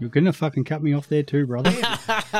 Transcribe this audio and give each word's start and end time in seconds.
You're 0.00 0.08
gonna 0.08 0.32
fucking 0.32 0.64
cut 0.64 0.82
me 0.82 0.94
off 0.94 1.08
there 1.08 1.22
too, 1.22 1.46
brother. 1.46 1.70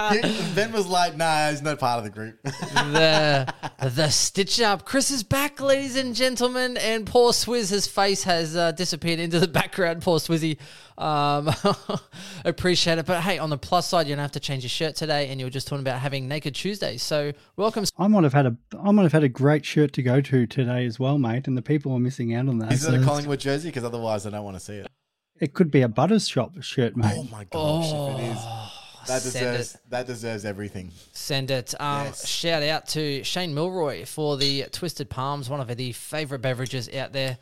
ben 0.55 0.73
was 0.73 0.87
like, 0.87 1.15
nah, 1.15 1.51
he's 1.51 1.61
not 1.61 1.79
part 1.79 1.99
of 1.99 2.05
the 2.05 2.11
group. 2.11 2.43
the 2.43 3.53
the 3.83 4.09
stitch 4.09 4.63
up. 4.63 4.87
Chris 4.87 5.11
is 5.11 5.23
back, 5.23 5.61
ladies 5.61 5.95
and 5.95 6.15
gentlemen, 6.15 6.79
and 6.79 7.07
poor 7.07 7.33
Swizz, 7.33 7.69
his 7.71 7.87
face 7.87 8.23
has 8.23 8.57
uh, 8.57 8.73
disappeared 8.73 9.21
into 9.21 9.39
the 9.39 9.49
background. 9.61 10.01
Poor 10.01 10.19
Swizzy. 10.19 10.57
Um, 10.97 11.51
appreciate 12.45 12.99
it. 12.99 13.07
But 13.07 13.23
hey, 13.23 13.39
on 13.39 13.51
the 13.51 13.59
plus 13.59 13.89
side, 13.89 14.07
you 14.07 14.15
don't 14.15 14.23
have 14.23 14.33
to 14.33 14.41
change 14.41 14.63
your 14.63 14.71
shirt 14.71 14.97
today, 14.97 15.29
and 15.29 15.39
you 15.39 15.47
were 15.47 15.51
just 15.51 15.69
talking 15.69 15.83
about 15.83 16.01
having 16.01 16.29
Naked 16.29 16.55
Tuesdays. 16.55 17.03
So 17.03 17.33
welcome. 17.57 17.85
I 17.99 18.07
might 18.07 18.25
have 18.25 18.33
had 18.33 18.47
a 18.47 18.57
I 18.83 18.91
might 18.91 19.03
have 19.03 19.13
had 19.13 19.25
a 19.25 19.29
great 19.29 19.67
shirt 19.67 19.93
to 19.95 20.03
go 20.03 20.23
to 20.23 20.47
today 20.47 20.87
as 20.87 20.99
well, 20.99 21.19
mate. 21.19 21.47
And 21.47 21.59
the 21.59 21.63
people 21.63 21.93
are 21.93 21.99
missing 21.99 22.35
out 22.35 22.49
on 22.49 22.59
that. 22.59 22.73
Is 22.73 22.83
So 22.83 22.93
it 22.93 23.03
a 23.03 23.05
Collingwood 23.05 23.41
jersey? 23.41 23.69
Because 23.69 23.85
otherwise 23.85 24.27
I 24.27 24.31
don't 24.31 24.45
want 24.45 24.57
to 24.57 24.61
see 24.65 24.77
it. 24.77 24.90
It 25.41 25.55
could 25.55 25.71
be 25.71 25.83
a 25.83 25.89
Butters 25.89 26.29
shop 26.29 26.61
shirt, 26.63 26.97
mate. 26.97 27.15
Oh 27.17 27.25
my 27.25 27.45
gosh, 27.45 27.93
if 27.93 28.21
it 28.21 28.33
is. 28.33 28.45
That 29.07 29.23
Send 29.23 29.33
deserves 29.33 29.79
that 29.89 30.07
deserves 30.07 30.45
everything. 30.45 30.93
Send 31.13 31.51
it. 31.51 31.75
Um, 31.81 32.05
Yes. 32.07 32.29
Shout 32.29 32.63
out 32.63 32.87
to 32.89 33.25
Shane 33.25 33.55
Milroy 33.55 34.05
for 34.05 34.37
the 34.37 34.65
Twisted 34.71 35.09
Palms, 35.09 35.49
one 35.49 35.59
of 35.61 35.75
the 35.75 35.93
favourite 35.93 36.43
beverages 36.43 36.89
out 36.95 37.13
there. 37.13 37.39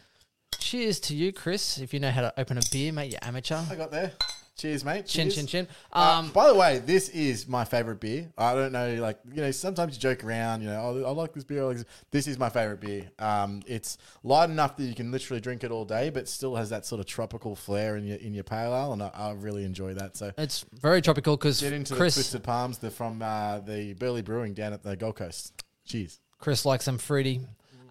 Cheers 0.58 1.00
to 1.00 1.14
you, 1.16 1.32
Chris. 1.32 1.78
If 1.78 1.92
you 1.92 2.00
know 2.00 2.10
how 2.10 2.22
to 2.22 2.40
open 2.40 2.58
a 2.58 2.62
beer, 2.70 2.92
mate, 2.92 3.10
you're 3.10 3.18
amateur. 3.22 3.60
I 3.70 3.74
got 3.74 3.90
there. 3.90 4.12
Cheers, 4.58 4.84
mate. 4.84 5.06
Chin, 5.06 5.26
Cheers. 5.30 5.34
chin, 5.36 5.46
chin. 5.46 5.68
Uh, 5.92 6.18
Um, 6.18 6.30
by 6.30 6.48
the 6.48 6.54
way, 6.54 6.80
this 6.80 7.08
is 7.10 7.46
my 7.46 7.64
favorite 7.64 8.00
beer. 8.00 8.28
I 8.36 8.54
don't 8.54 8.72
know, 8.72 8.96
like 8.96 9.20
you 9.32 9.40
know, 9.40 9.52
sometimes 9.52 9.94
you 9.94 10.00
joke 10.00 10.24
around. 10.24 10.62
You 10.62 10.68
know, 10.68 11.04
oh, 11.04 11.08
I 11.08 11.10
like 11.12 11.32
this 11.32 11.44
beer. 11.44 11.64
Like 11.64 11.76
this. 11.76 11.86
this 12.10 12.26
is 12.26 12.38
my 12.40 12.48
favorite 12.48 12.80
beer. 12.80 13.08
Um, 13.20 13.62
it's 13.68 13.98
light 14.24 14.50
enough 14.50 14.76
that 14.76 14.82
you 14.82 14.96
can 14.96 15.12
literally 15.12 15.40
drink 15.40 15.62
it 15.62 15.70
all 15.70 15.84
day, 15.84 16.10
but 16.10 16.28
still 16.28 16.56
has 16.56 16.70
that 16.70 16.84
sort 16.84 16.98
of 17.00 17.06
tropical 17.06 17.54
flair 17.54 17.96
in 17.96 18.04
your 18.04 18.16
in 18.18 18.34
your 18.34 18.42
pale 18.44 18.74
ale, 18.74 18.92
and 18.92 19.02
I, 19.02 19.10
I 19.14 19.32
really 19.32 19.64
enjoy 19.64 19.94
that. 19.94 20.16
So 20.16 20.32
it's 20.36 20.66
very 20.72 21.02
tropical 21.02 21.36
because 21.36 21.60
get 21.60 21.72
into 21.72 21.94
Chris 21.94 22.16
the 22.16 22.22
Twisted 22.22 22.42
Palms. 22.42 22.78
They're 22.78 22.90
from 22.90 23.22
uh, 23.22 23.60
the 23.60 23.94
Burleigh 23.94 24.22
Brewing 24.22 24.54
down 24.54 24.72
at 24.72 24.82
the 24.82 24.96
Gold 24.96 25.16
Coast. 25.16 25.52
Cheers. 25.86 26.18
Chris 26.40 26.64
likes 26.64 26.84
them 26.84 26.98
fruity. 26.98 27.40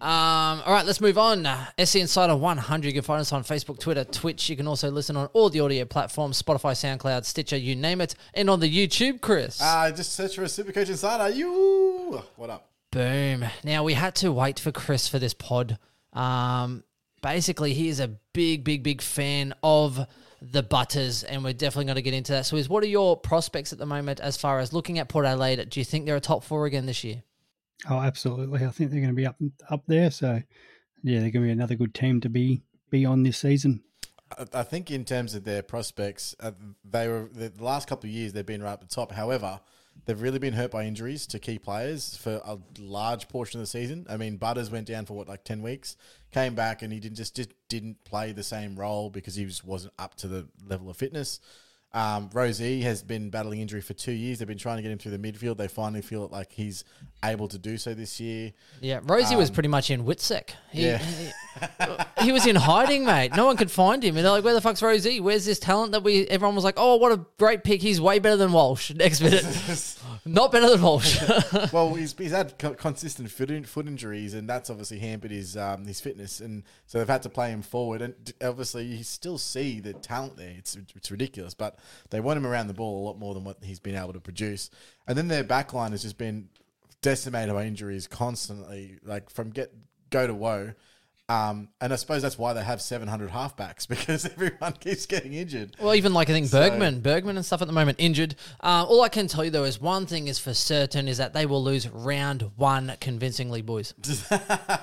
Um, 0.00 0.62
all 0.64 0.72
right, 0.72 0.86
let's 0.86 1.00
move 1.00 1.18
on. 1.18 1.46
SC 1.82 1.96
Insider 1.96 2.36
100. 2.36 2.86
You 2.86 2.92
can 2.92 3.02
find 3.02 3.20
us 3.20 3.32
on 3.32 3.42
Facebook, 3.42 3.80
Twitter, 3.80 4.04
Twitch. 4.04 4.48
You 4.48 4.56
can 4.56 4.68
also 4.68 4.90
listen 4.90 5.16
on 5.16 5.26
all 5.32 5.50
the 5.50 5.58
audio 5.58 5.84
platforms 5.84 6.40
Spotify, 6.40 6.72
SoundCloud, 6.72 7.24
Stitcher, 7.24 7.56
you 7.56 7.74
name 7.74 8.00
it. 8.00 8.14
And 8.34 8.48
on 8.48 8.60
the 8.60 8.70
YouTube, 8.70 9.20
Chris. 9.20 9.60
Uh, 9.60 9.90
just 9.90 10.12
search 10.12 10.36
for 10.36 10.42
a 10.42 10.46
Supercoach 10.46 10.88
Insider. 10.88 11.34
You 11.34 12.22
what 12.36 12.48
up? 12.48 12.70
Boom. 12.92 13.44
Now 13.64 13.82
we 13.82 13.94
had 13.94 14.14
to 14.16 14.30
wait 14.30 14.60
for 14.60 14.70
Chris 14.70 15.08
for 15.08 15.18
this 15.18 15.34
pod. 15.34 15.78
Um, 16.12 16.84
basically, 17.20 17.74
he 17.74 17.88
is 17.88 17.98
a 17.98 18.08
big, 18.32 18.62
big, 18.64 18.82
big 18.84 19.02
fan 19.02 19.52
of 19.62 20.06
the 20.40 20.62
Butters, 20.62 21.24
and 21.24 21.42
we're 21.42 21.52
definitely 21.52 21.86
going 21.86 21.96
to 21.96 22.02
get 22.02 22.14
into 22.14 22.32
that. 22.32 22.46
So, 22.46 22.56
is 22.56 22.68
what 22.68 22.84
are 22.84 22.88
your 22.88 23.16
prospects 23.16 23.72
at 23.72 23.78
the 23.78 23.86
moment 23.86 24.20
as 24.20 24.36
far 24.36 24.60
as 24.60 24.72
looking 24.72 24.98
at 24.98 25.08
Port 25.08 25.26
Adelaide? 25.26 25.68
Do 25.68 25.80
you 25.80 25.84
think 25.84 26.06
they're 26.06 26.16
a 26.16 26.20
top 26.20 26.44
four 26.44 26.66
again 26.66 26.86
this 26.86 27.02
year? 27.02 27.22
Oh, 27.88 28.00
absolutely. 28.00 28.64
I 28.64 28.70
think 28.70 28.90
they're 28.90 29.00
going 29.00 29.14
to 29.14 29.14
be 29.14 29.26
up 29.26 29.36
up 29.70 29.84
there. 29.86 30.10
So 30.10 30.42
yeah, 31.02 31.20
they're 31.20 31.30
going 31.30 31.44
to 31.44 31.48
be 31.48 31.50
another 31.50 31.74
good 31.74 31.94
team 31.94 32.20
to 32.22 32.28
be 32.28 32.62
be 32.90 33.04
on 33.04 33.22
this 33.22 33.38
season. 33.38 33.82
I- 34.52 34.62
think 34.62 34.90
in 34.90 35.04
terms 35.04 35.34
of 35.34 35.44
their 35.44 35.62
prospects, 35.62 36.34
uh, 36.40 36.52
they 36.84 37.08
were 37.08 37.28
the 37.32 37.52
last 37.58 37.88
couple 37.88 38.08
of 38.08 38.14
years 38.14 38.32
they've 38.32 38.44
been 38.44 38.62
right 38.62 38.72
at 38.72 38.80
the 38.80 38.86
top. 38.86 39.12
However, 39.12 39.60
they've 40.04 40.20
really 40.20 40.38
been 40.38 40.52
hurt 40.52 40.70
by 40.70 40.84
injuries 40.84 41.26
to 41.28 41.38
key 41.38 41.58
players 41.58 42.16
for 42.16 42.40
a 42.44 42.58
large 42.78 43.28
portion 43.28 43.60
of 43.60 43.62
the 43.62 43.70
season. 43.70 44.06
I 44.08 44.16
mean, 44.16 44.36
Butters 44.36 44.70
went 44.70 44.86
down 44.86 45.06
for 45.06 45.14
what 45.14 45.28
like 45.28 45.44
ten 45.44 45.62
weeks, 45.62 45.96
came 46.30 46.54
back, 46.54 46.82
and 46.82 46.92
he 46.92 47.00
didn't 47.00 47.16
just, 47.16 47.36
just 47.36 47.50
didn't 47.68 48.04
play 48.04 48.32
the 48.32 48.42
same 48.42 48.76
role 48.76 49.08
because 49.10 49.34
he 49.34 49.44
just 49.44 49.64
wasn't 49.64 49.94
up 49.98 50.14
to 50.16 50.28
the 50.28 50.48
level 50.66 50.90
of 50.90 50.96
fitness. 50.96 51.40
Um, 51.94 52.28
Rozee 52.30 52.82
has 52.82 53.02
been 53.02 53.30
battling 53.30 53.60
injury 53.60 53.80
for 53.80 53.94
two 53.94 54.12
years. 54.12 54.38
They've 54.38 54.46
been 54.48 54.58
trying 54.58 54.76
to 54.76 54.82
get 54.82 54.92
him 54.92 54.98
through 54.98 55.16
the 55.16 55.18
midfield. 55.18 55.56
They 55.56 55.68
finally 55.68 56.02
feel 56.02 56.28
like 56.30 56.52
he's 56.52 56.84
able 57.24 57.48
to 57.48 57.58
do 57.58 57.78
so 57.78 57.94
this 57.94 58.20
year. 58.20 58.52
Yeah, 58.80 59.00
Rozee 59.00 59.36
was 59.36 59.50
pretty 59.50 59.70
much 59.70 59.90
in 59.90 60.04
Witsec. 60.04 60.50
He, 60.70 60.86
Yeah. 60.86 60.98
he, 60.98 62.24
he 62.26 62.32
was 62.32 62.46
in 62.46 62.56
hiding, 62.56 63.06
mate. 63.06 63.34
No 63.34 63.46
one 63.46 63.56
could 63.56 63.70
find 63.70 64.04
him. 64.04 64.16
And 64.16 64.24
they're 64.24 64.32
like, 64.32 64.44
where 64.44 64.52
the 64.54 64.60
fuck's 64.60 64.82
Rozee? 64.82 65.20
Where's 65.22 65.46
this 65.46 65.58
talent 65.58 65.92
that 65.92 66.02
we, 66.04 66.26
everyone 66.28 66.54
was 66.54 66.62
like, 66.62 66.74
oh, 66.76 66.96
what 66.96 67.10
a 67.10 67.24
great 67.38 67.64
pick. 67.64 67.80
He's 67.80 68.00
way 68.02 68.18
better 68.18 68.36
than 68.36 68.52
Walsh. 68.52 68.90
Next 68.94 69.22
minute, 69.22 69.44
not 70.26 70.52
better 70.52 70.68
than 70.68 70.82
Walsh. 70.82 71.18
well, 71.72 71.94
he's, 71.94 72.12
he's 72.18 72.32
had 72.32 72.58
co- 72.58 72.74
consistent 72.74 73.30
foot, 73.30 73.50
in, 73.50 73.64
foot 73.64 73.86
injuries, 73.88 74.34
and 74.34 74.48
that's 74.48 74.68
obviously 74.68 74.98
hampered 74.98 75.30
his 75.30 75.56
um, 75.56 75.86
his 75.86 76.00
fitness, 76.00 76.40
and 76.40 76.64
so 76.86 76.98
they've 76.98 77.08
had 77.08 77.22
to 77.22 77.28
play 77.30 77.50
him 77.50 77.62
forward. 77.62 78.02
And 78.02 78.14
obviously, 78.42 78.84
you 78.84 79.02
still 79.04 79.38
see 79.38 79.80
the 79.80 79.94
talent 79.94 80.36
there; 80.36 80.54
it's 80.56 80.76
it's 80.94 81.10
ridiculous. 81.10 81.54
But 81.54 81.77
they 82.10 82.20
want 82.20 82.36
him 82.36 82.46
around 82.46 82.68
the 82.68 82.74
ball 82.74 83.02
a 83.02 83.04
lot 83.06 83.18
more 83.18 83.34
than 83.34 83.44
what 83.44 83.58
he's 83.62 83.80
been 83.80 83.96
able 83.96 84.12
to 84.12 84.20
produce. 84.20 84.70
And 85.06 85.16
then 85.16 85.28
their 85.28 85.44
back 85.44 85.72
line 85.72 85.92
has 85.92 86.02
just 86.02 86.18
been 86.18 86.48
decimated 87.02 87.54
by 87.54 87.64
injuries 87.64 88.06
constantly, 88.06 88.98
like 89.04 89.30
from 89.30 89.50
get 89.50 89.72
go 90.10 90.26
to 90.26 90.34
woe. 90.34 90.74
Um, 91.30 91.68
and 91.80 91.92
I 91.92 91.96
suppose 91.96 92.22
that's 92.22 92.38
why 92.38 92.54
they 92.54 92.64
have 92.64 92.80
700 92.80 93.30
halfbacks 93.30 93.86
because 93.88 94.24
everyone 94.24 94.72
keeps 94.74 95.04
getting 95.04 95.34
injured. 95.34 95.76
Well, 95.78 95.94
even 95.94 96.14
like 96.14 96.30
I 96.30 96.32
think 96.32 96.50
Bergman, 96.50 97.00
Bergman 97.00 97.36
and 97.36 97.44
stuff 97.44 97.60
at 97.60 97.66
the 97.66 97.74
moment 97.74 97.98
injured. 98.00 98.34
Uh, 98.60 98.86
all 98.88 99.02
I 99.02 99.10
can 99.10 99.28
tell 99.28 99.44
you 99.44 99.50
though 99.50 99.64
is 99.64 99.80
one 99.80 100.06
thing 100.06 100.28
is 100.28 100.38
for 100.38 100.54
certain 100.54 101.06
is 101.06 101.18
that 101.18 101.34
they 101.34 101.44
will 101.44 101.62
lose 101.62 101.88
round 101.88 102.50
one 102.56 102.94
convincingly, 103.00 103.60
boys. 103.60 103.92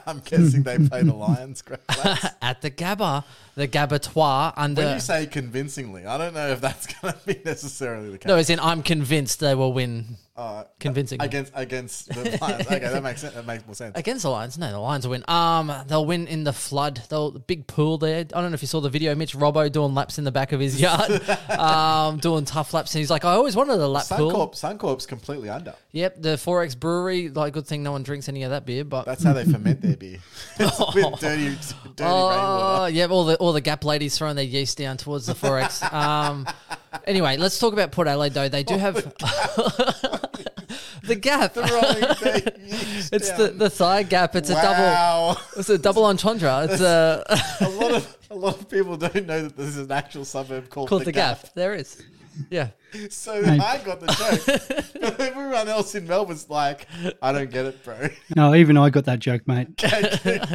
I'm 0.05 0.19
guessing 0.19 0.63
they 0.63 0.77
play 0.77 1.01
the 1.01 1.15
Lions. 1.15 1.63
At 2.41 2.61
the 2.61 2.69
Gabba, 2.69 3.23
the 3.55 3.67
Gabatois 3.67 4.53
under. 4.55 4.83
When 4.83 4.93
you 4.93 4.99
say 4.99 5.25
convincingly, 5.25 6.05
I 6.05 6.17
don't 6.17 6.33
know 6.35 6.49
if 6.49 6.61
that's 6.61 6.85
going 7.01 7.13
to 7.13 7.19
be 7.25 7.41
necessarily 7.43 8.11
the 8.11 8.17
case. 8.19 8.27
no, 8.27 8.35
as 8.35 8.49
in 8.49 8.59
I'm 8.59 8.83
convinced 8.83 9.39
they 9.39 9.55
will 9.55 9.73
win 9.73 10.17
Uh, 10.37 10.65
convincingly. 10.81 11.25
against 11.25 11.49
against 11.55 12.09
the 12.09 12.37
Lions. 12.41 12.67
Okay, 12.67 12.79
that 12.79 13.01
makes 13.01 13.21
sense. 13.21 13.33
That 13.35 13.45
makes 13.45 13.65
more 13.65 13.73
sense. 13.73 13.97
Against 13.97 14.23
the 14.23 14.29
Lions, 14.29 14.57
no, 14.57 14.69
the 14.69 14.79
Lions 14.79 15.07
will 15.07 15.11
win. 15.11 15.23
Um, 15.29 15.71
they'll 15.87 16.05
win 16.05 16.27
in 16.27 16.43
the 16.43 16.51
flood. 16.51 17.01
They'll 17.09 17.31
big 17.31 17.67
pool 17.67 17.97
there. 17.97 18.19
I 18.19 18.23
don't 18.23 18.51
know 18.51 18.53
if 18.53 18.61
you 18.61 18.67
saw 18.67 18.81
the 18.81 18.89
video. 18.89 19.15
Mitch 19.15 19.33
Robbo 19.33 19.71
doing 19.71 19.95
laps 19.95 20.17
in 20.17 20.25
the 20.25 20.33
back 20.33 20.51
of 20.51 20.59
his 20.59 20.81
yard, 20.81 21.21
um, 21.57 22.17
doing 22.17 22.43
tough 22.43 22.73
laps, 22.73 22.93
and 22.93 22.99
he's 22.99 23.09
like, 23.09 23.23
I 23.23 23.31
always 23.31 23.55
wanted 23.55 23.79
a 23.79 23.87
lap 23.87 24.07
pool. 24.09 24.29
Suncorp, 24.29 24.55
Suncorp's 24.55 25.05
completely 25.05 25.47
under. 25.47 25.73
Yep, 25.93 26.21
the 26.21 26.29
XXXX 26.35 26.79
Brewery. 26.81 27.29
Like, 27.29 27.53
good 27.53 27.65
thing 27.65 27.81
no 27.83 27.93
one 27.93 28.03
drinks 28.03 28.27
any 28.27 28.43
of 28.43 28.49
that 28.49 28.65
beer, 28.65 28.83
but 28.83 29.05
That's 29.05 29.23
how 29.23 29.31
they 29.31 29.45
ferment 29.45 29.81
their 29.81 29.95
beer. 29.95 30.17
It's 30.59 30.79
with 30.93 31.19
dirty, 31.21 31.45
dirty 31.49 31.59
Oh, 32.01 32.29
rainwater. 32.29 32.93
yeah, 32.93 33.05
all 33.07 33.23
the 33.23 33.35
all 33.37 33.53
the 33.53 33.61
Gap 33.61 33.85
ladies 33.85 34.17
throwing 34.17 34.35
their 34.35 34.43
yeast 34.43 34.77
down 34.77 34.97
towards 34.97 35.27
the 35.27 35.33
XXXX. 35.33 35.93
um, 35.93 36.45
anyway, 37.05 37.37
let's 37.37 37.57
talk 37.57 37.71
about 37.71 37.91
Port 37.93 38.09
Adelaide 38.09 38.33
though. 38.33 38.49
They 38.49 38.63
do 38.63 38.77
have 38.77 38.95
the 41.07 41.15
Gap. 41.15 41.53
Throwing 41.53 41.69
their 42.21 42.53
yeast 42.65 43.13
It's 43.13 43.31
the, 43.31 43.49
the 43.49 43.69
thigh 43.69 44.03
gap. 44.03 44.35
It's 44.35 44.49
a 44.49 44.53
double. 44.53 44.83
wow. 44.83 45.37
It's 45.57 45.69
a 45.69 45.77
double 45.77 46.05
entendre. 46.05 46.67
It's 46.69 46.81
a 46.81 47.23
a 47.61 47.69
lot 47.69 47.91
of 47.93 48.17
a 48.29 48.35
lot 48.35 48.59
of 48.59 48.69
people 48.69 48.97
don't 48.97 49.25
know 49.25 49.43
that 49.43 49.55
this 49.55 49.67
is 49.67 49.77
an 49.77 49.91
actual 49.91 50.25
suburb 50.25 50.69
called, 50.69 50.89
called 50.89 51.01
the, 51.01 51.05
the 51.05 51.11
gap. 51.11 51.53
There 51.53 51.73
is. 51.73 52.01
Yeah. 52.49 52.69
So 53.09 53.33
I 53.43 53.81
got 53.83 53.99
the 53.99 54.07
joke. 54.07 55.01
but 55.01 55.19
everyone 55.19 55.67
else 55.67 55.95
in 55.95 56.07
Melbourne's 56.07 56.49
like, 56.49 56.87
I 57.21 57.33
don't 57.33 57.51
get 57.51 57.65
it, 57.65 57.83
bro. 57.83 58.07
No, 58.37 58.55
even 58.55 58.77
I 58.77 58.89
got 58.89 59.03
that 59.03 59.19
joke, 59.19 59.45
mate. 59.47 59.67
Okay, 59.83 60.01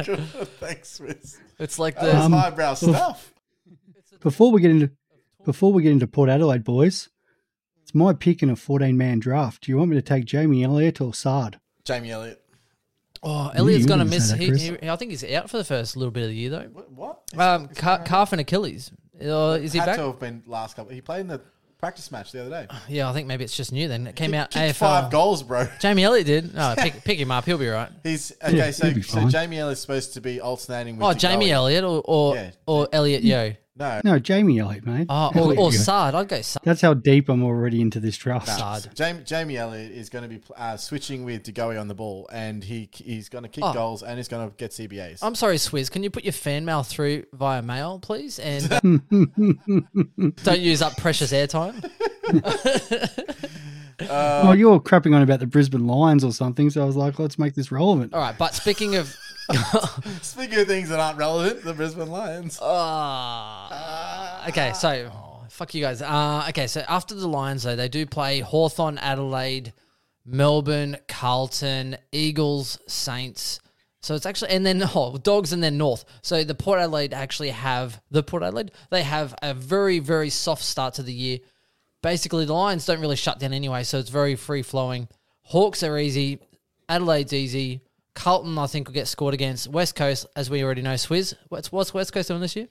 good. 0.03 0.19
Thanks, 0.59 0.99
Wiz. 0.99 1.37
It's 1.59 1.77
like 1.77 1.93
That's 1.99 2.07
the 2.07 2.19
Um, 2.19 2.31
highbrow 2.33 2.73
stuff. 2.73 3.31
Before 4.21 4.51
we 4.51 4.59
get 4.59 4.71
into 4.71 4.89
before 5.45 5.71
we 5.71 5.83
get 5.83 5.91
into 5.91 6.07
Port 6.07 6.31
Adelaide, 6.31 6.63
boys, 6.63 7.09
it's 7.91 7.95
my 7.95 8.13
pick 8.13 8.41
in 8.41 8.49
a 8.49 8.55
14 8.55 8.97
man 8.97 9.19
draft. 9.19 9.63
Do 9.65 9.71
you 9.71 9.77
want 9.77 9.89
me 9.89 9.97
to 9.97 10.01
take 10.01 10.23
Jamie 10.23 10.63
Elliott 10.63 11.01
or 11.01 11.13
Sard? 11.13 11.59
Jamie 11.83 12.11
Elliott. 12.11 12.41
Oh, 13.21 13.51
Elliot's 13.53 13.81
you 13.81 13.87
going 13.87 13.99
to 13.99 14.05
miss. 14.05 14.29
say 14.29 14.37
that, 14.49 14.57
He, 14.57 14.69
he, 14.81 14.89
I 14.89 14.95
think 14.95 15.11
he's 15.11 15.23
out 15.25 15.49
for 15.49 15.57
the 15.57 15.63
first 15.65 15.97
little 15.97 16.11
bit 16.11 16.23
of 16.23 16.29
the 16.29 16.35
year 16.35 16.49
though. 16.49 16.69
What? 16.71 16.91
what? 17.33 17.37
Um, 17.37 17.67
ca- 17.67 18.03
calf 18.03 18.31
and 18.31 18.39
Achilles. 18.41 18.91
Uh, 19.21 19.59
is 19.61 19.73
he 19.73 19.79
Had 19.79 19.85
back? 19.87 19.95
to 19.97 20.03
have 20.07 20.19
been 20.19 20.41
last 20.47 20.75
couple. 20.75 20.93
He 20.93 21.01
played 21.01 21.19
in 21.21 21.27
the 21.27 21.41
practice 21.77 22.11
match 22.11 22.31
the 22.31 22.41
other 22.45 22.49
day. 22.49 22.67
Yeah, 22.87 23.09
I 23.09 23.13
think 23.13 23.27
maybe 23.27 23.43
it's 23.43 23.55
just 23.55 23.71
new. 23.73 23.87
Then 23.87 24.07
it 24.07 24.15
came 24.15 24.31
Kick- 24.31 24.39
out 24.39 24.51
kicked 24.51 24.75
AFL. 24.77 24.79
five 24.79 25.11
goals, 25.11 25.43
bro. 25.43 25.67
Jamie 25.79 26.03
Elliott 26.03 26.25
did. 26.27 26.55
No, 26.55 26.73
pick, 26.79 27.03
pick 27.03 27.19
him 27.19 27.29
up. 27.29 27.45
He'll 27.45 27.57
be 27.59 27.67
right. 27.67 27.89
He's 28.03 28.31
okay. 28.43 28.55
Yeah, 28.57 28.71
so, 28.71 28.85
he'll 28.87 28.95
be 28.95 29.01
so. 29.03 29.27
Jamie 29.27 29.59
Elliott's 29.59 29.81
supposed 29.81 30.13
to 30.13 30.21
be 30.21 30.39
alternating 30.41 30.95
with. 30.97 31.05
Oh, 31.05 31.13
Jamie 31.13 31.47
Goey. 31.47 31.51
Elliott 31.51 31.83
or 31.83 32.01
or, 32.05 32.35
Yeah. 32.35 32.51
or 32.65 32.87
Elliot 32.91 33.23
Yo. 33.23 33.53
No, 33.77 34.01
No, 34.03 34.19
Jamie 34.19 34.59
Elliott, 34.59 34.85
mate. 34.85 35.07
Oh, 35.09 35.31
or, 35.33 35.47
we 35.47 35.57
or. 35.57 35.71
Sard. 35.71 36.13
I'd 36.13 36.27
go 36.27 36.41
Sard. 36.41 36.63
That's 36.65 36.81
how 36.81 36.93
deep 36.93 37.29
I'm 37.29 37.41
already 37.41 37.79
into 37.79 38.01
this 38.01 38.17
draft. 38.17 38.47
Sard. 38.47 38.89
Jamie, 38.93 39.23
Jamie 39.23 39.55
Elliott 39.57 39.91
is 39.93 40.09
going 40.09 40.23
to 40.23 40.27
be 40.29 40.41
uh, 40.57 40.75
switching 40.75 41.23
with 41.23 41.43
De 41.43 41.53
Goey 41.53 41.79
on 41.79 41.87
the 41.87 41.95
ball, 41.95 42.29
and 42.33 42.63
he 42.63 42.89
he's 42.93 43.29
going 43.29 43.43
to 43.43 43.49
kick 43.49 43.63
Oh. 43.63 43.73
goals 43.73 44.03
and 44.03 44.17
he's 44.17 44.27
going 44.27 44.49
to 44.49 44.55
get 44.57 44.71
CBAs. 44.71 45.19
I'm 45.21 45.35
sorry, 45.35 45.55
Swizz. 45.55 45.89
Can 45.89 46.03
you 46.03 46.09
put 46.09 46.23
your 46.25 46.33
fan 46.33 46.65
mail 46.65 46.83
through 46.83 47.23
via 47.33 47.61
mail, 47.61 47.99
please? 47.99 48.39
And 48.39 48.71
uh, 48.73 48.79
don't 50.43 50.59
use 50.59 50.81
up 50.81 50.97
precious 50.97 51.31
airtime. 51.31 51.81
oh, 54.09 54.51
you're 54.51 54.79
crapping 54.79 55.15
on 55.15 55.21
about 55.21 55.39
the 55.39 55.47
Brisbane 55.47 55.87
Lions 55.87 56.23
or 56.23 56.33
something, 56.33 56.69
so 56.69 56.81
I 56.81 56.85
was 56.85 56.95
like, 56.97 57.19
let's 57.19 57.39
make 57.39 57.55
this 57.55 57.71
relevant. 57.71 58.13
All 58.13 58.19
right, 58.19 58.37
but 58.37 58.53
speaking 58.53 58.95
of. 58.95 59.15
Speaking 60.21 60.59
of 60.59 60.67
things 60.67 60.89
that 60.89 60.99
aren't 60.99 61.17
relevant, 61.17 61.63
the 61.63 61.73
Brisbane 61.73 62.09
Lions. 62.09 62.59
Uh, 62.61 64.45
okay, 64.49 64.73
so 64.73 65.11
fuck 65.49 65.73
you 65.73 65.81
guys. 65.81 66.01
Uh, 66.01 66.45
okay, 66.49 66.67
so 66.67 66.83
after 66.87 67.15
the 67.15 67.27
Lions, 67.27 67.63
though, 67.63 67.75
they 67.75 67.89
do 67.89 68.05
play 68.05 68.39
Hawthorn, 68.39 68.97
Adelaide, 68.97 69.73
Melbourne, 70.25 70.97
Carlton, 71.07 71.97
Eagles, 72.11 72.79
Saints. 72.87 73.59
So 74.01 74.15
it's 74.15 74.25
actually, 74.25 74.51
and 74.51 74.65
then 74.65 74.83
oh, 74.95 75.17
Dogs 75.17 75.53
and 75.53 75.63
then 75.63 75.77
North. 75.77 76.05
So 76.21 76.43
the 76.43 76.55
Port 76.55 76.79
Adelaide 76.79 77.13
actually 77.13 77.49
have, 77.49 78.01
the 78.09 78.23
Port 78.23 78.43
Adelaide, 78.43 78.71
they 78.89 79.03
have 79.03 79.35
a 79.41 79.53
very, 79.53 79.99
very 79.99 80.29
soft 80.29 80.63
start 80.63 80.95
to 80.95 81.03
the 81.03 81.13
year. 81.13 81.39
Basically, 82.01 82.45
the 82.45 82.53
Lions 82.53 82.85
don't 82.85 83.01
really 83.01 83.15
shut 83.15 83.39
down 83.39 83.53
anyway, 83.53 83.83
so 83.83 83.99
it's 83.99 84.09
very 84.09 84.35
free 84.35 84.63
flowing. 84.63 85.07
Hawks 85.43 85.83
are 85.83 85.97
easy. 85.97 86.39
Adelaide's 86.89 87.33
easy. 87.33 87.81
Carlton, 88.15 88.57
I 88.57 88.67
think, 88.67 88.87
will 88.87 88.93
get 88.93 89.07
scored 89.07 89.33
against. 89.33 89.67
West 89.67 89.95
Coast, 89.95 90.25
as 90.35 90.49
we 90.49 90.63
already 90.63 90.81
know, 90.81 90.95
Swizz. 90.95 91.33
What's, 91.49 91.71
what's 91.71 91.93
West 91.93 92.13
Coast 92.13 92.27
doing 92.27 92.41
this 92.41 92.55
year? 92.55 92.67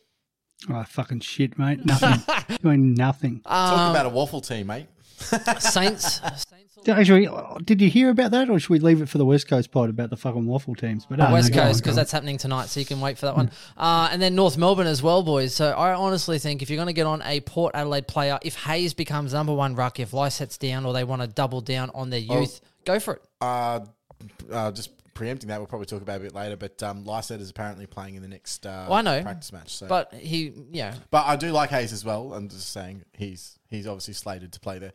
Oh, 0.69 0.83
fucking 0.83 1.21
shit, 1.21 1.59
mate. 1.59 1.85
Nothing. 1.87 2.59
Doing 2.63 2.93
nothing. 2.93 3.41
Uh, 3.47 3.71
Talk 3.71 3.91
about 3.93 4.07
a 4.07 4.11
waffle 4.11 4.43
team, 4.43 4.67
mate. 4.67 4.89
Saints. 5.59 6.21
Actually, 6.89 7.29
did 7.65 7.81
you 7.81 7.91
hear 7.91 8.09
about 8.09 8.31
that, 8.31 8.49
or 8.49 8.59
should 8.59 8.71
we 8.71 8.79
leave 8.79 9.03
it 9.03 9.09
for 9.09 9.19
the 9.19 9.25
West 9.25 9.49
Coast 9.49 9.71
pod 9.71 9.91
about 9.91 10.09
the 10.09 10.17
fucking 10.17 10.47
waffle 10.47 10.75
teams? 10.75 11.05
But 11.05 11.21
uh, 11.21 11.29
West 11.31 11.53
no, 11.55 11.63
Coast 11.63 11.83
because 11.83 11.95
that's 11.95 12.11
happening 12.11 12.39
tonight, 12.39 12.67
so 12.67 12.81
you 12.81 12.87
can 12.87 13.01
wait 13.03 13.19
for 13.19 13.27
that 13.27 13.37
one. 13.37 13.51
Uh, 13.77 14.09
and 14.11 14.21
then 14.21 14.35
North 14.35 14.57
Melbourne 14.57 14.87
as 14.87 15.03
well, 15.03 15.23
boys. 15.23 15.55
So 15.55 15.71
I 15.73 15.93
honestly 15.93 16.39
think 16.39 16.63
if 16.63 16.71
you're 16.71 16.79
going 16.79 16.87
to 16.87 16.95
get 16.95 17.07
on 17.07 17.21
a 17.23 17.41
Port 17.41 17.75
Adelaide 17.75 18.09
player, 18.09 18.39
if 18.43 18.55
Hayes 18.65 18.95
becomes 18.95 19.35
number 19.35 19.53
one 19.53 19.75
ruck, 19.75 20.01
if 20.01 20.15
Lycett's 20.15 20.57
down, 20.57 20.87
or 20.87 20.95
they 20.95 21.05
want 21.05 21.21
to 21.21 21.29
double 21.29 21.61
down 21.61 21.91
on 21.95 22.09
their 22.09 22.21
youth, 22.21 22.63
go 22.87 22.99
for 22.99 23.15
it. 23.15 23.23
Uh, 23.43 23.81
uh, 24.51 24.73
just 24.73 24.91
preempting 25.21 25.49
that, 25.49 25.59
we'll 25.59 25.67
probably 25.67 25.85
talk 25.85 26.01
about 26.01 26.15
it 26.15 26.17
a 26.17 26.25
bit 26.25 26.35
later. 26.35 26.57
But 26.57 26.83
um, 26.83 27.05
Lycett 27.05 27.43
is 27.43 27.51
apparently 27.51 27.85
playing 27.85 28.15
in 28.15 28.23
the 28.23 28.29
next 28.29 28.65
uh, 28.65 28.87
Well, 28.89 28.95
I 28.95 29.03
know, 29.03 29.21
practice 29.21 29.53
match. 29.53 29.75
So. 29.75 29.87
But, 29.87 30.15
he, 30.15 30.55
yeah. 30.73 30.95
but 31.11 31.27
I 31.27 31.37
do 31.37 31.53
like 31.53 31.69
Hayes 31.69 31.93
as 31.93 32.07
well. 32.07 32.33
I'm 32.33 32.49
just 32.49 32.73
saying 32.73 33.05
he's 33.13 33.59
he's 33.69 33.87
obviously 33.87 34.15
slated 34.15 34.55
to 34.55 34.61
play 34.61 34.79
there. 34.79 34.93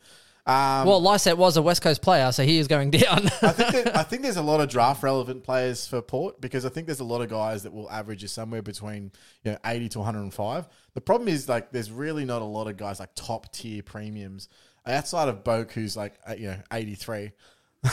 Um, 0.48 0.88
Well, 0.88 1.00
Lycett 1.00 1.38
was 1.38 1.58
a 1.58 1.62
West 1.62 1.84
Coast 1.84 2.02
player, 2.02 2.32
so 2.32 2.44
he 2.44 2.58
is 2.58 2.68
going 2.68 2.90
down. 2.92 3.28
I 3.44 3.52
think 3.52 3.72
that, 3.72 3.96
I 3.96 4.02
think 4.02 4.24
there's 4.24 4.38
a 4.38 4.42
lot 4.42 4.62
of 4.62 4.68
draft 4.68 5.04
relevant 5.04 5.44
players 5.44 5.86
for 5.86 6.02
Port 6.02 6.42
because 6.42 6.66
I 6.66 6.70
think 6.70 6.88
there's 6.88 7.02
a 7.02 7.06
lot 7.06 7.22
of 7.22 7.30
guys 7.30 7.62
that 7.64 7.72
will 7.72 7.90
average 7.92 8.24
you 8.24 8.28
somewhere 8.28 8.64
between 8.64 9.12
you 9.44 9.52
know 9.52 9.60
80 9.64 9.90
to 9.90 10.00
105. 10.00 10.68
The 10.96 11.02
problem 11.02 11.28
is 11.28 11.48
like 11.48 11.72
there's 11.72 11.92
really 11.92 12.26
not 12.26 12.42
a 12.42 12.46
lot 12.46 12.68
of 12.68 12.78
guys 12.78 13.00
like 13.00 13.14
top 13.14 13.54
tier 13.54 13.84
premiums 13.84 14.50
outside 14.88 15.30
of 15.30 15.44
Boak 15.44 15.72
who's 15.72 15.96
like 15.96 16.16
uh, 16.28 16.34
you 16.34 16.48
know 16.48 16.58
83. 16.72 17.32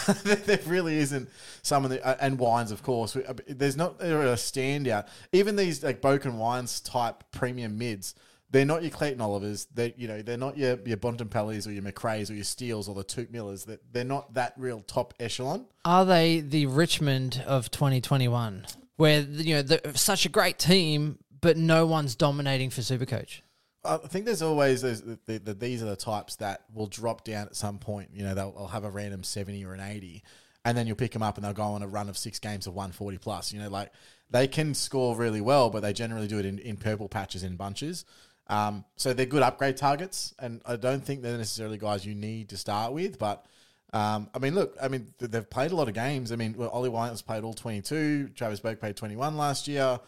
there 0.24 0.60
really 0.66 0.98
isn't 0.98 1.28
some 1.62 1.84
of 1.84 1.90
the 1.90 2.04
uh, 2.04 2.16
and 2.20 2.38
Wines 2.38 2.70
of 2.70 2.82
course. 2.82 3.16
Uh, 3.16 3.34
There's 3.48 3.76
not 3.76 3.98
they're 3.98 4.22
a 4.22 4.34
standout. 4.34 5.08
Even 5.32 5.56
these 5.56 5.82
like 5.82 6.00
Boak 6.00 6.24
and 6.24 6.38
Wines 6.38 6.80
type 6.80 7.24
premium 7.30 7.78
mids. 7.78 8.14
They're 8.50 8.66
not 8.66 8.82
your 8.82 8.90
Clayton 8.90 9.22
Olivers. 9.22 9.66
They 9.74 9.94
you 9.96 10.08
know 10.08 10.20
they're 10.20 10.36
not 10.36 10.58
your 10.58 10.78
your 10.84 10.98
Bontempellis 10.98 11.66
or 11.66 11.72
your 11.72 11.82
McRae's 11.82 12.30
or 12.30 12.34
your 12.34 12.44
Steeles 12.44 12.88
or 12.88 12.94
the 12.94 13.04
Touk 13.04 13.30
Millers. 13.30 13.64
That 13.64 13.80
they're 13.92 14.04
not 14.04 14.34
that 14.34 14.54
real 14.56 14.80
top 14.80 15.14
echelon. 15.18 15.66
Are 15.84 16.04
they 16.04 16.40
the 16.40 16.66
Richmond 16.66 17.42
of 17.46 17.70
2021, 17.70 18.66
where 18.96 19.20
you 19.20 19.62
know 19.62 19.78
such 19.94 20.26
a 20.26 20.28
great 20.28 20.58
team, 20.58 21.18
but 21.40 21.56
no 21.56 21.86
one's 21.86 22.14
dominating 22.14 22.68
for 22.68 22.82
Supercoach? 22.82 23.40
I 23.84 23.96
think 23.96 24.26
there's 24.26 24.42
always 24.42 24.82
those, 24.82 25.02
the, 25.02 25.18
the, 25.26 25.38
the, 25.38 25.54
these 25.54 25.82
are 25.82 25.86
the 25.86 25.96
types 25.96 26.36
that 26.36 26.64
will 26.72 26.86
drop 26.86 27.24
down 27.24 27.46
at 27.46 27.56
some 27.56 27.78
point. 27.78 28.10
You 28.12 28.24
know, 28.24 28.34
they'll, 28.34 28.52
they'll 28.52 28.66
have 28.68 28.84
a 28.84 28.90
random 28.90 29.24
70 29.24 29.64
or 29.64 29.74
an 29.74 29.80
80, 29.80 30.22
and 30.64 30.78
then 30.78 30.86
you'll 30.86 30.96
pick 30.96 31.12
them 31.12 31.22
up 31.22 31.36
and 31.36 31.44
they'll 31.44 31.52
go 31.52 31.62
on 31.62 31.82
a 31.82 31.88
run 31.88 32.08
of 32.08 32.16
six 32.16 32.38
games 32.38 32.66
of 32.66 32.74
140 32.74 33.18
plus. 33.18 33.52
You 33.52 33.60
know, 33.60 33.68
like 33.68 33.92
they 34.30 34.46
can 34.46 34.74
score 34.74 35.16
really 35.16 35.40
well, 35.40 35.68
but 35.68 35.80
they 35.80 35.92
generally 35.92 36.28
do 36.28 36.38
it 36.38 36.46
in, 36.46 36.58
in 36.60 36.76
purple 36.76 37.08
patches 37.08 37.42
in 37.42 37.56
bunches. 37.56 38.04
Um, 38.48 38.84
so 38.96 39.12
they're 39.12 39.26
good 39.26 39.42
upgrade 39.42 39.76
targets, 39.76 40.34
and 40.38 40.60
I 40.66 40.76
don't 40.76 41.04
think 41.04 41.22
they're 41.22 41.38
necessarily 41.38 41.78
guys 41.78 42.04
you 42.04 42.14
need 42.14 42.50
to 42.50 42.56
start 42.56 42.92
with. 42.92 43.18
But 43.18 43.46
um, 43.92 44.28
I 44.34 44.38
mean, 44.38 44.54
look, 44.54 44.76
I 44.80 44.88
mean 44.88 45.12
they've 45.18 45.48
played 45.48 45.70
a 45.70 45.76
lot 45.76 45.88
of 45.88 45.94
games. 45.94 46.32
I 46.32 46.36
mean, 46.36 46.56
Ollie 46.58 46.88
White's 46.88 47.22
played 47.22 47.44
all 47.44 47.54
22. 47.54 48.30
Travis 48.34 48.60
Boak 48.60 48.80
played 48.80 48.96
21 48.96 49.36
last 49.36 49.68
year. 49.68 49.98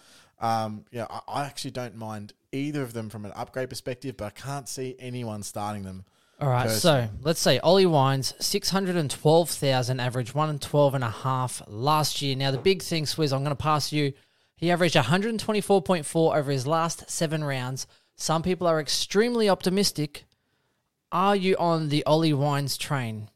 Um, 0.44 0.85
yeah, 0.91 1.06
I, 1.08 1.20
I 1.26 1.44
actually 1.46 1.70
don't 1.70 1.96
mind 1.96 2.35
either 2.52 2.82
of 2.82 2.93
them 2.93 3.08
from 3.08 3.25
an 3.25 3.32
upgrade 3.35 3.70
perspective, 3.70 4.19
but 4.19 4.26
I 4.26 4.31
can't 4.31 4.69
see 4.69 4.94
anyone 4.99 5.43
starting 5.43 5.85
them. 5.85 6.05
All 6.38 6.50
right, 6.50 6.69
so 6.69 7.08
let's 7.23 7.41
say 7.41 7.58
Ollie 7.61 7.87
Wines, 7.87 8.35
612,000 8.41 10.00
average, 10.00 10.35
1 10.35 10.50
and 10.50 10.61
12 10.61 10.94
and 10.96 11.05
a 11.05 11.08
half 11.08 11.62
last 11.67 12.20
year. 12.20 12.37
Now, 12.37 12.50
the 12.50 12.58
big 12.58 12.82
thing, 12.82 13.05
Swizz, 13.05 13.32
I'm 13.32 13.43
going 13.43 13.56
to 13.56 13.62
pass 13.62 13.91
you. 13.91 14.12
He 14.55 14.70
averaged 14.70 14.96
124.4 14.96 16.37
over 16.37 16.50
his 16.50 16.67
last 16.67 17.08
seven 17.08 17.43
rounds. 17.43 17.87
Some 18.17 18.43
people 18.43 18.67
are 18.67 18.81
extremely 18.81 19.49
optimistic. 19.49 20.25
Are 21.11 21.37
you 21.37 21.56
on 21.56 21.88
the 21.88 22.05
Ollie 22.05 22.35
Wines 22.35 22.76
train? 22.76 23.31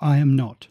I 0.00 0.18
am 0.18 0.36
not. 0.36 0.66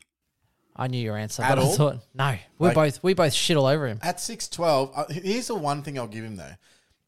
I 0.77 0.87
knew 0.87 1.01
your 1.01 1.17
answer, 1.17 1.41
At 1.43 1.55
but 1.55 1.63
all? 1.63 1.73
I 1.73 1.75
thought 1.75 1.97
no. 2.13 2.37
We 2.59 2.67
Like- 2.67 2.75
both 2.75 3.03
we 3.03 3.13
both 3.13 3.33
shit 3.33 3.57
all 3.57 3.65
over 3.65 3.87
him. 3.87 3.99
At 4.03 4.17
6'12, 4.19 4.91
uh, 4.95 5.05
here's 5.09 5.47
the 5.47 5.55
one 5.55 5.81
thing 5.83 5.97
I'll 5.97 6.07
give 6.07 6.23
him 6.23 6.35
though. 6.35 6.53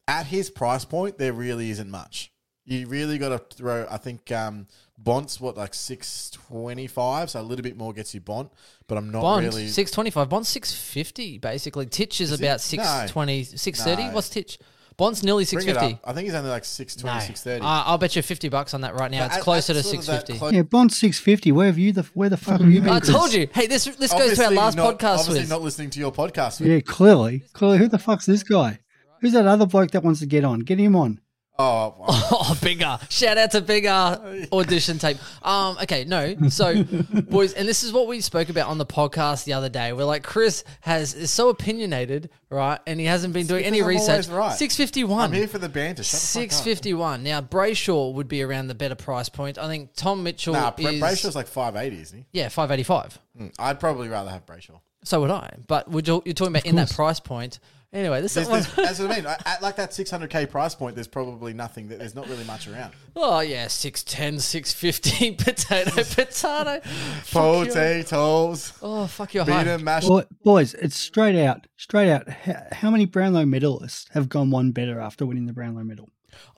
At 0.08 0.26
his 0.26 0.50
price 0.50 0.86
point, 0.86 1.18
there 1.18 1.34
really 1.34 1.70
isn't 1.70 1.90
much. 1.90 2.32
You 2.66 2.88
really 2.88 3.18
got 3.18 3.30
to 3.30 3.56
throw, 3.56 3.88
I 3.90 3.98
think, 3.98 4.32
um, 4.32 4.68
Bont's 4.98 5.40
what, 5.40 5.56
like 5.58 5.74
625, 5.74 7.30
so 7.32 7.40
a 7.40 7.42
little 7.42 7.64
bit 7.64 7.78
more 7.78 7.94
gets 7.94 8.14
you 8.14 8.20
Bont, 8.22 8.52
but 8.88 8.98
I'm 8.98 9.12
not 9.12 9.22
Bont 9.22 9.46
really. 9.46 9.68
six 9.68 9.92
twenty 9.92 10.10
five. 10.10 10.30
Bont 10.30 10.46
six 10.46 10.74
fifty 10.74 11.38
basically. 11.38 11.86
Titch 11.86 12.22
is, 12.22 12.32
about 12.32 12.62
six 12.62 12.84
twenty, 13.12 13.44
six 13.44 13.84
thirty. 13.84 14.06
No. 14.06 14.12
What's 14.14 14.30
Titch? 14.30 14.60
Bont's 15.00 15.24
nearly 15.24 15.46
six 15.46 15.64
Bring 15.64 15.76
it 15.76 15.80
fifty. 15.80 15.94
up. 15.96 16.02
I 16.06 16.14
think 16.14 16.26
he's 16.26 16.36
only 16.36 16.52
like 16.52 16.64
620, 16.66 17.26
630. 17.34 17.66
Uh, 17.66 17.84
I'll 17.90 17.98
bet 17.98 18.16
you 18.16 18.22
fifty 18.22 18.50
bucks 18.50 18.76
on 18.76 18.82
that 18.82 18.94
right 18.94 19.10
now. 19.10 19.22
But 19.22 19.26
it's 19.28 19.38
at- 19.38 19.42
closer 19.44 19.74
at 19.74 19.78
to 19.78 19.84
sort 19.84 19.98
of 20.00 20.06
that 20.06 20.28
fifty. 20.28 20.38
clo- 20.38 20.50
Yeah, 20.50 20.62
Bont 20.62 20.92
six 20.94 21.20
fifty. 21.20 21.52
Where 21.52 21.66
have 21.66 21.78
you 21.80 21.92
the 21.92 22.04
where 22.14 22.30
the 22.30 22.38
fuck 22.38 22.62
have 22.62 22.70
you 22.70 22.82
been? 22.82 22.90
I 22.92 23.00
Chris? 23.00 23.10
told 23.12 23.34
you. 23.34 23.48
Hey, 23.52 23.66
this 23.66 23.86
this 23.86 23.96
goes 23.98 24.10
to 24.10 24.16
our 24.16 24.22
Obviously 24.22 24.56
last 24.56 24.76
not- 24.78 25.00
podcast 25.00 25.18
Obviously, 25.20 25.40
with. 25.40 25.50
not 25.50 25.62
listening 25.64 25.90
to 25.92 26.00
your 26.00 26.12
podcast. 26.12 26.60
Yeah, 26.64 26.80
clearly, 26.82 27.44
clearly. 27.54 27.80
Who 27.80 27.88
the 27.88 27.98
fuck's 27.98 28.26
this 28.28 28.44
guy? 28.44 28.80
Who's 29.22 29.34
that 29.34 29.48
other 29.48 29.66
bloke 29.66 29.92
that 29.92 30.04
wants 30.04 30.20
to 30.20 30.26
get 30.28 30.44
on? 30.44 30.60
Get 30.60 30.80
him 30.80 30.96
on. 30.96 31.20
Oh, 31.62 31.94
wow. 32.00 32.06
Oh, 32.10 32.58
bigger! 32.64 32.98
Shout 33.10 33.38
out 33.38 33.52
to 33.52 33.60
bigger 33.60 34.48
audition 34.54 34.98
tape. 34.98 35.18
Um, 35.46 35.78
okay, 35.84 36.06
no. 36.06 36.36
So, 36.48 36.84
boys, 36.84 37.52
and 37.52 37.68
this 37.68 37.84
is 37.84 37.92
what 37.92 38.08
we 38.08 38.22
spoke 38.22 38.48
about 38.48 38.70
on 38.70 38.78
the 38.78 38.86
podcast 38.86 39.44
the 39.44 39.52
other 39.54 39.68
day. 39.68 39.92
We're 39.92 40.06
like, 40.06 40.24
Chris 40.24 40.64
has 40.82 41.14
is 41.14 41.32
so 41.32 41.50
opinionated, 41.50 42.30
right? 42.50 42.80
And 42.88 42.98
he 42.98 43.06
hasn't 43.06 43.34
been 43.34 43.46
doing 43.46 43.66
any 43.66 43.80
because 43.80 44.08
I'm 44.08 44.16
research. 44.18 44.30
always 44.30 44.30
right. 44.30 44.58
Six 44.58 44.78
fifty 44.78 45.04
one. 45.04 45.26
I'm 45.26 45.34
here 45.34 45.50
for 45.50 45.58
the 45.58 45.68
banter. 45.68 46.02
Shut 46.04 46.22
the 46.22 46.48
fuck 46.50 46.58
up. 46.60 46.64
fifty 46.64 46.94
one. 46.94 47.24
Now 47.24 47.42
Brayshaw 47.42 48.14
would 48.14 48.30
be 48.30 48.42
around 48.42 48.68
the 48.68 48.76
better 48.76 48.96
price 48.96 49.28
point. 49.28 49.58
I 49.58 49.68
think 49.68 49.90
Tom 49.96 50.24
Mitchell 50.24 50.54
Nah, 50.54 50.72
Bra- 50.72 50.92
is 50.92 51.02
Brayshaw's 51.02 51.36
like 51.36 51.48
580, 51.48 52.02
isn't 52.02 52.18
he? 52.20 52.26
yeah 52.32 52.48
five 52.48 52.72
eighty 52.72 52.84
five. 52.84 53.20
Mm, 53.38 53.54
I'd 53.60 53.82
probably 53.82 54.08
rather 54.08 54.30
have 54.32 54.46
Brayshaw. 54.46 54.80
So 55.04 55.20
would 55.22 55.32
I. 55.32 55.56
But 55.68 55.90
would 55.90 56.08
you, 56.08 56.22
you're 56.26 56.34
talking 56.34 56.54
about 56.54 56.66
in 56.66 56.76
that 56.78 56.92
price 56.92 57.20
point? 57.20 57.60
Anyway, 57.92 58.22
this 58.22 58.36
There's, 58.36 58.48
is 58.48 58.54
there's, 58.54 58.76
that's 58.76 59.00
what 59.00 59.12
I 59.12 59.16
mean. 59.16 59.26
At 59.46 59.64
like 59.64 59.76
that 59.78 59.90
600k 59.92 60.50
price 60.52 60.76
point, 60.76 60.94
there's 60.94 61.08
probably 61.08 61.54
nothing. 61.54 61.88
That 61.88 61.98
there's 61.98 62.14
not 62.14 62.30
really 62.30 62.44
much 62.44 62.68
around. 62.68 62.94
oh 63.16 63.40
yeah 63.40 63.68
610, 63.68 64.40
650, 64.40 65.32
potato 65.44 65.92
potato. 66.04 66.82
Fuck 67.24 67.66
you. 67.66 67.66
Potatoes, 67.66 68.74
Oh 68.84 69.08
fuck 69.08 69.34
your 69.34 69.46
beat 69.46 69.54
heart. 69.54 69.82
mash. 69.82 70.06
Boy, 70.06 70.24
boys, 70.44 70.76
it's 70.76 70.96
straight 70.96 71.36
out, 71.44 71.66
straight 71.78 72.12
out. 72.12 72.30
How, 72.30 72.64
how 72.72 72.90
many 72.92 73.06
Brownlow 73.06 73.46
medalists 73.46 74.06
have 74.12 74.30
gone 74.30 74.52
one 74.52 74.72
better 74.72 75.00
after 75.00 75.26
winning 75.26 75.48
the 75.48 75.54
Brownlow 75.54 75.84
medal? 75.84 76.10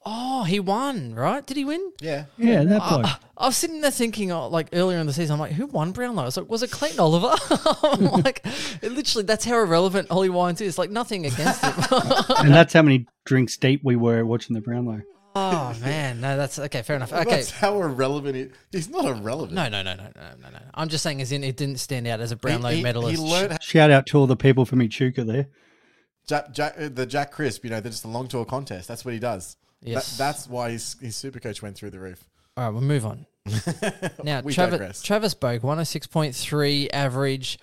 Oh, 0.06 0.44
he 0.44 0.60
won, 0.60 1.14
right? 1.14 1.46
Did 1.46 1.58
he 1.58 1.66
win? 1.66 1.92
Yeah, 2.02 2.26
Yeah, 2.38 2.64
that 2.64 2.90
bloke. 2.90 3.06
I, 3.06 3.18
I 3.38 3.46
was 3.48 3.58
sitting 3.58 3.82
there 3.82 3.92
thinking, 3.92 4.32
oh, 4.32 4.48
like 4.48 4.70
earlier 4.74 4.98
in 4.98 5.06
the 5.06 5.14
season, 5.14 5.34
I'm 5.36 5.40
like, 5.40 5.52
who 5.52 5.68
won 5.68 5.92
Brownlow? 5.92 6.24
I 6.24 6.26
was 6.26 6.38
like, 6.38 6.50
was 6.50 6.64
it 6.64 6.72
Clayton 6.72 7.00
Oliver? 7.00 7.36
I'm 7.84 8.22
like, 8.24 8.44
it 8.82 8.92
literally, 8.92 9.26
that's 9.26 9.46
how 9.46 9.60
irrelevant 9.60 10.10
Ollie 10.10 10.30
Wines 10.30 10.60
is. 10.62 10.78
Like, 10.78 10.90
nothing 10.90 11.26
against 11.26 11.64
him. 11.64 11.74
and 12.38 12.54
that's 12.54 12.74
how 12.74 12.82
many 12.82 13.06
drinks 13.26 13.58
deep 13.58 13.82
we 13.84 13.96
were 13.96 14.26
watching 14.26 14.56
the 14.56 14.62
Brownlow. 14.62 15.02
oh, 15.36 15.76
man. 15.82 16.20
No, 16.20 16.36
that's 16.36 16.58
okay, 16.58 16.82
fair 16.82 16.96
enough. 16.96 17.14
Okay. 17.14 17.30
that's 17.30 17.52
how 17.52 17.80
irrelevant 17.80 18.36
he. 18.36 18.50
He's 18.72 18.90
not 18.90 19.06
irrelevant. 19.06 19.54
No, 19.54 19.70
no, 19.70 19.84
no, 19.84 19.94
no, 19.96 20.10
no, 20.16 20.32
no, 20.42 20.50
no. 20.50 20.60
I'm 20.74 20.90
just 20.90 21.04
saying, 21.04 21.22
as 21.22 21.32
in, 21.32 21.44
it 21.44 21.58
didn't 21.58 21.78
stand 21.78 22.08
out 22.08 22.22
as 22.22 22.32
a 22.32 22.36
he, 22.36 22.40
Brownlow 22.40 22.72
he, 22.72 22.82
medalist. 22.82 23.22
he 23.22 23.32
learned. 23.32 23.62
Shout 23.62 23.92
out 23.92 24.08
to 24.08 24.18
all 24.18 24.28
the 24.28 24.36
people 24.36 24.66
from 24.66 24.82
Echuca 24.82 25.24
there. 25.24 25.48
Jack, 26.28 26.52
Jack, 26.52 26.76
uh, 26.78 26.90
the 26.90 27.06
Jack 27.06 27.32
Crisp, 27.32 27.64
you 27.64 27.70
know, 27.70 27.80
they're 27.82 27.92
just 27.92 28.06
a 28.06 28.10
long 28.10 28.28
tour 28.28 28.46
contest. 28.46 28.88
That's 28.88 29.04
what 29.04 29.14
he 29.14 29.20
does. 29.20 29.58
Yes. 29.82 30.18
That, 30.18 30.24
that's 30.24 30.48
why 30.48 30.72
his, 30.72 30.96
his 31.02 31.16
super 31.16 31.40
coach 31.40 31.62
went 31.62 31.76
through 31.76 31.90
the 31.90 32.00
roof. 32.00 32.24
All 32.58 32.66
right, 32.66 32.70
we'll 32.70 32.82
move 32.82 33.06
on. 33.06 33.26
now, 34.24 34.42
We 34.42 34.54
Travis, 34.54 34.72
digress. 34.78 35.02
Travis 35.02 35.34
Boak, 35.34 35.62
106.3 35.62 36.90
average. 36.94 37.60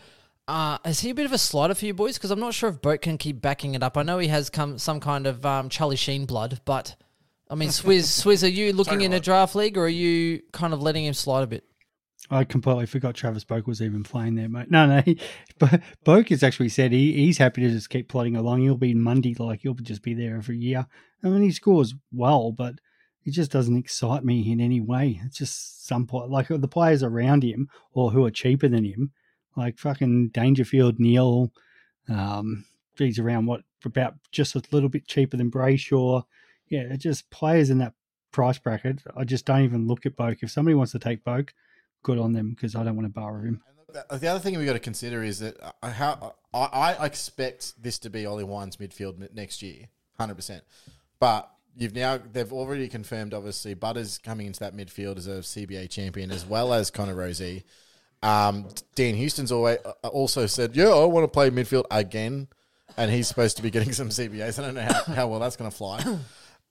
Uh, 0.49 0.79
is 0.87 1.01
he 1.01 1.11
a 1.11 1.15
bit 1.15 1.27
of 1.27 1.33
a 1.33 1.39
slider 1.39 1.75
for 1.75 1.85
you 1.85 1.95
boys? 1.95 2.17
Because 2.17 2.31
I'm 2.31 2.41
not 2.41 2.55
sure 2.55 2.71
if 2.71 2.81
Boak 2.81 3.03
can 3.03 3.19
keep 3.19 3.41
backing 3.41 3.75
it 3.75 3.83
up. 3.83 3.97
I 3.97 4.03
know 4.03 4.19
he 4.19 4.29
has 4.29 4.49
come 4.49 4.79
some 4.79 4.99
kind 4.99 5.27
of 5.27 5.45
um, 5.45 5.69
Charlie 5.69 5.97
Sheen 5.97 6.25
blood, 6.25 6.61
but 6.65 6.97
I 7.51 7.55
mean, 7.55 7.69
Swizz, 7.69 8.25
Swizz, 8.25 8.43
are 8.43 8.49
you 8.51 8.73
looking 8.73 9.03
in 9.03 9.13
a 9.13 9.21
draft 9.21 9.55
league 9.55 9.77
or 9.77 9.85
are 9.85 9.89
you 9.89 10.43
kind 10.53 10.73
of 10.73 10.81
letting 10.83 11.05
him 11.05 11.15
slide 11.15 11.43
a 11.43 11.47
bit? 11.47 11.65
I 12.31 12.45
completely 12.45 12.87
forgot 12.87 13.15
Travis 13.15 13.45
Boak 13.45 13.67
was 13.67 13.81
even 13.81 14.03
playing 14.03 14.35
there, 14.35 14.49
mate. 14.49 14.71
No, 14.71 14.87
no. 14.87 15.03
Bo- 15.59 15.79
Boak 16.05 16.29
has 16.29 16.43
actually 16.43 16.69
said 16.69 16.93
he, 16.93 17.13
he's 17.13 17.39
happy 17.39 17.63
to 17.63 17.71
just 17.71 17.91
keep 17.91 18.09
plodding 18.09 18.37
along. 18.37 18.61
He'll 18.61 18.77
be 18.77 18.95
Monday, 18.95 19.35
like 19.39 19.61
he'll 19.63 19.75
just 19.75 20.03
be 20.03 20.15
there 20.15 20.37
every 20.37 20.59
year. 20.59 20.87
I 21.25 21.29
mean, 21.29 21.43
he 21.43 21.53
scores 21.53 21.95
well, 22.13 22.53
but 22.53 22.75
he 23.23 23.31
just 23.31 23.51
doesn't 23.51 23.77
excite 23.77 24.25
me 24.25 24.53
in 24.53 24.61
any 24.61 24.81
way. 24.81 25.21
It's 25.25 25.39
just 25.39 25.87
some 25.87 26.07
point, 26.07 26.31
like 26.31 26.49
the 26.49 26.69
players 26.69 27.03
around 27.03 27.43
him 27.43 27.69
or 27.93 28.11
who 28.11 28.25
are 28.25 28.31
cheaper 28.31 28.69
than 28.69 28.85
him, 28.85 29.13
like 29.57 29.79
fucking 29.79 30.29
Dangerfield, 30.29 30.99
Neale. 30.99 31.51
Um, 32.09 32.65
he's 32.97 33.19
around 33.19 33.47
what 33.47 33.63
about 33.85 34.15
just 34.33 34.55
a 34.55 34.63
little 34.71 34.89
bit 34.89 35.07
cheaper 35.07 35.37
than 35.37 35.51
Brayshaw. 35.51 36.25
Yeah, 36.69 36.83
it's 36.91 37.03
just 37.03 37.31
players 37.31 37.71
in 37.71 37.79
that 37.79 37.95
price 38.33 38.59
bracket. 38.59 39.03
I 39.17 39.25
just 39.25 39.47
don't 39.47 39.65
even 39.65 39.87
look 39.87 40.05
at 40.05 40.17
Boak. 40.17 40.39
If 40.43 40.51
somebody 40.51 40.75
wants 40.75 40.93
to 40.93 40.99
take 40.99 41.25
Boak, 41.25 41.51
good 42.03 42.19
on 42.19 42.33
them 42.33 42.51
because 42.51 42.75
I 42.75 42.85
don't 42.85 42.97
want 42.97 43.07
to 43.07 43.13
borrow 43.13 43.43
him. 43.43 43.61
The 44.11 44.29
other 44.29 44.39
thing 44.39 44.57
we've 44.57 44.67
got 44.67 44.75
to 44.75 44.79
consider 44.79 45.23
is 45.23 45.39
that 45.39 45.57
uh, 45.83 45.91
how 45.91 46.35
I, 46.53 46.95
I 47.01 47.07
expect 47.07 47.83
this 47.83 47.99
to 48.01 48.11
be 48.11 48.27
Ollie 48.27 48.45
Wine's 48.45 48.77
midfield 48.77 49.33
next 49.35 49.63
year, 49.63 49.87
hundred 50.19 50.35
percent. 50.35 50.63
But 51.21 51.51
you've 51.77 51.95
now 51.95 52.19
they've 52.19 52.53
already 52.53 52.89
confirmed 52.89 53.33
obviously 53.33 53.75
Butters 53.75 54.19
coming 54.19 54.47
into 54.47 54.61
that 54.61 54.77
midfield 54.77 55.17
as 55.17 55.27
a 55.27 55.39
CBA 55.39 55.89
champion 55.89 56.31
as 56.31 56.45
well 56.45 56.75
as 56.75 56.91
Connor 56.91 57.15
Rozee. 57.15 57.63
Um, 58.23 58.69
Dan 58.95 59.15
Houston's 59.15 59.53
always, 59.53 59.79
uh, 59.85 60.09
also 60.09 60.47
said, 60.47 60.77
"Yeah, 60.77 60.89
I 60.89 61.05
want 61.05 61.25
to 61.25 61.29
play 61.29 61.51
midfield 61.51 61.85
again," 61.91 62.49
and 62.97 63.11
he's 63.11 63.29
supposed 63.29 63.57
to 63.57 63.63
be 63.63 63.71
getting 63.71 63.93
some 63.93 64.09
CBAs. 64.09 64.59
I 64.59 64.63
don't 64.63 64.75
know 64.75 64.83
how, 64.83 65.15
how 65.15 65.29
well 65.29 65.41
that's 65.41 65.57
going 65.57 65.71
to 65.71 65.77
fly. 65.77 66.19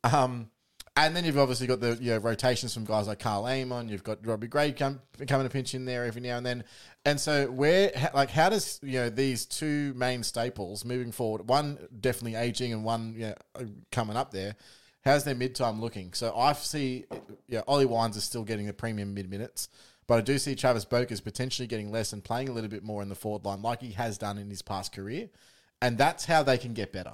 Um, 0.03 0.51
and 0.97 1.15
then 1.15 1.23
you've 1.25 1.37
obviously 1.37 1.67
got 1.67 1.79
the 1.79 1.95
you 2.01 2.11
know, 2.11 2.17
rotations 2.17 2.73
from 2.73 2.83
guys 2.83 3.07
like 3.07 3.19
Karl 3.19 3.45
Amon. 3.45 3.87
You've 3.87 4.03
got 4.03 4.25
Robbie 4.25 4.47
Gray 4.47 4.71
come, 4.71 4.99
coming 5.27 5.45
to 5.45 5.53
pinch 5.53 5.75
in 5.75 5.85
there 5.85 6.05
every 6.05 6.21
now 6.21 6.37
and 6.37 6.45
then. 6.45 6.63
And 7.05 7.19
so 7.19 7.51
where 7.51 7.91
like 8.15 8.31
how 8.31 8.49
does 8.49 8.79
you 8.81 8.99
know 8.99 9.09
these 9.09 9.45
two 9.45 9.93
main 9.95 10.23
staples 10.23 10.83
moving 10.83 11.11
forward? 11.11 11.47
One 11.47 11.77
definitely 11.99 12.33
aging, 12.33 12.73
and 12.73 12.83
one 12.83 13.13
you 13.15 13.27
know, 13.27 13.67
coming 13.91 14.17
up 14.17 14.31
there. 14.31 14.55
How's 15.05 15.23
their 15.23 15.35
mid 15.35 15.53
time 15.53 15.79
looking? 15.79 16.13
So 16.13 16.35
I 16.35 16.51
see, 16.53 17.05
yeah, 17.47 17.61
Ollie 17.67 17.85
Wines 17.85 18.17
is 18.17 18.23
still 18.23 18.43
getting 18.43 18.65
the 18.65 18.73
premium 18.73 19.13
mid 19.13 19.29
minutes, 19.29 19.69
but 20.07 20.15
I 20.15 20.21
do 20.21 20.39
see 20.39 20.55
Travis 20.55 20.83
Boakers 20.83 21.21
potentially 21.21 21.67
getting 21.67 21.91
less 21.91 22.11
and 22.11 22.23
playing 22.23 22.49
a 22.49 22.51
little 22.51 22.71
bit 22.71 22.83
more 22.83 23.03
in 23.03 23.09
the 23.09 23.15
forward 23.15 23.45
line, 23.45 23.61
like 23.61 23.81
he 23.81 23.91
has 23.91 24.17
done 24.17 24.39
in 24.39 24.49
his 24.49 24.63
past 24.63 24.93
career, 24.93 25.29
and 25.79 25.95
that's 25.95 26.25
how 26.25 26.41
they 26.41 26.57
can 26.57 26.73
get 26.73 26.91
better 26.91 27.13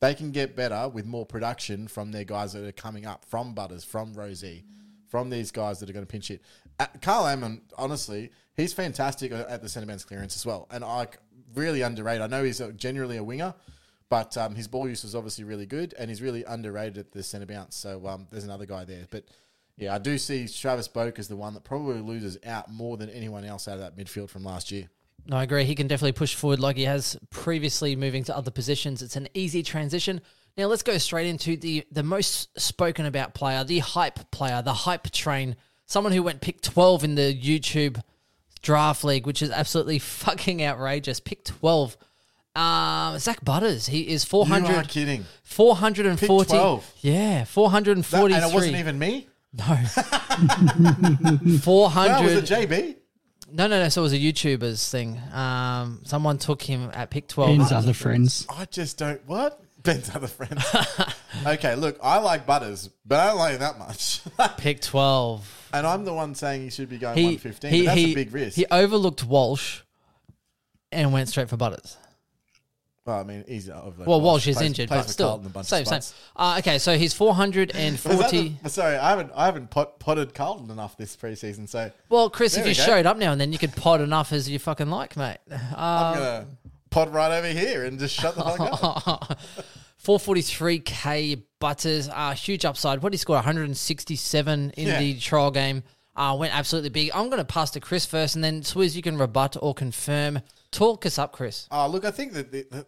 they 0.00 0.14
can 0.14 0.30
get 0.30 0.54
better 0.54 0.88
with 0.88 1.06
more 1.06 1.26
production 1.26 1.88
from 1.88 2.12
their 2.12 2.24
guys 2.24 2.52
that 2.52 2.64
are 2.64 2.72
coming 2.72 3.06
up 3.06 3.24
from 3.24 3.54
Butters, 3.54 3.84
from 3.84 4.14
Rozee, 4.14 4.64
from 5.08 5.30
these 5.30 5.50
guys 5.50 5.80
that 5.80 5.90
are 5.90 5.92
going 5.92 6.06
to 6.06 6.10
pinch 6.10 6.30
it. 6.30 6.42
Uh, 6.78 6.86
Karl 7.02 7.24
Amon, 7.24 7.62
honestly, 7.76 8.30
he's 8.56 8.72
fantastic 8.72 9.32
at 9.32 9.62
the 9.62 9.68
centre 9.68 9.86
bounce 9.86 10.04
clearance 10.04 10.36
as 10.36 10.46
well, 10.46 10.68
and 10.70 10.84
I 10.84 11.08
really 11.54 11.82
underrated. 11.82 12.22
I 12.22 12.26
know 12.28 12.44
he's 12.44 12.62
generally 12.76 13.16
a 13.16 13.24
winger, 13.24 13.54
but 14.08 14.36
um, 14.36 14.54
his 14.54 14.68
ball 14.68 14.88
use 14.88 15.02
is 15.04 15.14
obviously 15.14 15.44
really 15.44 15.66
good, 15.66 15.94
and 15.98 16.08
he's 16.08 16.22
really 16.22 16.44
underrated 16.44 16.98
at 16.98 17.12
the 17.12 17.22
centre 17.22 17.46
bounce. 17.46 17.76
So 17.76 18.06
um, 18.06 18.26
there's 18.30 18.44
another 18.44 18.66
guy 18.66 18.84
there, 18.84 19.06
but. 19.10 19.24
Yeah, 19.80 19.94
I 19.94 19.98
do 19.98 20.18
see 20.18 20.48
Travis 20.48 20.88
Boak 20.88 21.20
as 21.20 21.28
the 21.28 21.36
one 21.36 21.54
that 21.54 21.62
probably 21.62 22.00
loses 22.00 22.36
out 22.44 22.68
more 22.68 22.96
than 22.96 23.08
anyone 23.10 23.44
else 23.44 23.68
out 23.68 23.74
of 23.74 23.80
that 23.80 23.96
midfield 23.96 24.28
from 24.28 24.42
last 24.42 24.72
year. 24.72 24.88
No, 25.28 25.36
I 25.36 25.42
agree. 25.42 25.64
He 25.64 25.74
can 25.74 25.86
definitely 25.88 26.12
push 26.12 26.34
forward 26.34 26.58
like 26.58 26.76
he 26.76 26.84
has 26.84 27.18
previously, 27.30 27.94
moving 27.96 28.24
to 28.24 28.36
other 28.36 28.50
positions. 28.50 29.02
It's 29.02 29.14
an 29.16 29.28
easy 29.34 29.62
transition. 29.62 30.22
Now 30.56 30.66
let's 30.66 30.82
go 30.82 30.96
straight 30.98 31.26
into 31.26 31.56
the 31.56 31.84
the 31.92 32.02
most 32.02 32.58
spoken 32.58 33.04
about 33.06 33.34
player, 33.34 33.62
the 33.62 33.78
hype 33.80 34.30
player, 34.30 34.62
the 34.62 34.72
hype 34.72 35.10
train. 35.10 35.56
Someone 35.86 36.12
who 36.12 36.22
went 36.22 36.40
pick 36.40 36.62
twelve 36.62 37.04
in 37.04 37.14
the 37.14 37.32
YouTube 37.38 38.00
draft 38.62 39.04
league, 39.04 39.26
which 39.26 39.42
is 39.42 39.50
absolutely 39.50 39.98
fucking 40.00 40.62
outrageous. 40.64 41.20
Pick 41.20 41.44
twelve. 41.44 41.96
Um, 42.56 43.16
Zak 43.18 43.44
Butters. 43.44 43.86
He 43.86 44.08
is 44.08 44.24
You 44.32 44.40
are 44.40 44.46
400, 44.46 44.88
kidding. 44.88 45.24
440. 45.44 46.26
Pick 46.26 46.48
12. 46.48 46.92
Yeah, 47.02 47.38
That- 47.40 47.48
443. 47.48 48.34
and 48.34 48.50
it 48.50 48.54
wasn't 48.54 48.76
even 48.76 48.98
me. 48.98 49.28
no. 49.52 49.64
No, 51.44 51.58
400. 51.58 52.24
was 52.24 52.32
it 52.34 52.44
JB? 52.46 52.96
No, 53.50 53.66
no, 53.66 53.82
no. 53.82 53.88
So 53.88 54.02
it 54.02 54.04
was 54.04 54.12
a 54.12 54.18
YouTuber's 54.18 54.90
thing. 54.90 55.20
Um, 55.32 56.00
someone 56.04 56.38
took 56.38 56.62
him 56.62 56.90
at 56.92 57.10
pick 57.10 57.28
twelve. 57.28 57.56
Ben's 57.56 57.72
other 57.72 57.92
friends. 57.94 58.46
I 58.50 58.66
just 58.66 58.98
don't. 58.98 59.20
What? 59.26 59.60
Ben's 59.82 60.14
other 60.14 60.26
friends. 60.26 60.62
okay, 61.46 61.74
look, 61.76 61.98
I 62.02 62.18
like 62.18 62.46
Butters, 62.46 62.90
but 63.06 63.20
I 63.20 63.26
don't 63.28 63.38
like 63.38 63.52
him 63.54 63.60
that 63.60 63.78
much. 63.78 64.20
Pick 64.58 64.80
twelve. 64.80 65.68
and 65.72 65.86
I'm 65.86 66.04
the 66.04 66.12
one 66.12 66.34
saying 66.34 66.62
he 66.62 66.70
should 66.70 66.88
be 66.90 66.98
going 66.98 67.16
He 67.16 67.24
115. 67.24 67.70
but 67.70 67.84
that's 67.86 67.98
he, 67.98 68.12
a 68.12 68.14
big 68.14 68.34
risk. 68.34 68.56
he 68.56 68.66
overlooked 68.70 69.24
Walsh 69.24 69.82
and 70.90 71.12
went 71.12 71.28
straight 71.28 71.48
for 71.48 71.56
Butters. 71.56 71.96
Well, 73.08 73.20
I 73.20 73.24
mean, 73.24 73.44
he's 73.48 73.68
over. 73.70 74.04
Well, 74.04 74.20
Walsh 74.20 74.46
is 74.46 74.56
plays, 74.56 74.66
injured, 74.66 74.88
plays 74.88 74.98
but 75.00 75.06
for 75.06 75.12
still, 75.12 75.26
Carlton 75.28 75.46
a 75.46 75.50
bunch 75.50 75.64
of 75.64 75.68
same, 75.70 75.84
same. 75.86 76.00
spots. 76.02 76.14
Uh, 76.36 76.56
okay, 76.58 76.78
so 76.78 76.96
he's 76.98 77.14
four 77.14 77.34
hundred 77.34 77.70
and 77.74 77.94
Is 77.96 78.02
that 78.02 78.12
forty. 78.20 78.56
the- 78.62 78.68
sorry, 78.68 78.96
I 78.96 79.10
haven't 79.10 79.32
I 79.34 79.46
haven't 79.46 79.70
pot, 79.70 79.98
potted 79.98 80.34
Carlton 80.34 80.70
enough 80.70 80.96
this 80.96 81.16
preseason, 81.16 81.68
so 81.68 81.90
Well, 82.10 82.28
Chris, 82.30 82.54
There 82.54 82.62
if 82.66 82.68
you 82.68 82.74
go. 82.84 82.86
showed 82.86 83.06
up 83.06 83.16
now 83.16 83.32
and 83.32 83.40
then, 83.40 83.52
you 83.52 83.58
could 83.58 83.74
pod 83.74 84.00
enough 84.02 84.32
as 84.32 84.48
you 84.48 84.58
fucking 84.58 84.90
like, 84.90 85.16
mate. 85.16 85.38
I'm 85.50 86.14
gonna 86.14 86.46
pod 86.90 87.12
right 87.12 87.36
over 87.38 87.48
here 87.48 87.84
and 87.84 87.98
just 87.98 88.14
shut 88.14 88.34
the 88.36 88.42
fuck 88.44 88.60
up. 89.06 89.38
443k 90.04 91.42
Butters, 91.60 92.08
uh, 92.08 92.32
huge 92.32 92.64
upside. 92.64 93.02
What 93.02 93.10
did 93.10 93.14
he 93.16 93.18
score? 93.18 93.34
167 93.36 94.70
in 94.76 94.86
Yeah. 94.86 94.98
the 95.00 95.18
trial 95.18 95.50
game. 95.50 95.82
Uh, 96.14 96.36
went 96.38 96.54
absolutely 96.56 96.90
big. 96.90 97.10
I'm 97.14 97.26
going 97.30 97.38
to 97.38 97.44
pass 97.44 97.70
to 97.72 97.80
Chris 97.80 98.04
first, 98.06 98.34
and 98.34 98.42
then 98.42 98.62
Swizz, 98.62 98.94
you 98.96 99.02
can 99.02 99.16
rebut 99.18 99.56
or 99.60 99.74
confirm. 99.74 100.40
Talk 100.70 101.06
us 101.06 101.18
up, 101.18 101.32
Chris. 101.32 101.66
Oh, 101.70 101.88
look, 101.88 102.04
I 102.04 102.10
think 102.10 102.32
that 102.34 102.52
the, 102.52 102.66
the, 102.70 102.86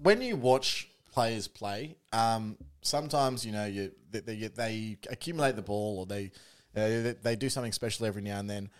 when 0.00 0.22
you 0.22 0.36
watch 0.36 0.88
players 1.12 1.48
play, 1.48 1.96
um, 2.12 2.56
sometimes 2.80 3.44
you 3.44 3.52
know 3.52 3.66
you 3.66 3.92
they, 4.10 4.20
they, 4.20 4.48
they 4.48 4.96
accumulate 5.10 5.56
the 5.56 5.62
ball 5.62 6.00
or 6.00 6.06
they, 6.06 6.30
uh, 6.76 7.02
they 7.02 7.14
they 7.22 7.36
do 7.36 7.48
something 7.48 7.72
special 7.72 8.06
every 8.06 8.22
now 8.22 8.38
and 8.38 8.48
then. 8.48 8.70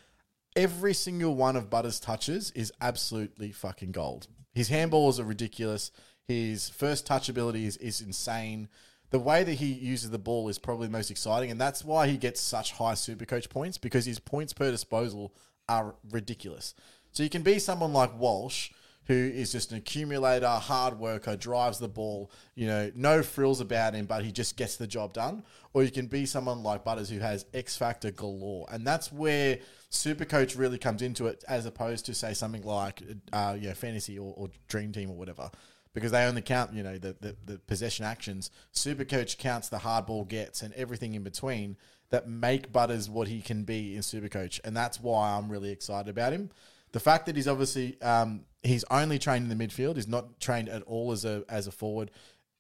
Every 0.55 0.93
single 0.93 1.35
one 1.35 1.57
of 1.57 1.71
Butters' 1.71 1.99
touches 1.99 2.51
is 2.51 2.73
absolutely 2.81 3.53
fucking 3.53 3.93
gold. 3.93 4.29
His 4.55 4.69
handballs 4.69 5.19
are 5.19 5.25
ridiculous. 5.25 5.91
His 6.29 6.69
first 6.69 7.07
touch 7.07 7.29
ability 7.31 7.65
is, 7.65 7.79
is 7.79 8.03
insane. 8.03 8.69
The 9.11 9.19
way 9.19 9.45
that 9.45 9.55
he 9.55 9.73
uses 9.73 10.11
the 10.11 10.19
ball 10.19 10.49
is 10.49 10.59
probably 10.59 10.87
the 10.89 10.93
most 10.93 11.11
exciting, 11.11 11.51
and 11.51 11.61
that's 11.61 11.85
why 11.85 12.07
he 12.07 12.17
gets 12.17 12.41
such 12.41 12.73
high 12.73 12.95
super 12.95 13.25
coach 13.25 13.49
points 13.49 13.79
because 13.79 14.05
his 14.05 14.19
points 14.19 14.53
per 14.53 14.71
disposal 14.71 15.35
are 15.69 15.95
ridiculous. 16.11 16.75
So 17.13 17.23
you 17.23 17.31
can 17.31 17.43
be 17.43 17.59
someone 17.59 17.93
like 17.93 18.19
Walsh, 18.19 18.71
who 19.05 19.15
is 19.15 19.53
just 19.53 19.73
an 19.73 19.79
accumulator, 19.79 20.49
hard 20.49 20.99
worker, 20.99 21.37
drives 21.37 21.79
the 21.79 21.89
ball, 21.89 22.31
you 22.55 22.67
know, 22.67 22.91
no 22.95 23.23
frills 23.23 23.61
about 23.61 23.95
him, 23.95 24.07
but 24.07 24.25
he 24.25 24.33
just 24.33 24.57
gets 24.57 24.77
the 24.77 24.87
job 24.87 25.13
done. 25.13 25.43
Or 25.75 25.83
you 25.83 25.91
can 25.91 26.07
be 26.07 26.25
someone 26.25 26.63
like 26.63 26.85
Butters 26.85 27.11
who 27.11 27.19
has 27.19 27.45
X 27.53 27.77
factor 27.77 28.11
galore. 28.11 28.67
And 28.71 28.87
that's 28.87 29.13
where 29.13 29.59
Supercoach 29.91 30.57
really 30.59 30.79
comes 30.79 31.03
into 31.03 31.27
it 31.27 31.45
as 31.49 31.67
opposed 31.67 32.07
to 32.07 32.15
say 32.15 32.33
something 32.33 32.63
like 32.63 33.03
uh, 33.33 33.57
yeah, 33.61 33.75
fantasy 33.75 34.19
or, 34.19 34.33
or 34.37 34.49
dream 34.69 34.93
team 34.93 35.11
or 35.11 35.17
whatever. 35.17 35.51
Because 35.95 36.13
they 36.13 36.25
only 36.25 36.41
count, 36.41 36.73
you 36.73 36.83
know, 36.83 36.97
the, 36.97 37.15
the, 37.21 37.37
the 37.45 37.59
possession 37.59 38.07
actions. 38.07 38.51
Supercoach 38.73 39.37
counts 39.37 39.69
the 39.69 39.79
hard 39.79 40.07
ball 40.07 40.25
gets 40.25 40.63
and 40.63 40.73
everything 40.75 41.15
in 41.15 41.23
between 41.23 41.77
that 42.09 42.29
make 42.29 42.73
Butters 42.73 43.11
what 43.11 43.29
he 43.29 43.43
can 43.43 43.65
be 43.65 43.97
in 43.97 44.01
Supercoach. 44.01 44.61
And 44.65 44.75
that's 44.75 45.01
why 45.01 45.33
I'm 45.33 45.51
really 45.51 45.71
excited 45.71 46.09
about 46.09 46.33
him. 46.33 46.51
The 46.93 47.01
fact 47.01 47.27
that 47.27 47.37
he's 47.37 47.49
obviously 47.49 48.01
um, 48.03 48.45
he's 48.63 48.85
only 48.91 49.19
trained 49.19 49.51
in 49.51 49.59
the 49.59 49.67
midfield, 49.67 49.97
he's 49.97 50.09
not 50.09 50.39
trained 50.41 50.69
at 50.69 50.83
all 50.83 51.13
as 51.13 51.25
a 51.25 51.45
as 51.49 51.67
a 51.67 51.73
forward. 51.73 52.11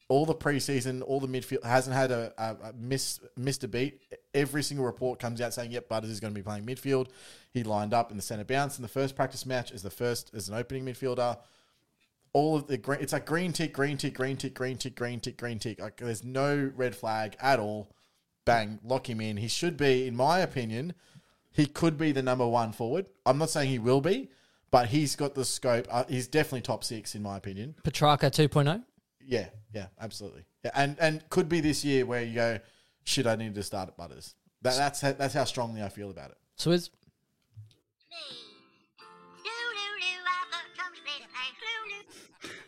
All 0.09 0.27
the 0.27 0.35
preseason, 0.35 1.03
all 1.07 1.21
the 1.21 1.29
midfield 1.29 1.65
hasn't 1.65 1.97
had 1.97 2.11
a, 2.11 2.33
a, 2.37 2.69
a 2.69 2.73
miss 2.75 3.21
missed 3.37 3.65
a 3.65 3.69
beat. 3.69 4.03
Every 4.35 4.63
single 4.63 4.85
report 4.85 5.19
comes 5.19 5.41
out 5.41 5.55
saying, 5.55 5.71
"Yep, 5.71 5.89
Butters 5.89 6.11
is 6.11 6.21
going 6.21 6.35
to 6.35 6.39
be 6.39 6.43
playing 6.43 6.65
midfield." 6.65 7.09
He 7.53 7.63
lined 7.63 7.95
up 7.95 8.11
in 8.11 8.17
the 8.17 8.23
centre 8.23 8.45
bounce 8.45 8.79
in 8.79 8.83
the 8.83 8.89
first 8.89 9.15
practice 9.15 9.47
match 9.47 9.71
as 9.73 9.83
the 9.83 9.91
first 9.91 10.33
as 10.35 10.49
an 10.49 10.55
opening 10.55 10.85
midfielder. 10.85 11.39
All 12.35 12.57
of 12.57 12.67
the 12.67 12.79
green, 12.79 13.01
it's 13.03 13.13
like 13.13 13.27
green 13.27 13.53
tick, 13.53 13.75
green 13.75 13.99
tick, 13.99 14.15
green 14.15 14.39
tick, 14.39 14.55
green 14.55 14.79
tick, 14.79 14.97
green 14.97 15.21
tick, 15.21 15.37
green 15.37 15.59
tick. 15.59 15.81
Like 15.81 15.99
there's 15.99 16.25
no 16.25 16.73
red 16.75 16.97
flag 16.97 17.37
at 17.41 17.59
all. 17.59 17.91
Bang, 18.45 18.81
lock 18.83 19.09
him 19.09 19.21
in. 19.21 19.37
He 19.37 19.49
should 19.49 19.77
be, 19.77 20.07
in 20.07 20.17
my 20.17 20.41
opinion, 20.41 20.95
he 21.53 21.67
could 21.67 21.99
be 21.99 22.13
the 22.13 22.23
number 22.23 22.47
one 22.47 22.73
forward. 22.73 23.07
I'm 23.27 23.39
not 23.39 23.51
saying 23.51 23.71
he 23.71 23.79
will 23.79 24.01
be, 24.01 24.31
but 24.71 24.89
he's 24.89 25.17
got 25.17 25.35
the 25.35 25.45
scope. 25.45 25.87
Uh, 25.91 26.05
he's 26.09 26.27
definitely 26.27 26.63
top 26.63 26.83
six 26.85 27.15
in 27.15 27.23
my 27.23 27.37
opinion. 27.37 27.75
Petracca 27.85 28.31
2.0. 28.31 28.83
Yeah, 29.25 29.47
yeah, 29.73 29.87
absolutely. 30.01 30.45
Yeah, 30.65 30.73
and 30.75 30.97
and 30.99 31.29
could 31.31 31.49
be 31.49 31.61
this 31.61 31.85
year 31.85 32.07
where 32.07 32.23
you 32.23 32.35
go, 32.35 32.59
shit, 33.05 33.27
I 33.27 33.37
need 33.37 33.55
to 33.55 33.63
start 33.63 33.89
at 33.89 33.97
Butters. 33.97 34.35
That, 34.63 34.77
that's 34.77 35.01
how, 35.01 35.13
that's 35.13 35.35
how 35.35 35.45
strongly 35.45 35.83
I 35.83 35.89
feel 35.89 36.11
about 36.11 36.31
it. 36.31 36.37
Swizz? 36.59 36.91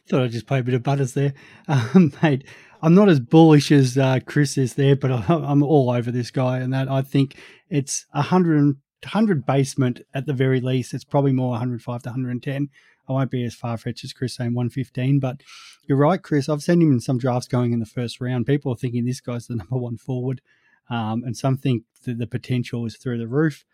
Thought 0.06 0.22
I'd 0.22 0.32
just 0.32 0.46
play 0.46 0.58
a 0.58 0.62
bit 0.62 0.74
of 0.74 0.82
butters 0.82 1.14
there, 1.14 1.32
um, 1.68 2.12
mate. 2.22 2.44
I'm 2.82 2.94
not 2.94 3.08
as 3.08 3.18
bullish 3.18 3.72
as 3.72 3.96
uh, 3.96 4.20
Chris 4.26 4.58
is 4.58 4.74
there, 4.74 4.94
but 4.94 5.10
I, 5.10 5.24
I'm 5.28 5.62
all 5.62 5.90
over 5.90 6.10
this 6.10 6.30
guy, 6.30 6.58
and 6.58 6.74
that 6.74 6.90
I 6.90 7.00
think 7.00 7.36
it's 7.68 8.06
a 8.12 8.22
hundred 8.22 8.76
hundred 9.04 9.44
basement 9.44 10.00
at 10.14 10.26
the 10.26 10.32
very 10.32 10.60
least. 10.60 10.94
It's 10.94 11.04
probably 11.04 11.32
more 11.32 11.50
105 11.50 12.02
to 12.02 12.08
110. 12.08 12.68
I 13.06 13.12
won't 13.12 13.30
be 13.30 13.44
as 13.44 13.54
far 13.54 13.76
fetched 13.76 14.04
as 14.04 14.14
Chris 14.14 14.34
saying 14.34 14.54
115, 14.54 15.20
but 15.20 15.42
you're 15.86 15.98
right, 15.98 16.22
Chris. 16.22 16.48
I've 16.48 16.62
seen 16.62 16.80
him 16.80 16.90
in 16.90 17.00
some 17.00 17.18
drafts 17.18 17.48
going 17.48 17.72
in 17.72 17.80
the 17.80 17.86
first 17.86 18.20
round. 18.20 18.46
People 18.46 18.72
are 18.72 18.76
thinking 18.76 19.04
this 19.04 19.20
guy's 19.20 19.46
the 19.46 19.56
number 19.56 19.76
one 19.76 19.98
forward, 19.98 20.40
um, 20.88 21.22
and 21.24 21.36
some 21.36 21.56
think 21.56 21.84
that 22.04 22.18
the 22.18 22.26
potential 22.26 22.86
is 22.86 22.96
through 22.96 23.18
the 23.18 23.28
roof. 23.28 23.64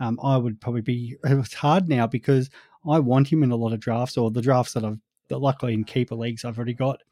Um, 0.00 0.18
I 0.22 0.36
would 0.36 0.60
probably 0.60 0.80
be. 0.80 1.16
It's 1.24 1.54
hard 1.54 1.88
now 1.88 2.06
because 2.06 2.50
I 2.88 2.98
want 2.98 3.32
him 3.32 3.42
in 3.42 3.50
a 3.50 3.56
lot 3.56 3.72
of 3.72 3.80
drafts, 3.80 4.16
or 4.16 4.30
the 4.30 4.42
drafts 4.42 4.72
that 4.72 4.84
I've 4.84 4.98
that 5.28 5.38
luckily 5.38 5.72
in 5.72 5.84
keeper 5.84 6.16
leagues 6.16 6.44
I've 6.44 6.58
already 6.58 6.74
got. 6.74 7.02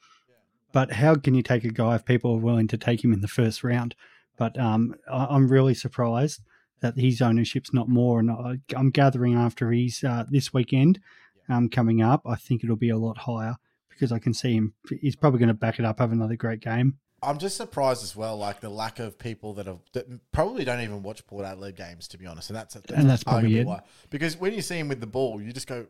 But 0.73 0.93
how 0.93 1.15
can 1.15 1.35
you 1.35 1.43
take 1.43 1.65
a 1.65 1.71
guy 1.71 1.95
if 1.95 2.05
people 2.05 2.33
are 2.33 2.41
willing 2.41 2.69
to 2.69 2.77
take 2.77 3.03
him 3.03 3.13
in 3.13 3.21
the 3.21 3.29
first 3.29 3.65
round? 3.65 3.95
But 4.39 4.59
um, 4.59 4.95
I, 5.11 5.27
I'm 5.31 5.49
really 5.49 5.75
surprised 5.75 6.41
that 6.81 6.97
his 6.97 7.21
ownership's 7.21 7.75
not 7.75 7.89
more. 7.89 8.21
And 8.21 8.31
I, 8.31 8.59
I'm 8.77 8.91
gathering 8.91 9.35
after 9.35 9.73
he's 9.73 10.05
uh, 10.05 10.25
this 10.31 10.55
weekend 10.55 11.01
um, 11.49 11.69
coming 11.69 12.01
up, 12.03 12.23
I 12.25 12.37
think 12.37 12.63
it'll 12.63 12.77
be 12.77 12.91
a 12.91 12.97
lot 12.97 13.19
higher 13.19 13.57
because 13.91 14.13
I 14.13 14.19
can 14.19 14.33
see 14.33 14.55
him. 14.55 14.75
He's 15.01 15.17
probably 15.17 15.41
going 15.41 15.49
to 15.49 15.55
back 15.55 15.79
it 15.79 15.85
up, 15.85 15.99
have 15.99 16.13
another 16.13 16.37
great 16.37 16.61
game. 16.61 16.99
I'm 17.21 17.39
just 17.39 17.57
surprised 17.57 18.05
as 18.05 18.15
well, 18.15 18.37
like 18.37 18.61
the 18.61 18.69
lack 18.69 19.01
of 19.01 19.19
people 19.19 19.55
that 19.55 19.67
have 19.67 19.81
that 19.93 20.07
probably 20.31 20.65
don't 20.65 20.81
even 20.81 21.03
watch 21.03 21.27
Port 21.27 21.45
Adelaide 21.45 21.75
games, 21.75 22.07
to 22.09 22.19
be 22.19 22.27
honest. 22.27 22.51
And 22.51 22.57
that's, 22.57 22.75
that's 22.75 22.93
And 22.93 23.11
that's 23.11 23.25
probably 23.25 23.59
it. 23.59 23.67
why. 23.67 23.81
Because 24.09 24.37
when 24.37 24.55
you 24.55 24.63
see 24.63 24.79
him 24.79 24.87
with 24.87 25.01
the 25.01 25.09
ball, 25.09 25.43
you 25.43 25.53
just 25.53 25.67
go, 25.67 25.87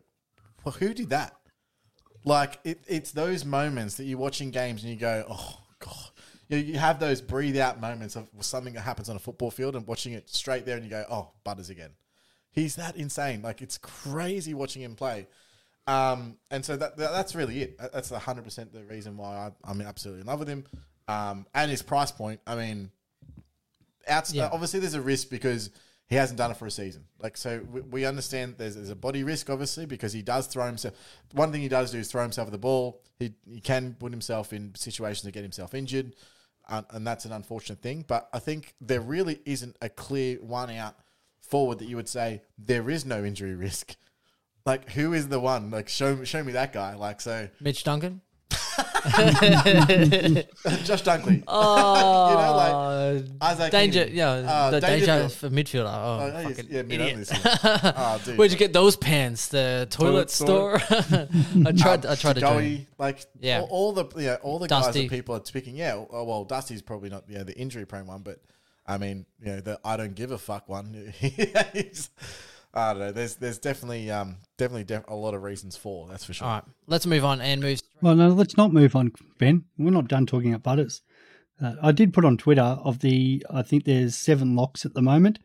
"Well, 0.65 0.73
who 0.73 0.95
did 0.95 1.11
that?" 1.11 1.37
Like 2.25 2.61
it, 2.65 2.81
it's 2.87 3.13
those 3.13 3.45
moments 3.45 3.97
that 3.97 4.05
you're 4.05 4.19
watching 4.19 4.51
games 4.51 4.83
and 4.83 4.91
you 4.91 4.99
go, 4.99 5.27
"Oh 5.29 5.59
God." 5.81 6.11
You, 6.49 6.57
know, 6.59 6.63
you 6.65 6.79
have 6.79 6.99
those 6.99 7.21
breathe 7.21 7.57
out 7.59 7.81
moments 7.81 8.17
of 8.17 8.29
something 8.41 8.75
that 8.75 8.81
happens 8.83 9.09
on 9.09 9.17
a 9.17 9.19
football 9.19 9.51
field 9.51 9.77
and 9.77 9.87
watching 9.87 10.13
it 10.15 10.29
straight 10.31 10.65
there, 10.67 10.77
and 10.77 10.85
you 10.85 10.91
go, 10.91 11.05
"Oh, 11.11 11.31
Butters 11.45 11.71
again." 11.71 11.91
He's 12.53 12.77
that 12.77 12.97
insane. 12.97 13.43
Like 13.43 13.61
it's 13.63 13.79
crazy 13.79 14.55
watching 14.55 14.83
him 14.83 14.97
play. 14.97 15.27
Um, 15.87 16.37
and 16.51 16.65
so 16.65 16.77
that, 16.77 16.97
that 16.97 17.13
that's 17.13 17.35
really 17.35 17.63
it. 17.63 17.79
That- 17.79 17.93
That's 17.93 18.11
hundred 18.11 18.45
percent 18.45 18.73
the 18.73 18.85
reason 18.85 19.17
why 19.17 19.37
I, 19.37 19.51
I'm 19.71 19.81
absolutely 19.81 20.23
in 20.23 20.27
love 20.27 20.39
with 20.39 20.49
him. 20.49 20.65
Um, 21.07 21.47
and 21.55 21.71
his 21.71 21.83
price 21.83 22.11
point. 22.11 22.41
I 22.47 22.55
mean, 22.57 22.91
Yeah. 24.31 24.49
obviously 24.53 24.81
there's 24.81 24.95
a 24.95 25.01
risk 25.01 25.31
because 25.31 25.71
he 26.07 26.17
hasn't 26.17 26.39
done 26.39 26.51
it 26.51 26.57
for 26.57 26.67
a 26.67 26.71
season. 26.71 27.05
Like 27.23 27.37
so, 27.37 27.61
we, 27.71 27.81
we 27.83 28.05
understand 28.07 28.55
there's, 28.59 28.75
there's 28.77 28.91
a 28.91 28.97
body 28.97 29.25
risk 29.25 29.51
obviously 29.51 29.87
because 29.87 30.13
he 30.13 30.23
does 30.23 30.47
throw 30.47 30.67
himself. 30.67 30.95
One 31.33 31.53
thing 31.53 31.61
he 31.61 31.69
does 31.69 31.91
do 31.93 31.99
is 31.99 32.11
throw 32.11 32.23
himself 32.23 32.49
at 32.49 32.53
the 32.53 32.59
ball. 32.59 33.03
He 33.19 33.35
he 33.51 33.61
can 33.61 33.97
put 33.99 34.13
himself 34.13 34.53
in 34.53 34.75
situations 34.75 35.23
to 35.23 35.31
get 35.31 35.43
himself 35.43 35.75
injured, 35.75 36.15
and, 36.69 36.87
and 36.91 37.07
that's 37.07 37.25
an 37.25 37.33
unfortunate 37.33 37.81
thing. 37.81 38.05
But 38.07 38.29
I 38.33 38.39
think 38.39 38.75
there 38.81 39.01
really 39.01 39.41
isn't 39.45 39.77
a 39.81 39.89
clear 39.89 40.37
one 40.37 40.71
out 40.71 40.97
forward 41.41 41.79
that 41.79 41.89
you 41.89 41.97
would 41.97 42.09
say 42.09 42.43
there 42.59 42.91
is 42.91 43.05
no 43.05 43.25
injury 43.25 43.55
risk. 43.55 43.97
Like 44.67 44.91
who 44.91 45.15
is 45.15 45.29
the 45.29 45.41
one? 45.41 45.71
Like 45.71 45.89
show 45.89 46.25
show 46.25 46.45
me 46.45 46.53
that 46.53 46.73
guy. 46.73 46.95
Like 46.95 47.21
so, 47.21 47.49
Mitch 47.61 47.85
Duncan? 47.85 48.21
Josh 50.85 51.03
Dunkley. 51.03 51.43
Oh, 51.47 52.29
You 52.31 52.37
know, 52.37 52.53
like, 53.41 53.53
Isaac 53.53 53.71
danger, 53.73 54.07
yeah, 54.11 54.31
Uh, 54.31 54.71
the 54.71 54.81
danger 54.81 55.07
Dangerfield. 55.07 55.33
for 55.33 55.51
midfielder. 55.51 55.87
Oh, 55.93 56.19
Oh, 56.21 56.27
yeah, 56.27 56.49
fucking 56.49 56.67
yeah, 56.71 56.81
idiot. 56.81 57.31
Oh, 57.97 58.21
dude. 58.25 58.39
Where'd 58.39 58.53
you 58.53 58.59
get 58.59 58.73
those 58.73 58.97
pants? 58.97 59.49
The 59.49 59.87
toilet, 59.91 60.11
Toilet 60.11 60.31
store. 60.31 60.81
I 60.91 61.73
tried. 61.77 62.07
I 62.07 62.15
tried 62.15 62.35
to 62.35 62.41
join. 62.41 62.87
Like 62.99 63.25
Yeah. 63.41 63.61
all, 63.61 63.69
all 63.71 63.93
the 63.93 64.07
yeah, 64.21 64.37
all 64.43 64.59
the 64.59 64.69
guys 64.69 64.87
Dusty. 64.87 65.03
that 65.09 65.15
people 65.15 65.35
are 65.35 65.41
picking. 65.41 65.77
Yeah, 65.77 65.95
oh, 66.11 66.25
well, 66.25 66.45
Dusty's 66.45 66.83
probably 66.83 67.09
not 67.11 67.25
yeah 67.29 67.43
the 67.45 67.57
injury 67.59 67.85
prone 67.87 68.07
one, 68.07 68.23
but 68.23 68.41
I 68.87 68.99
mean, 68.99 69.27
you 69.41 69.47
know, 69.53 69.61
the 69.61 69.81
I 69.85 69.97
don't 69.97 70.15
give 70.15 70.31
a 70.31 70.39
fuck 70.39 70.69
one. 70.69 71.13
He's- 71.19 72.11
I 72.79 72.93
don't 72.93 73.01
know. 73.01 73.13
There's 73.13 73.37
there's 73.37 73.59
definitely 73.59 74.11
um 74.11 74.37
definitely 74.57 74.85
def- 74.85 75.09
a 75.09 75.15
lot 75.15 75.35
of 75.35 75.43
reasons 75.43 75.77
for 75.77 76.09
that's 76.09 76.25
for 76.25 76.33
sure. 76.33 76.47
All 76.47 76.55
right, 76.55 76.65
let's 76.87 77.07
move 77.07 77.25
on 77.25 77.41
and 77.41 77.61
move. 77.61 77.81
Well, 78.01 78.15
no, 78.15 78.29
let's 78.29 78.57
not 78.57 78.73
move 78.73 78.95
on, 78.97 79.13
Ben. 79.39 79.65
We're 79.77 79.91
not 79.91 80.09
done 80.09 80.27
talking 80.27 80.55
about 80.55 80.63
butters. 80.63 81.03
Uh, 81.61 81.75
I 81.83 81.93
did 81.93 82.13
put 82.13 82.25
on 82.25 82.37
Twitter 82.37 82.63
of 82.63 83.01
the, 83.01 83.45
I 83.51 83.63
think 83.63 83.85
there's 83.85 84.15
seven 84.15 84.55
locks 84.55 84.85
at 84.85 84.95
the 84.95 85.03
moment, 85.03 85.41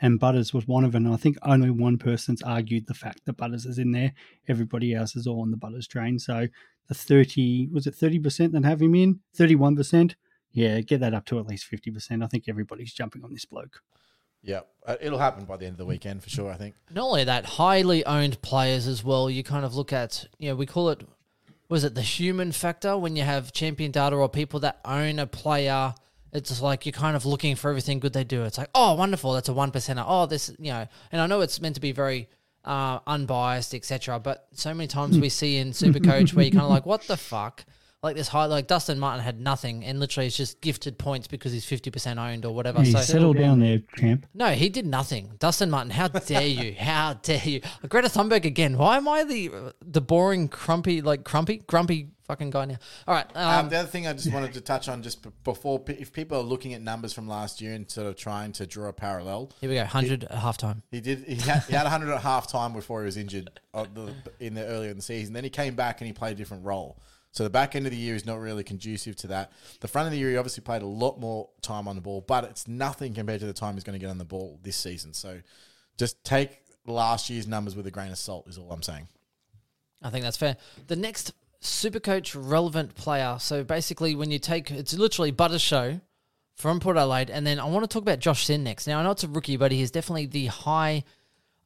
and 0.00 0.18
Butters 0.18 0.54
was 0.54 0.66
one 0.66 0.84
of 0.84 0.92
them. 0.92 1.10
I 1.12 1.16
think 1.16 1.36
only 1.42 1.70
one 1.70 1.98
person's 1.98 2.42
argued 2.42 2.86
the 2.86 2.94
fact 2.94 3.26
that 3.26 3.36
Butters 3.36 3.66
is 3.66 3.78
in 3.78 3.92
there. 3.92 4.12
Everybody 4.48 4.94
else 4.94 5.16
is 5.16 5.26
all 5.26 5.42
on 5.42 5.50
the 5.50 5.56
Butters 5.56 5.86
train. 5.86 6.18
So 6.18 6.48
the 6.88 6.94
30, 6.94 7.68
was 7.72 7.86
it 7.86 7.94
30% 7.94 8.52
that 8.52 8.64
have 8.64 8.80
him 8.80 8.94
in? 8.94 9.20
31%? 9.38 10.14
Yeah, 10.52 10.80
get 10.80 11.00
that 11.00 11.14
up 11.14 11.26
to 11.26 11.38
at 11.38 11.46
least 11.46 11.70
50%. 11.70 12.24
I 12.24 12.26
think 12.26 12.44
everybody's 12.48 12.92
jumping 12.92 13.22
on 13.22 13.32
this 13.32 13.44
bloke. 13.44 13.82
Yeah, 14.42 14.60
uh, 14.86 14.96
it'll 15.00 15.18
happen 15.18 15.44
by 15.44 15.56
the 15.56 15.66
end 15.66 15.74
of 15.74 15.78
the 15.78 15.86
weekend 15.86 16.22
for 16.22 16.30
sure. 16.30 16.50
I 16.50 16.56
think. 16.56 16.74
Not 16.90 17.04
only 17.04 17.24
that, 17.24 17.44
highly 17.44 18.04
owned 18.06 18.40
players 18.42 18.86
as 18.86 19.04
well. 19.04 19.28
You 19.28 19.42
kind 19.42 19.64
of 19.64 19.74
look 19.74 19.92
at, 19.92 20.26
you 20.38 20.48
know, 20.48 20.56
we 20.56 20.66
call 20.66 20.90
it, 20.90 21.06
was 21.68 21.84
it 21.84 21.94
the 21.94 22.02
human 22.02 22.52
factor 22.52 22.96
when 22.96 23.16
you 23.16 23.22
have 23.22 23.52
champion 23.52 23.90
data 23.90 24.16
or 24.16 24.28
people 24.28 24.60
that 24.60 24.80
own 24.84 25.18
a 25.18 25.26
player? 25.26 25.94
It's 26.32 26.62
like 26.62 26.86
you're 26.86 26.92
kind 26.92 27.16
of 27.16 27.26
looking 27.26 27.56
for 27.56 27.70
everything 27.70 27.98
good 27.98 28.12
they 28.12 28.24
do. 28.24 28.44
It's 28.44 28.56
like, 28.56 28.70
oh, 28.74 28.94
wonderful, 28.94 29.32
that's 29.32 29.48
a 29.48 29.52
one 29.52 29.72
percenter. 29.72 30.04
Oh, 30.06 30.26
this, 30.26 30.54
you 30.58 30.72
know, 30.72 30.86
and 31.12 31.20
I 31.20 31.26
know 31.26 31.40
it's 31.40 31.60
meant 31.60 31.74
to 31.74 31.80
be 31.80 31.92
very 31.92 32.28
uh, 32.64 33.00
unbiased, 33.06 33.74
etc. 33.74 34.20
But 34.20 34.46
so 34.52 34.72
many 34.72 34.86
times 34.86 35.18
we 35.18 35.28
see 35.28 35.56
in 35.56 35.72
Supercoach 35.72 36.32
where 36.34 36.44
you're 36.44 36.52
kind 36.52 36.64
of 36.64 36.70
like, 36.70 36.86
what 36.86 37.02
the 37.02 37.16
fuck? 37.16 37.64
Like 38.02 38.16
this 38.16 38.28
high, 38.28 38.46
like 38.46 38.66
Dustin 38.66 38.98
Martin 38.98 39.22
had 39.22 39.38
nothing, 39.38 39.84
and 39.84 40.00
literally 40.00 40.26
is 40.26 40.34
just 40.34 40.62
gifted 40.62 40.96
points 40.96 41.26
because 41.28 41.52
he's 41.52 41.66
fifty 41.66 41.90
percent 41.90 42.18
owned 42.18 42.46
or 42.46 42.54
whatever. 42.54 42.80
Hey, 42.82 42.92
so 42.92 43.00
settle 43.00 43.34
down 43.34 43.60
there, 43.60 43.80
champ. 43.98 44.24
no, 44.32 44.48
he 44.52 44.70
did 44.70 44.86
nothing. 44.86 45.32
Dustin 45.38 45.68
Martin, 45.68 45.90
how 45.90 46.08
dare 46.08 46.46
you? 46.46 46.74
How 46.78 47.12
dare 47.14 47.42
you? 47.44 47.60
Greta 47.90 48.08
Thunberg 48.08 48.46
again. 48.46 48.78
Why 48.78 48.96
am 48.96 49.06
I 49.06 49.24
the 49.24 49.74
the 49.82 50.00
boring, 50.00 50.48
crumpy, 50.48 51.04
like 51.04 51.24
crumpy, 51.24 51.66
grumpy 51.66 52.08
fucking 52.26 52.48
guy 52.48 52.64
now? 52.64 52.78
All 53.06 53.12
right. 53.14 53.26
Um, 53.36 53.64
Um, 53.66 53.68
the 53.68 53.76
other 53.80 53.88
thing 53.88 54.06
I 54.06 54.14
just 54.14 54.32
wanted 54.32 54.54
to 54.54 54.62
touch 54.62 54.88
on 54.88 55.02
just 55.02 55.22
b- 55.22 55.28
before, 55.44 55.78
pe- 55.78 55.98
if 55.98 56.10
people 56.10 56.38
are 56.38 56.42
looking 56.42 56.72
at 56.72 56.80
numbers 56.80 57.12
from 57.12 57.28
last 57.28 57.60
year 57.60 57.74
and 57.74 57.90
sort 57.90 58.06
of 58.06 58.16
trying 58.16 58.52
to 58.52 58.66
draw 58.66 58.88
a 58.88 58.94
parallel, 58.94 59.50
here 59.60 59.68
we 59.68 59.76
go. 59.76 59.84
Hundred 59.84 60.24
at 60.24 60.30
halftime. 60.30 60.80
He 60.90 61.02
did. 61.02 61.24
He 61.24 61.34
had, 61.34 61.64
he 61.64 61.74
had 61.74 61.82
100 61.82 62.10
at 62.14 62.22
half 62.22 62.50
time 62.50 62.72
before 62.72 63.02
he 63.02 63.04
was 63.04 63.18
injured 63.18 63.50
uh, 63.74 63.84
the, 63.92 64.14
in 64.38 64.54
the 64.54 64.64
earlier 64.64 64.88
in 64.90 64.96
the 64.96 65.02
season. 65.02 65.34
Then 65.34 65.44
he 65.44 65.50
came 65.50 65.74
back 65.74 66.00
and 66.00 66.06
he 66.06 66.14
played 66.14 66.32
a 66.32 66.36
different 66.36 66.64
role. 66.64 66.96
So 67.32 67.44
the 67.44 67.50
back 67.50 67.76
end 67.76 67.86
of 67.86 67.92
the 67.92 67.98
year 67.98 68.16
is 68.16 68.26
not 68.26 68.40
really 68.40 68.64
conducive 68.64 69.14
to 69.16 69.28
that. 69.28 69.52
The 69.80 69.88
front 69.88 70.06
of 70.06 70.12
the 70.12 70.18
year, 70.18 70.30
he 70.30 70.36
obviously 70.36 70.62
played 70.62 70.82
a 70.82 70.86
lot 70.86 71.20
more 71.20 71.48
time 71.62 71.86
on 71.86 71.94
the 71.94 72.02
ball, 72.02 72.24
but 72.26 72.44
it's 72.44 72.66
nothing 72.66 73.14
compared 73.14 73.40
to 73.40 73.46
the 73.46 73.52
time 73.52 73.74
he's 73.74 73.84
going 73.84 73.98
to 73.98 74.04
get 74.04 74.10
on 74.10 74.18
the 74.18 74.24
ball 74.24 74.58
this 74.62 74.76
season. 74.76 75.14
So 75.14 75.40
just 75.96 76.22
take 76.24 76.60
last 76.86 77.30
year's 77.30 77.46
numbers 77.46 77.76
with 77.76 77.86
a 77.86 77.90
grain 77.90 78.10
of 78.10 78.18
salt. 78.18 78.48
Is 78.48 78.58
all 78.58 78.70
I'm 78.72 78.82
saying. 78.82 79.08
I 80.02 80.10
think 80.10 80.24
that's 80.24 80.36
fair. 80.36 80.56
The 80.88 80.96
next 80.96 81.32
Supercoach 81.62 82.34
relevant 82.36 82.94
player. 82.94 83.36
So 83.38 83.62
basically, 83.62 84.14
when 84.14 84.30
you 84.30 84.38
take 84.38 84.70
it's 84.70 84.94
literally 84.94 85.30
Butter 85.30 85.58
Show 85.58 86.00
from 86.56 86.80
Port 86.80 86.96
Adelaide, 86.96 87.30
and 87.30 87.46
then 87.46 87.60
I 87.60 87.64
want 87.66 87.84
to 87.84 87.88
talk 87.88 88.02
about 88.02 88.18
Josh 88.18 88.46
Sinn 88.46 88.64
next. 88.64 88.86
Now 88.86 88.98
I 88.98 89.02
know 89.02 89.12
it's 89.12 89.24
a 89.24 89.28
rookie, 89.28 89.56
but 89.56 89.72
he 89.72 89.82
is 89.82 89.90
definitely 89.90 90.26
the 90.26 90.46
high. 90.46 91.04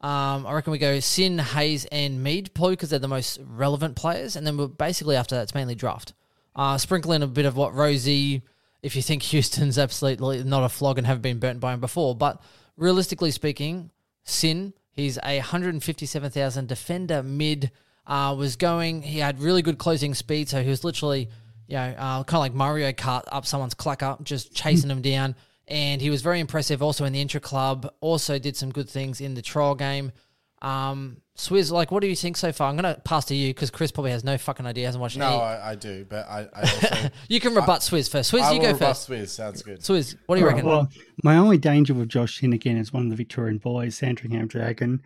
Um, 0.00 0.46
I 0.46 0.52
reckon 0.52 0.70
we 0.70 0.78
go 0.78 1.00
Sinn, 1.00 1.38
Hayes, 1.38 1.86
and 1.86 2.22
Mead, 2.22 2.52
probably 2.54 2.76
because 2.76 2.90
they're 2.90 2.98
the 2.98 3.08
most 3.08 3.40
relevant 3.42 3.96
players, 3.96 4.36
and 4.36 4.46
then 4.46 4.56
we're 4.56 4.66
basically 4.66 5.16
after 5.16 5.34
that 5.34 5.42
it's 5.42 5.54
mainly 5.54 5.74
draft. 5.74 6.12
Uh, 6.54 6.78
sprinkle 6.78 7.12
in 7.12 7.22
a 7.22 7.26
bit 7.26 7.46
of 7.46 7.56
what 7.56 7.72
Rozee. 7.72 8.42
If 8.82 8.96
you 8.96 9.02
think 9.02 9.22
Houston's 9.32 9.78
absolutely 9.78 10.44
not 10.44 10.62
a 10.62 10.68
flog 10.68 10.98
and 10.98 11.06
haven't 11.06 11.22
been 11.22 11.38
burnt 11.38 11.60
by 11.60 11.72
him 11.72 11.80
before, 11.80 12.14
but 12.14 12.42
realistically 12.76 13.30
speaking, 13.30 13.90
Sinn, 14.24 14.74
he's 14.92 15.18
a 15.18 15.38
157,000 15.38 16.68
defender 16.68 17.22
mid. 17.22 17.70
Uh, 18.06 18.34
was 18.36 18.56
going. 18.56 19.00
He 19.00 19.18
had 19.18 19.40
really 19.40 19.62
good 19.62 19.78
closing 19.78 20.12
speed, 20.12 20.50
so 20.50 20.62
he 20.62 20.68
was 20.68 20.84
literally, 20.84 21.30
you 21.66 21.76
know, 21.76 21.94
uh, 21.96 22.22
kind 22.24 22.34
of 22.34 22.40
like 22.40 22.52
Mario 22.52 22.92
Kart 22.92 23.22
up 23.32 23.46
someone's 23.46 23.74
clacker, 23.74 24.22
just 24.22 24.54
chasing 24.54 24.90
him 24.94 25.00
down. 25.00 25.34
And 25.66 26.00
he 26.00 26.10
was 26.10 26.20
very 26.22 26.40
impressive 26.40 26.82
also 26.82 27.04
in 27.04 27.12
the 27.12 27.20
intra 27.20 27.40
club. 27.40 27.90
Also 28.00 28.38
did 28.38 28.56
some 28.56 28.70
good 28.70 28.88
things 28.88 29.20
in 29.20 29.34
the 29.34 29.42
trial 29.42 29.74
game. 29.74 30.12
Um, 30.60 31.18
Swizz, 31.36 31.70
like, 31.70 31.90
what 31.90 32.00
do 32.00 32.06
you 32.06 32.16
think 32.16 32.36
so 32.36 32.52
far? 32.52 32.70
I'm 32.70 32.76
gonna 32.76 33.00
pass 33.04 33.24
to 33.26 33.34
you 33.34 33.50
because 33.50 33.70
Chris 33.70 33.90
probably 33.90 34.12
has 34.12 34.24
no 34.24 34.38
fucking 34.38 34.64
idea, 34.64 34.86
hasn't 34.86 35.02
watched 35.02 35.16
No, 35.18 35.26
any. 35.26 35.36
I, 35.36 35.72
I 35.72 35.74
do, 35.74 36.06
but 36.08 36.26
I, 36.28 36.48
I 36.54 36.60
also 36.60 37.10
You 37.28 37.40
can 37.40 37.54
rebut 37.54 37.80
Swizz 37.80 38.10
first. 38.10 38.32
Swizz, 38.32 38.42
I 38.42 38.52
you 38.52 38.60
will 38.60 38.66
go 38.66 38.72
rebut 38.72 38.88
first. 38.88 39.08
Swizz. 39.08 39.28
Sounds 39.28 39.62
good. 39.62 39.80
Swizz, 39.80 40.16
what 40.26 40.36
do 40.36 40.40
you 40.40 40.46
reckon? 40.46 40.64
Well, 40.64 40.88
my 41.22 41.36
only 41.36 41.58
danger 41.58 41.92
with 41.92 42.08
Josh 42.08 42.38
Sinn 42.40 42.52
again 42.52 42.76
is 42.78 42.92
one 42.92 43.02
of 43.02 43.10
the 43.10 43.16
Victorian 43.16 43.58
boys, 43.58 43.96
Sandringham 43.96 44.46
Dragon. 44.46 45.02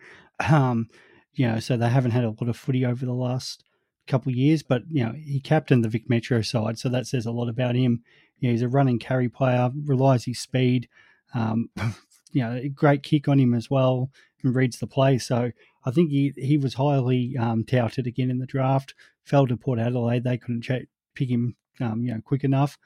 Um, 0.47 0.89
you 1.33 1.47
know, 1.47 1.59
so 1.59 1.75
they 1.77 1.89
haven't 1.89 2.11
had 2.11 2.23
a 2.23 2.29
lot 2.29 2.47
of 2.47 2.55
footy 2.55 2.85
over 2.85 3.05
the 3.05 3.13
last 3.13 3.63
couple 4.07 4.29
of 4.31 4.35
years, 4.35 4.63
but 4.63 4.83
you 4.89 5.03
know 5.03 5.13
he 5.13 5.39
captained 5.39 5.83
the 5.83 5.89
Vic 5.89 6.09
Metro 6.09 6.41
side, 6.41 6.77
so 6.79 6.89
that 6.89 7.07
says 7.07 7.25
a 7.25 7.31
lot 7.31 7.49
about 7.49 7.75
him. 7.75 8.03
You 8.39 8.49
know, 8.49 8.53
he's 8.53 8.61
a 8.61 8.69
running 8.69 8.99
carry 8.99 9.29
player, 9.29 9.69
relies 9.85 10.25
his 10.25 10.39
speed. 10.39 10.87
Um, 11.33 11.69
you 12.31 12.43
know, 12.43 12.61
great 12.73 13.03
kick 13.03 13.27
on 13.27 13.39
him 13.39 13.53
as 13.53 13.69
well, 13.69 14.11
and 14.43 14.55
reads 14.55 14.79
the 14.79 14.87
play. 14.87 15.17
So 15.17 15.51
I 15.85 15.91
think 15.91 16.11
he 16.11 16.33
he 16.35 16.57
was 16.57 16.75
highly 16.75 17.35
um, 17.37 17.63
touted 17.63 18.07
again 18.07 18.29
in 18.29 18.39
the 18.39 18.45
draft. 18.45 18.93
Fell 19.23 19.47
to 19.47 19.57
Port 19.57 19.79
Adelaide, 19.79 20.23
they 20.23 20.37
couldn't 20.37 20.67
pick 21.13 21.29
him, 21.29 21.55
um, 21.79 22.01
you 22.03 22.13
know, 22.13 22.21
quick 22.23 22.43
enough. 22.43 22.77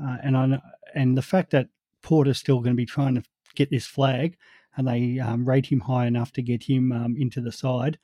Uh, 0.00 0.16
and 0.22 0.36
I 0.36 0.60
and 0.94 1.16
the 1.16 1.22
fact 1.22 1.50
that 1.50 1.68
Port 2.02 2.28
is 2.28 2.38
still 2.38 2.58
going 2.58 2.72
to 2.72 2.76
be 2.76 2.86
trying 2.86 3.14
to 3.14 3.22
get 3.54 3.70
this 3.70 3.86
flag, 3.86 4.36
and 4.76 4.88
they 4.88 5.18
um, 5.18 5.48
rate 5.48 5.66
him 5.66 5.80
high 5.80 6.06
enough 6.06 6.32
to 6.32 6.42
get 6.42 6.64
him 6.64 6.92
um, 6.92 7.16
into 7.18 7.40
the 7.40 7.52
side. 7.52 7.98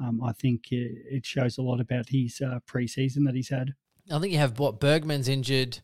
Um, 0.00 0.22
I 0.22 0.32
think 0.32 0.70
it, 0.70 0.92
it 1.10 1.26
shows 1.26 1.58
a 1.58 1.62
lot 1.62 1.80
about 1.80 2.08
his 2.10 2.40
uh, 2.40 2.60
preseason 2.66 3.24
that 3.26 3.34
he's 3.34 3.48
had. 3.48 3.74
I 4.10 4.18
think 4.18 4.32
you 4.32 4.38
have 4.38 4.58
what 4.58 4.80
Bergman's 4.80 5.28
injured. 5.28 5.80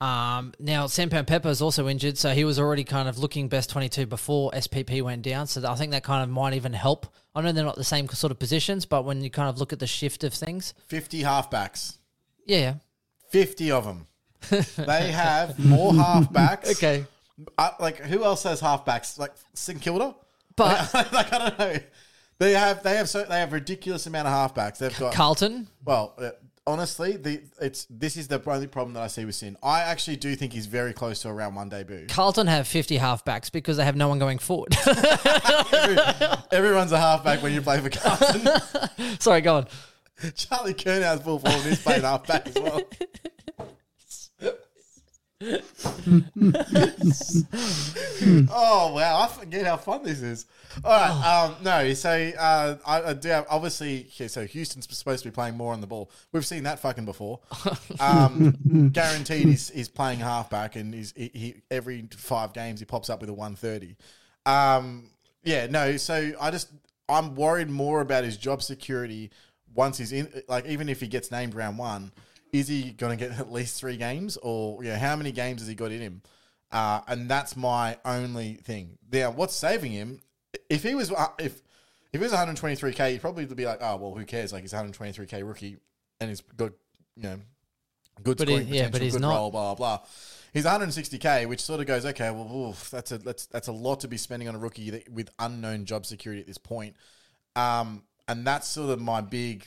Um, 0.00 0.52
now 0.58 0.86
Sam 0.86 1.08
Powell-Pepper 1.08 1.48
is 1.48 1.62
also 1.62 1.88
injured, 1.88 2.18
so 2.18 2.30
he 2.30 2.44
was 2.44 2.58
already 2.58 2.84
kind 2.84 3.08
of 3.08 3.18
looking 3.18 3.48
best 3.48 3.70
twenty 3.70 3.88
two 3.88 4.06
before 4.06 4.50
SPP 4.52 5.02
went 5.02 5.22
down. 5.22 5.46
So 5.46 5.66
I 5.66 5.74
think 5.74 5.92
that 5.92 6.04
kind 6.04 6.22
of 6.22 6.28
might 6.28 6.54
even 6.54 6.72
help. 6.72 7.06
I 7.34 7.40
know 7.40 7.52
they're 7.52 7.64
not 7.64 7.76
the 7.76 7.84
same 7.84 8.08
sort 8.08 8.30
of 8.30 8.38
positions, 8.38 8.84
but 8.86 9.04
when 9.04 9.22
you 9.22 9.30
kind 9.30 9.48
of 9.48 9.58
look 9.58 9.72
at 9.72 9.78
the 9.78 9.86
shift 9.86 10.24
of 10.24 10.32
things, 10.34 10.74
50 10.88 11.22
halfbacks. 11.22 11.98
yeah, 12.44 12.58
yeah. 12.58 12.74
50 13.30 13.70
of 13.72 13.84
them. 13.84 14.06
they 14.76 15.10
have 15.10 15.58
more 15.58 15.92
halfbacks. 15.92 16.70
okay. 16.76 17.04
Uh, 17.58 17.70
like, 17.80 17.98
who 17.98 18.24
else 18.24 18.44
has 18.44 18.60
halfbacks? 18.62 19.18
Like, 19.18 19.32
St 19.54 19.80
Kilda? 19.80 20.14
But 20.56 20.94
like, 21.12 21.32
I 21.32 21.38
don't 21.38 21.58
know. 21.58 21.76
They 22.38 22.52
have 22.52 22.82
they 22.82 22.96
have 22.96 23.08
so 23.08 23.24
they 23.24 23.38
have 23.40 23.52
ridiculous 23.52 24.06
amount 24.06 24.28
of 24.28 24.34
halfbacks. 24.54 24.76
They've 24.78 24.98
got 24.98 25.14
Carlton, 25.14 25.68
well, 25.84 26.14
uh, 26.18 26.30
honestly, 26.66 27.16
the 27.16 27.40
it's 27.60 27.86
this 27.88 28.16
is 28.16 28.28
the 28.28 28.40
only 28.46 28.66
problem 28.66 28.94
that 28.94 29.02
I 29.02 29.06
see 29.06 29.24
with 29.24 29.34
Sinn. 29.34 29.56
I 29.62 29.80
actually 29.82 30.16
do 30.16 30.34
think 30.34 30.52
he's 30.52 30.66
very 30.66 30.92
close 30.92 31.22
to 31.22 31.28
a 31.28 31.32
round 31.32 31.56
one 31.56 31.68
debut. 31.68 32.06
Carlton 32.08 32.46
have 32.46 32.66
fifty 32.66 32.98
halfbacks 32.98 33.50
because 33.50 33.76
they 33.76 33.84
have 33.84 33.96
no 33.96 34.08
one 34.08 34.18
going 34.18 34.38
forward. 34.38 34.76
Everyone's 36.50 36.92
a 36.92 36.98
halfback 36.98 37.42
when 37.42 37.52
you 37.52 37.62
play 37.62 37.80
for 37.80 37.90
Carlton. 37.90 39.18
Sorry, 39.20 39.40
go 39.40 39.56
on. 39.56 39.66
Charlie 40.34 40.74
Curnow's 40.74 41.22
full 41.22 41.38
forward. 41.38 41.62
He's 41.62 41.82
playing 41.82 42.02
halfback 42.02 42.48
as 42.48 42.54
well. 42.54 42.80
oh 45.38 45.52
wow! 48.94 49.20
I 49.20 49.28
forget 49.38 49.66
how 49.66 49.76
fun 49.76 50.02
this 50.02 50.22
is. 50.22 50.46
All 50.82 50.90
right, 50.90 51.44
um, 51.44 51.56
no. 51.62 51.92
So 51.92 52.10
uh, 52.10 52.76
I, 52.86 53.02
I 53.02 53.12
do 53.12 53.28
have 53.28 53.46
obviously. 53.50 54.06
Okay, 54.14 54.28
so 54.28 54.46
Houston's 54.46 54.88
supposed 54.96 55.24
to 55.24 55.28
be 55.28 55.34
playing 55.34 55.54
more 55.54 55.74
on 55.74 55.82
the 55.82 55.86
ball. 55.86 56.10
We've 56.32 56.46
seen 56.46 56.62
that 56.62 56.78
fucking 56.78 57.04
before. 57.04 57.40
Um, 58.00 58.90
guaranteed, 58.92 59.46
he's, 59.46 59.68
he's 59.68 59.88
playing 59.90 60.20
halfback, 60.20 60.74
and 60.76 60.94
he's 60.94 61.12
he, 61.14 61.30
he 61.34 61.54
every 61.70 62.08
five 62.16 62.54
games 62.54 62.80
he 62.80 62.86
pops 62.86 63.10
up 63.10 63.20
with 63.20 63.28
a 63.28 63.34
one 63.34 63.56
thirty. 63.56 63.96
Um, 64.46 65.10
yeah, 65.44 65.66
no. 65.66 65.98
So 65.98 66.32
I 66.40 66.50
just 66.50 66.70
I'm 67.10 67.34
worried 67.34 67.68
more 67.68 68.00
about 68.00 68.24
his 68.24 68.38
job 68.38 68.62
security 68.62 69.30
once 69.74 69.98
he's 69.98 70.12
in. 70.12 70.32
Like 70.48 70.64
even 70.64 70.88
if 70.88 70.98
he 70.98 71.08
gets 71.08 71.30
named 71.30 71.54
round 71.54 71.76
one, 71.76 72.10
is 72.58 72.68
he 72.68 72.92
going 72.92 73.16
to 73.18 73.28
get 73.28 73.38
at 73.38 73.52
least 73.52 73.78
three 73.80 73.96
games, 73.96 74.36
or 74.38 74.82
you 74.82 74.90
know, 74.90 74.96
how 74.96 75.16
many 75.16 75.32
games 75.32 75.60
has 75.60 75.68
he 75.68 75.74
got 75.74 75.92
in 75.92 76.00
him? 76.00 76.22
Uh, 76.70 77.00
and 77.08 77.28
that's 77.28 77.56
my 77.56 77.96
only 78.04 78.54
thing. 78.54 78.98
Now, 79.12 79.30
what's 79.30 79.54
saving 79.54 79.92
him? 79.92 80.20
If 80.68 80.82
he 80.82 80.94
was 80.94 81.12
uh, 81.12 81.28
if 81.38 81.62
if 82.12 82.18
he 82.20 82.24
was 82.24 82.32
123k, 82.32 83.12
he'd 83.12 83.20
probably 83.20 83.44
be 83.46 83.66
like, 83.66 83.78
oh 83.80 83.96
well, 83.96 84.14
who 84.14 84.24
cares? 84.24 84.52
Like 84.52 84.62
he's 84.62 84.72
123k 84.72 85.46
rookie, 85.46 85.76
and 86.20 86.30
he's 86.30 86.40
got 86.40 86.72
you 87.16 87.22
know 87.22 87.38
good 88.22 88.38
But 88.38 88.48
he- 88.48 88.54
scoring 88.54 88.68
yeah, 88.74 88.88
but 88.88 89.00
he's 89.02 89.12
good 89.12 89.22
not. 89.22 89.34
role, 89.34 89.50
blah 89.50 89.74
blah. 89.74 90.00
He's 90.52 90.64
160k, 90.64 91.46
which 91.48 91.60
sort 91.62 91.80
of 91.80 91.86
goes 91.86 92.06
okay. 92.06 92.30
Well, 92.30 92.50
oof, 92.50 92.90
that's 92.90 93.12
a 93.12 93.18
that's 93.18 93.46
that's 93.46 93.68
a 93.68 93.72
lot 93.72 94.00
to 94.00 94.08
be 94.08 94.16
spending 94.16 94.48
on 94.48 94.54
a 94.54 94.58
rookie 94.58 94.90
that, 94.90 95.08
with 95.10 95.28
unknown 95.38 95.84
job 95.84 96.06
security 96.06 96.40
at 96.40 96.46
this 96.46 96.58
point. 96.58 96.96
Um, 97.54 98.02
and 98.26 98.46
that's 98.46 98.66
sort 98.66 98.90
of 98.90 99.00
my 99.00 99.20
big 99.20 99.66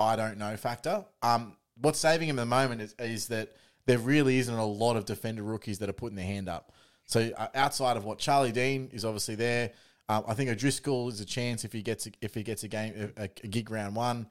I 0.00 0.16
don't 0.16 0.38
know 0.38 0.56
factor. 0.56 1.04
Um, 1.22 1.56
what's 1.80 1.98
saving 1.98 2.28
him 2.28 2.38
at 2.38 2.42
the 2.42 2.46
moment 2.46 2.80
is, 2.80 2.94
is 2.98 3.28
that 3.28 3.54
there 3.86 3.98
really 3.98 4.38
isn't 4.38 4.54
a 4.54 4.64
lot 4.64 4.96
of 4.96 5.04
defender 5.04 5.42
rookies 5.42 5.78
that 5.78 5.88
are 5.88 5.94
putting 5.94 6.16
their 6.16 6.26
hand 6.26 6.48
up. 6.48 6.72
So 7.06 7.30
uh, 7.36 7.48
outside 7.54 7.96
of 7.96 8.04
what 8.04 8.18
Charlie 8.18 8.52
Dean 8.52 8.88
is 8.92 9.04
obviously 9.04 9.34
there, 9.34 9.72
um, 10.08 10.24
I 10.26 10.34
think 10.34 10.50
O'Driscoll 10.50 11.08
is 11.08 11.20
a 11.20 11.24
chance 11.24 11.64
if 11.64 11.72
he 11.72 11.82
gets 11.82 12.06
a, 12.06 12.10
if 12.20 12.34
he 12.34 12.42
gets 12.42 12.62
a 12.62 12.68
game 12.68 13.12
a, 13.16 13.24
a 13.24 13.28
gig 13.28 13.70
round 13.70 13.96
one. 13.96 14.28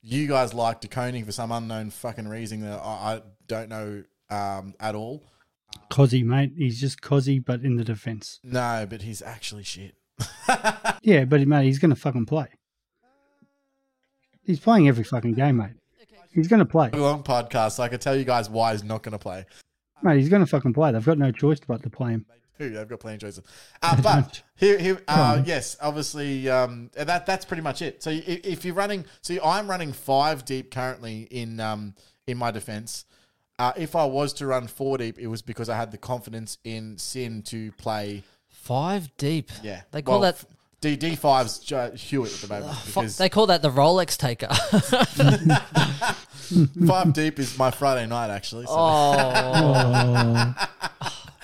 You 0.00 0.26
guys 0.26 0.52
like 0.52 0.80
De 0.80 0.88
Koning 0.88 1.24
for 1.24 1.32
some 1.32 1.52
unknown 1.52 1.90
fucking 1.90 2.26
reason 2.26 2.62
that 2.62 2.80
I, 2.80 3.14
I 3.14 3.22
don't 3.46 3.68
know 3.68 4.02
um, 4.30 4.74
at 4.80 4.96
all. 4.96 5.22
Cozzy, 5.90 6.24
mate. 6.24 6.52
He's 6.56 6.80
just 6.80 7.00
Cozzy, 7.00 7.44
but 7.44 7.62
in 7.62 7.76
the 7.76 7.84
defence. 7.84 8.40
No, 8.42 8.86
but 8.88 9.02
he's 9.02 9.22
actually 9.22 9.64
shit. 9.64 9.94
Yeah, 11.04 11.24
but 11.24 11.40
mate, 11.48 11.64
he's 11.64 11.80
going 11.80 11.90
to 11.90 11.96
fucking 11.96 12.26
play. 12.26 12.46
He's 14.44 14.60
playing 14.60 14.86
every 14.86 15.02
fucking 15.02 15.34
game, 15.34 15.56
mate. 15.56 15.72
He's 16.32 16.48
going 16.48 16.60
to 16.60 16.64
play. 16.66 16.90
Long 16.90 17.22
podcast, 17.22 17.72
so 17.72 17.82
I 17.82 17.88
can 17.88 17.98
tell 18.00 18.16
you 18.16 18.24
guys 18.24 18.48
why 18.48 18.72
he's 18.72 18.84
not 18.84 19.02
going 19.02 19.12
to 19.12 19.18
play. 19.18 19.44
Mate, 20.02 20.18
he's 20.18 20.28
going 20.28 20.42
to 20.42 20.46
fucking 20.46 20.72
play. 20.72 20.92
They've 20.92 21.04
got 21.04 21.18
no 21.18 21.30
choice 21.30 21.60
but 21.66 21.82
to 21.82 21.90
play 21.90 22.12
him. 22.12 22.26
Who 22.58 22.70
they've 22.70 22.88
got 22.88 23.00
plenty 23.00 23.16
of 23.16 23.20
choices. 23.20 23.42
Uh, 23.82 24.00
but 24.02 24.42
here, 24.56 24.78
here, 24.78 25.00
uh, 25.08 25.42
yes, 25.44 25.76
obviously, 25.80 26.48
um, 26.48 26.90
that 26.94 27.26
that's 27.26 27.44
pretty 27.44 27.62
much 27.62 27.82
it. 27.82 28.02
So 28.02 28.10
if, 28.10 28.26
if 28.26 28.64
you're 28.64 28.74
running, 28.74 29.04
see, 29.22 29.40
I'm 29.42 29.68
running 29.68 29.92
five 29.92 30.44
deep 30.44 30.70
currently 30.70 31.22
in 31.30 31.60
um, 31.60 31.94
in 32.26 32.36
my 32.36 32.50
defense. 32.50 33.04
Uh, 33.58 33.72
if 33.76 33.94
I 33.96 34.04
was 34.04 34.32
to 34.34 34.46
run 34.46 34.66
four 34.66 34.98
deep, 34.98 35.18
it 35.18 35.28
was 35.28 35.40
because 35.42 35.68
I 35.68 35.76
had 35.76 35.92
the 35.92 35.98
confidence 35.98 36.58
in 36.64 36.98
Sinn 36.98 37.42
to 37.44 37.72
play. 37.72 38.22
Five 38.48 39.10
deep. 39.16 39.50
Yeah, 39.62 39.82
They 39.90 40.02
call 40.02 40.20
Well, 40.20 40.32
that. 40.32 40.44
D 40.82 40.96
D 40.96 41.16
five's 41.16 41.60
Hewitt 41.66 42.34
at 42.34 42.40
the 42.40 42.48
moment 42.48 42.76
fu- 42.76 43.00
because 43.00 43.16
They 43.16 43.28
call 43.28 43.46
that 43.46 43.62
the 43.62 43.70
Rolex 43.70 44.16
taker. 44.18 44.48
five 46.86 47.12
deep 47.12 47.38
is 47.38 47.56
my 47.56 47.70
Friday 47.70 48.04
night 48.06 48.30
actually. 48.30 48.66
So. 48.66 48.74
oh, 48.76 50.54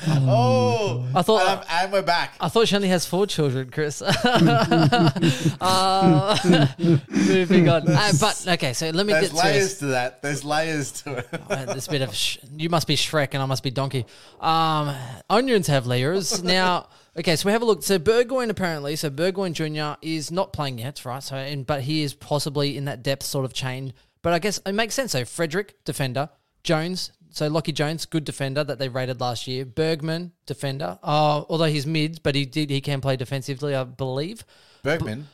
Oh, 0.07 1.07
I 1.14 1.22
thought- 1.22 1.46
and, 1.48 1.61
and 1.70 1.92
we're 1.92 2.03
back. 2.03 2.35
I 2.40 2.48
thought 2.48 2.68
she 2.68 2.77
only 2.77 2.88
has 2.88 3.05
four 3.07 3.27
children, 3.27 3.68
Chris. 3.70 4.01
uh, 5.61 6.66
moving 7.09 7.68
on. 7.68 7.88
Uh, 7.88 8.12
but 8.20 8.44
okay, 8.48 8.72
so 8.72 8.90
let 8.90 9.07
me 9.07 9.12
There's 9.12 9.33
get 9.33 9.38
to 9.40 9.44
layers 9.46 9.79
to 9.79 9.87
that. 9.87 10.22
There's 10.22 10.44
layers 10.44 10.92
to 11.03 11.16
it. 11.18 11.29
Uh, 11.51 11.64
this 11.74 11.88
bit 11.88 12.03
of 12.03 12.14
sh- 12.14 12.38
you 12.57 12.70
must 12.70 12.87
be 12.87 12.94
Shrek 12.96 13.31
and 13.33 13.42
I 13.42 13.46
must 13.46 13.62
be 13.64 13.70
Donkey. 13.70 14.07
Um, 14.40 14.94
onions 15.29 15.66
have 15.66 15.87
layers 15.87 16.42
now. 16.44 16.88
Okay, 17.18 17.35
so 17.35 17.46
we 17.46 17.52
have 17.52 17.62
a 17.62 17.64
look. 17.64 17.83
So 17.83 17.98
Burgoyne 17.98 18.48
apparently, 18.48 18.94
so 18.94 19.11
Burgoyne 19.11 19.52
Junior 19.52 19.96
is 20.00 20.31
not 20.31 20.52
playing 20.52 20.78
yet, 20.78 21.04
right? 21.04 21.22
So, 21.22 21.35
and, 21.35 21.66
but 21.66 21.83
he 21.83 22.02
is 22.02 22.14
possibly 22.14 22.76
in 22.76 22.85
that 22.85 23.02
depth 23.02 23.24
sort 23.24 23.44
of 23.44 23.52
chain. 23.52 23.92
But 24.22 24.35
I 24.35 24.38
guess 24.38 24.59
it 24.64 24.72
makes 24.72 24.94
sense. 24.94 25.12
So 25.12 25.24
Frederick 25.24 25.85
defender, 25.85 26.31
Jones. 26.62 27.11
So 27.31 27.50
Lachie 27.50 27.74
Jones, 27.74 28.07
good 28.07 28.24
defender 28.24 28.62
that 28.62 28.78
they 28.78 28.88
rated 28.88 29.20
last 29.20 29.48
year. 29.48 29.64
Bergman 29.64 30.33
defender. 30.46 30.98
Uh, 31.02 31.42
although 31.48 31.64
he's 31.64 31.87
mid, 31.87 32.22
but 32.22 32.37
he 32.37 32.44
did 32.46 32.70
he 32.70 32.81
can 32.81 33.00
play 33.00 33.16
defensively, 33.16 33.74
I 33.74 33.83
believe. 33.85 34.44
Bergman. 34.85 35.26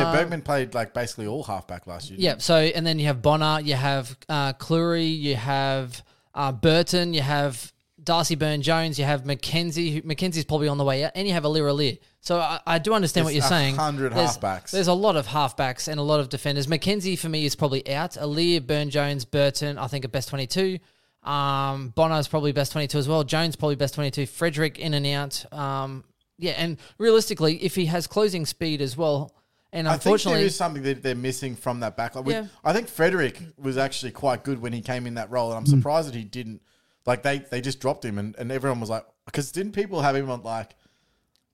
yeah, 0.00 0.12
Bergman 0.12 0.42
played 0.42 0.72
like 0.72 0.94
basically 0.94 1.26
all 1.26 1.42
halfback 1.42 1.86
last 1.88 2.10
year. 2.10 2.18
Uh, 2.18 2.22
Yeah. 2.22 2.34
So 2.38 2.54
and 2.56 2.86
then 2.86 3.00
you 3.00 3.06
have 3.06 3.22
Bonner, 3.22 3.60
you 3.60 3.74
have 3.74 4.16
uh, 4.28 4.52
you 4.70 5.34
have 5.34 6.02
uh, 6.32 6.52
Burton, 6.52 7.12
you 7.12 7.22
have 7.22 7.72
Darcy 8.04 8.34
Byrne-Jones, 8.34 8.98
you 8.98 9.04
have 9.04 9.24
McKenzie. 9.24 9.94
Who, 9.94 10.02
McKenzie's 10.02 10.44
probably 10.44 10.68
on 10.68 10.78
the 10.78 10.84
way 10.84 11.04
out, 11.04 11.12
and 11.14 11.26
you 11.26 11.32
have 11.32 11.44
Aliir 11.44 11.70
Aliir. 11.72 11.98
So 12.20 12.38
I, 12.38 12.60
I 12.66 12.78
do 12.78 12.92
understand 12.94 13.24
what 13.24 13.34
you're 13.34 13.42
saying. 13.42 13.76
100 13.76 14.12
There's- 14.12 14.36
halfbacks. 14.38 14.70
There's 14.70 14.88
a 14.88 14.92
lot 14.94 15.16
of 15.16 15.26
halfbacks 15.26 15.88
and 15.88 15.98
a 15.98 16.02
lot 16.02 16.20
of 16.20 16.28
defenders. 16.28 16.66
McKenzie 16.66 17.18
for 17.18 17.28
me 17.28 17.44
is 17.44 17.54
probably 17.56 17.88
out. 17.92 18.12
Aliir, 18.12 18.66
Burn 18.66 18.90
Jones, 18.90 19.24
Burton, 19.24 19.78
I 19.78 19.86
think 19.88 20.04
are 20.04 20.08
best 20.08 20.28
22. 20.28 20.78
Um, 21.22 21.92
Bonner's 21.96 22.28
probably 22.28 22.52
best 22.52 22.72
22 22.72 22.98
as 22.98 23.08
well. 23.08 23.24
Jones 23.24 23.56
probably 23.56 23.76
best 23.76 23.94
22. 23.94 24.26
Frederick 24.26 24.78
in 24.78 24.94
and 24.94 25.06
out. 25.06 25.44
Um, 25.52 26.04
yeah, 26.38 26.52
and 26.52 26.76
realistically, 26.98 27.62
if 27.62 27.74
he 27.74 27.86
has 27.86 28.06
closing 28.06 28.44
speed 28.44 28.82
as 28.82 28.96
well, 28.96 29.34
and 29.72 29.88
I 29.88 29.92
think 29.92 30.04
unfortunately, 30.04 30.40
there 30.40 30.46
is 30.48 30.56
something 30.56 30.82
that 30.82 31.02
they're 31.02 31.14
missing 31.14 31.56
from 31.56 31.80
that 31.80 31.96
backline. 31.96 32.24
We- 32.24 32.32
Yeah. 32.34 32.46
I 32.64 32.72
think 32.72 32.88
Frederick 32.88 33.40
was 33.58 33.76
actually 33.78 34.12
quite 34.12 34.44
good 34.44 34.60
when 34.60 34.72
he 34.72 34.80
came 34.80 35.06
in 35.06 35.14
that 35.14 35.30
role, 35.30 35.48
and 35.50 35.56
I'm 35.58 35.64
Hmm. 35.64 35.70
surprised 35.78 36.08
that 36.08 36.14
he 36.14 36.24
didn't. 36.24 36.60
Like 37.06 37.22
they, 37.22 37.38
they 37.38 37.60
just 37.60 37.80
dropped 37.80 38.04
him, 38.04 38.18
and, 38.18 38.34
and 38.36 38.50
everyone 38.50 38.80
was 38.80 38.88
like, 38.90 39.04
because 39.26 39.52
didn't 39.52 39.72
people 39.72 40.00
have 40.00 40.16
him 40.16 40.30
on 40.30 40.42
like? 40.42 40.74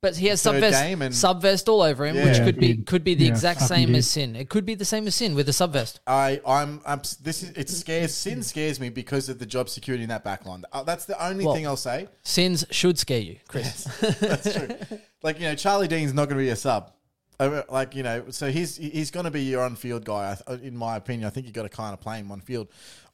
But 0.03 0.17
he 0.17 0.29
has 0.29 0.43
Third 0.43 0.63
subvest, 0.63 0.81
game 0.83 1.03
and- 1.03 1.15
subvest 1.15 1.69
all 1.69 1.83
over 1.83 2.07
him, 2.07 2.17
Yeah. 2.17 2.25
which 2.27 2.39
could 2.39 2.59
be 2.59 2.77
could 2.79 3.05
be 3.05 3.15
the 3.15 3.25
yeah, 3.25 3.31
exact 3.33 3.61
fucking 3.61 3.77
same 3.77 3.87
did. 3.89 3.97
as 3.97 4.09
Sinn. 4.09 4.35
It 4.35 4.49
could 4.49 4.65
be 4.65 4.75
the 4.75 4.85
same 4.87 5.07
as 5.07 5.15
Sinn 5.15 5.35
with 5.35 5.45
the 5.45 5.53
subvest. 5.53 6.01
I, 6.07 6.41
I'm, 6.47 6.81
I'm. 6.87 7.01
This 7.21 7.43
is 7.43 7.51
it 7.51 7.69
scares 7.69 8.15
Sinn 8.15 8.43
scares 8.43 8.81
me 8.81 8.89
because 8.89 9.29
of 9.29 9.39
the 9.39 9.45
job 9.45 9.69
security 9.69 10.03
in 10.05 10.09
that 10.09 10.25
backline. 10.25 10.63
Uh, 10.73 10.85
That's 10.85 11.05
the 11.05 11.23
only 11.23 11.45
Well- 11.45 11.55
thing 11.55 11.67
I'll 11.67 11.77
say. 11.77 12.09
Sins 12.23 12.65
should 12.71 12.99
scare 12.99 13.21
you, 13.21 13.37
Chris. 13.47 13.85
That's 14.21 14.55
true. 14.55 14.69
like 15.23 15.39
you 15.39 15.45
know, 15.49 15.55
Charlie 15.55 15.89
Dean's 15.89 16.15
not 16.15 16.31
going 16.31 16.39
to 16.39 16.45
be 16.45 16.51
a 16.51 16.57
sub. 16.57 16.93
Uh, 17.39 17.63
Like 17.69 17.95
you 17.95 18.03
know, 18.03 18.25
so 18.31 18.51
he's 18.51 18.79
he's 18.79 19.11
going 19.11 19.25
to 19.25 19.31
be 19.31 19.43
your 19.43 19.63
on-field 19.65 20.07
guy. 20.07 20.33
I 20.47 20.53
th- 20.55 20.63
In 20.63 20.77
my 20.79 20.97
opinion, 20.97 21.27
I 21.27 21.31
think 21.31 21.47
you 21.47 21.53
got 21.53 21.65
to 21.65 21.69
kind 21.69 21.93
of 21.93 22.01
play 22.01 22.19
him 22.21 22.33
on 22.33 22.41
field. 22.41 22.69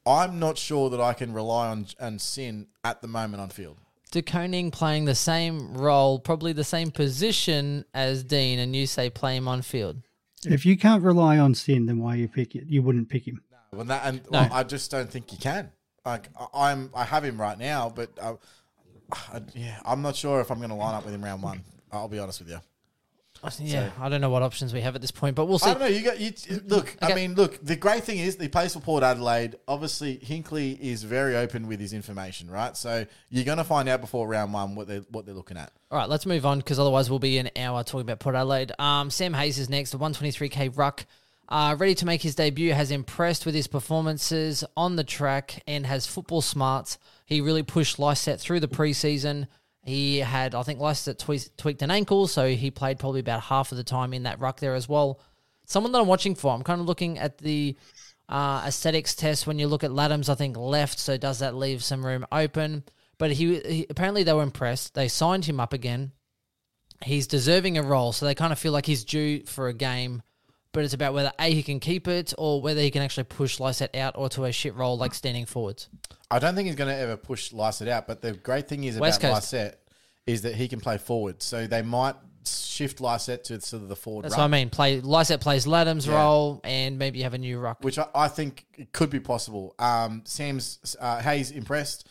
I'm 0.06 0.38
not 0.38 0.56
sure 0.58 0.88
that 0.90 1.00
I 1.00 1.12
can 1.14 1.32
rely 1.32 1.68
on 1.68 1.86
on 2.00 2.18
Sinn 2.18 2.68
at 2.84 3.02
the 3.02 3.08
moment 3.08 3.40
on 3.40 3.48
field. 3.48 3.78
De 4.12 4.22
Koning 4.22 4.70
playing 4.70 5.04
the 5.04 5.14
same 5.16 5.74
role, 5.76 6.18
probably 6.20 6.52
the 6.52 6.64
same 6.64 6.90
position 6.90 7.84
as 7.92 8.22
Dean, 8.22 8.58
and 8.60 8.74
you 8.74 8.86
say 8.86 9.10
play 9.10 9.36
him 9.36 9.48
on 9.48 9.62
field. 9.62 10.00
If 10.44 10.64
you 10.64 10.76
can't 10.76 11.02
rely 11.02 11.38
on 11.38 11.54
Sinn, 11.54 11.86
then 11.86 11.98
why 11.98 12.14
you 12.14 12.28
pick 12.28 12.54
it? 12.54 12.64
You 12.68 12.82
wouldn't 12.82 13.08
pick 13.08 13.26
him. 13.26 13.42
Well, 13.72 13.84
that, 13.86 14.02
and 14.04 14.22
No. 14.30 14.42
well, 14.42 14.48
I 14.52 14.62
just 14.62 14.90
don't 14.92 15.10
think 15.10 15.32
you 15.32 15.38
can. 15.38 15.70
Like 16.04 16.28
I- 16.38 16.70
I'm, 16.70 16.90
I 16.94 17.04
have 17.04 17.24
him 17.24 17.40
right 17.40 17.58
now, 17.58 17.90
but 17.94 18.10
uh, 18.20 18.34
I, 19.12 19.40
yeah, 19.54 19.80
I'm 19.84 20.02
not 20.02 20.14
sure 20.14 20.40
if 20.40 20.50
I'm 20.52 20.58
going 20.58 20.70
to 20.70 20.76
line 20.76 20.94
up 20.94 21.04
with 21.04 21.12
him 21.12 21.24
round 21.24 21.42
one. 21.42 21.62
I'll 21.90 22.08
be 22.08 22.18
honest 22.20 22.40
with 22.40 22.48
you. 22.50 22.60
Yeah, 23.60 23.90
I 24.00 24.08
don't 24.08 24.20
know 24.20 24.30
what 24.30 24.42
options 24.42 24.72
we 24.72 24.80
have 24.80 24.94
at 24.94 25.00
this 25.00 25.10
point, 25.10 25.36
but 25.36 25.46
we'll 25.46 25.58
see. 25.58 25.70
I 25.70 25.74
don't 25.74 25.82
know. 25.82 25.86
You 25.88 26.02
got 26.02 26.20
you. 26.20 26.32
Look, 26.66 26.96
I 27.00 27.14
mean, 27.14 27.34
look. 27.34 27.64
The 27.64 27.76
great 27.76 28.04
thing 28.04 28.18
is 28.18 28.36
he 28.36 28.48
plays 28.48 28.74
for 28.74 28.80
Port 28.80 29.02
Adelaide. 29.02 29.56
Obviously, 29.68 30.18
Hinkley 30.18 30.78
is 30.80 31.02
very 31.02 31.36
open 31.36 31.68
with 31.68 31.80
his 31.80 31.92
information, 31.92 32.50
right? 32.50 32.76
So 32.76 33.06
you're 33.30 33.44
going 33.44 33.58
to 33.58 33.64
find 33.64 33.88
out 33.88 34.00
before 34.00 34.26
round 34.28 34.52
one 34.52 34.74
what 34.74 34.88
they 34.88 34.98
what 35.10 35.26
they're 35.26 35.34
looking 35.34 35.56
at. 35.56 35.72
All 35.90 35.98
right, 35.98 36.08
let's 36.08 36.26
move 36.26 36.44
on 36.44 36.58
because 36.58 36.78
otherwise 36.78 37.10
we'll 37.10 37.18
be 37.18 37.38
an 37.38 37.50
hour 37.56 37.84
talking 37.84 38.00
about 38.02 38.20
Port 38.20 38.34
Adelaide. 38.34 38.72
Um, 38.78 39.10
Sam 39.10 39.34
Hayes 39.34 39.58
is 39.58 39.68
next, 39.68 39.90
the 39.92 39.98
123k 39.98 40.76
ruck. 40.76 41.06
Uh, 41.48 41.76
ready 41.78 41.94
to 41.94 42.06
make 42.06 42.22
his 42.22 42.34
debut, 42.34 42.72
has 42.72 42.90
impressed 42.90 43.46
with 43.46 43.54
his 43.54 43.68
performances 43.68 44.64
on 44.76 44.96
the 44.96 45.04
track 45.04 45.62
and 45.68 45.86
has 45.86 46.06
football 46.06 46.42
smarts. 46.42 46.98
He 47.24 47.40
really 47.40 47.62
pushed 47.62 47.98
Lycett 47.98 48.40
through 48.40 48.60
the 48.60 48.68
preseason. 48.68 49.46
He 49.86 50.18
had, 50.18 50.54
I 50.54 50.62
think, 50.62 50.80
Lycett 50.80 51.18
twe- 51.18 51.48
tweaked 51.56 51.82
an 51.82 51.90
ankle, 51.90 52.26
so 52.26 52.48
he 52.48 52.70
played 52.70 52.98
probably 52.98 53.20
about 53.20 53.42
half 53.42 53.70
of 53.72 53.78
the 53.78 53.84
time 53.84 54.12
in 54.12 54.24
that 54.24 54.40
ruck 54.40 54.60
there 54.60 54.74
as 54.74 54.88
well. 54.88 55.20
Someone 55.64 55.92
that 55.92 56.00
I'm 56.00 56.06
watching 56.06 56.34
for, 56.34 56.52
I'm 56.52 56.62
kind 56.62 56.80
of 56.80 56.86
looking 56.86 57.18
at 57.18 57.38
the 57.38 57.76
uh, 58.28 58.64
aesthetics 58.66 59.14
test. 59.14 59.46
When 59.46 59.58
you 59.58 59.68
look 59.68 59.84
at 59.84 59.90
Ladhams, 59.90 60.28
I 60.28 60.34
think 60.34 60.56
left, 60.56 60.98
so 60.98 61.16
does 61.16 61.38
that 61.38 61.54
leave 61.54 61.82
some 61.82 62.04
room 62.04 62.26
open? 62.30 62.84
But 63.18 63.32
he, 63.32 63.60
he 63.60 63.86
apparently 63.88 64.24
they 64.24 64.32
were 64.32 64.42
impressed. 64.42 64.94
They 64.94 65.08
signed 65.08 65.46
him 65.46 65.60
up 65.60 65.72
again 65.72 66.12
he's 67.02 67.26
deserving 67.26 67.78
a 67.78 67.82
role, 67.82 68.12
so 68.12 68.26
they 68.26 68.34
kind 68.34 68.52
of 68.52 68.58
feel 68.58 68.72
like 68.72 68.86
he's 68.86 69.04
due 69.04 69.44
for 69.44 69.68
a 69.68 69.74
game. 69.74 70.22
But 70.72 70.84
it's 70.84 70.94
about 70.94 71.14
whether 71.14 71.32
A, 71.40 71.52
he 71.52 71.62
can 71.62 71.80
keep 71.80 72.06
it, 72.06 72.34
or 72.36 72.60
whether 72.60 72.80
he 72.80 72.90
can 72.90 73.02
actually 73.02 73.24
push 73.24 73.60
Lycett 73.60 73.94
out 73.96 74.14
or 74.16 74.28
to 74.30 74.44
a 74.44 74.52
shit 74.52 74.74
role 74.74 74.98
like 74.98 75.14
standing 75.14 75.46
forwards. 75.46 75.88
I 76.30 76.38
don't 76.38 76.54
think 76.54 76.66
he's 76.66 76.76
going 76.76 76.90
to 76.94 76.96
ever 76.96 77.16
push 77.16 77.52
Lycett 77.52 77.88
out. 77.88 78.06
But 78.06 78.22
the 78.22 78.32
great 78.32 78.68
thing 78.68 78.84
is 78.84 78.98
West 78.98 79.20
about 79.20 79.34
Coast. 79.34 79.52
Lycett 79.52 79.80
is 80.26 80.42
that 80.42 80.54
he 80.54 80.68
can 80.68 80.80
play 80.80 80.98
forward. 80.98 81.42
So 81.42 81.66
they 81.66 81.82
might 81.82 82.16
shift 82.46 83.00
Lycett 83.00 83.44
to 83.44 83.60
sort 83.60 83.82
of 83.82 83.88
the 83.88 83.96
forward. 83.96 84.24
That's 84.24 84.36
what 84.36 84.44
I 84.44 84.48
mean. 84.48 84.70
Play 84.70 85.00
Lycett 85.00 85.40
plays 85.40 85.66
Ladhams' 85.66 86.06
Yeah. 86.06 86.14
role, 86.14 86.60
and 86.64 86.98
maybe 86.98 87.22
have 87.22 87.34
a 87.34 87.38
new 87.38 87.58
ruck. 87.58 87.78
which 87.82 87.98
I, 87.98 88.06
I 88.14 88.28
think 88.28 88.66
it 88.76 88.92
could 88.92 89.10
be 89.10 89.20
possible. 89.20 89.74
Um, 89.78 90.22
Sam's 90.24 90.96
uh, 91.00 91.20
Hayes 91.22 91.50
impressed. 91.50 92.08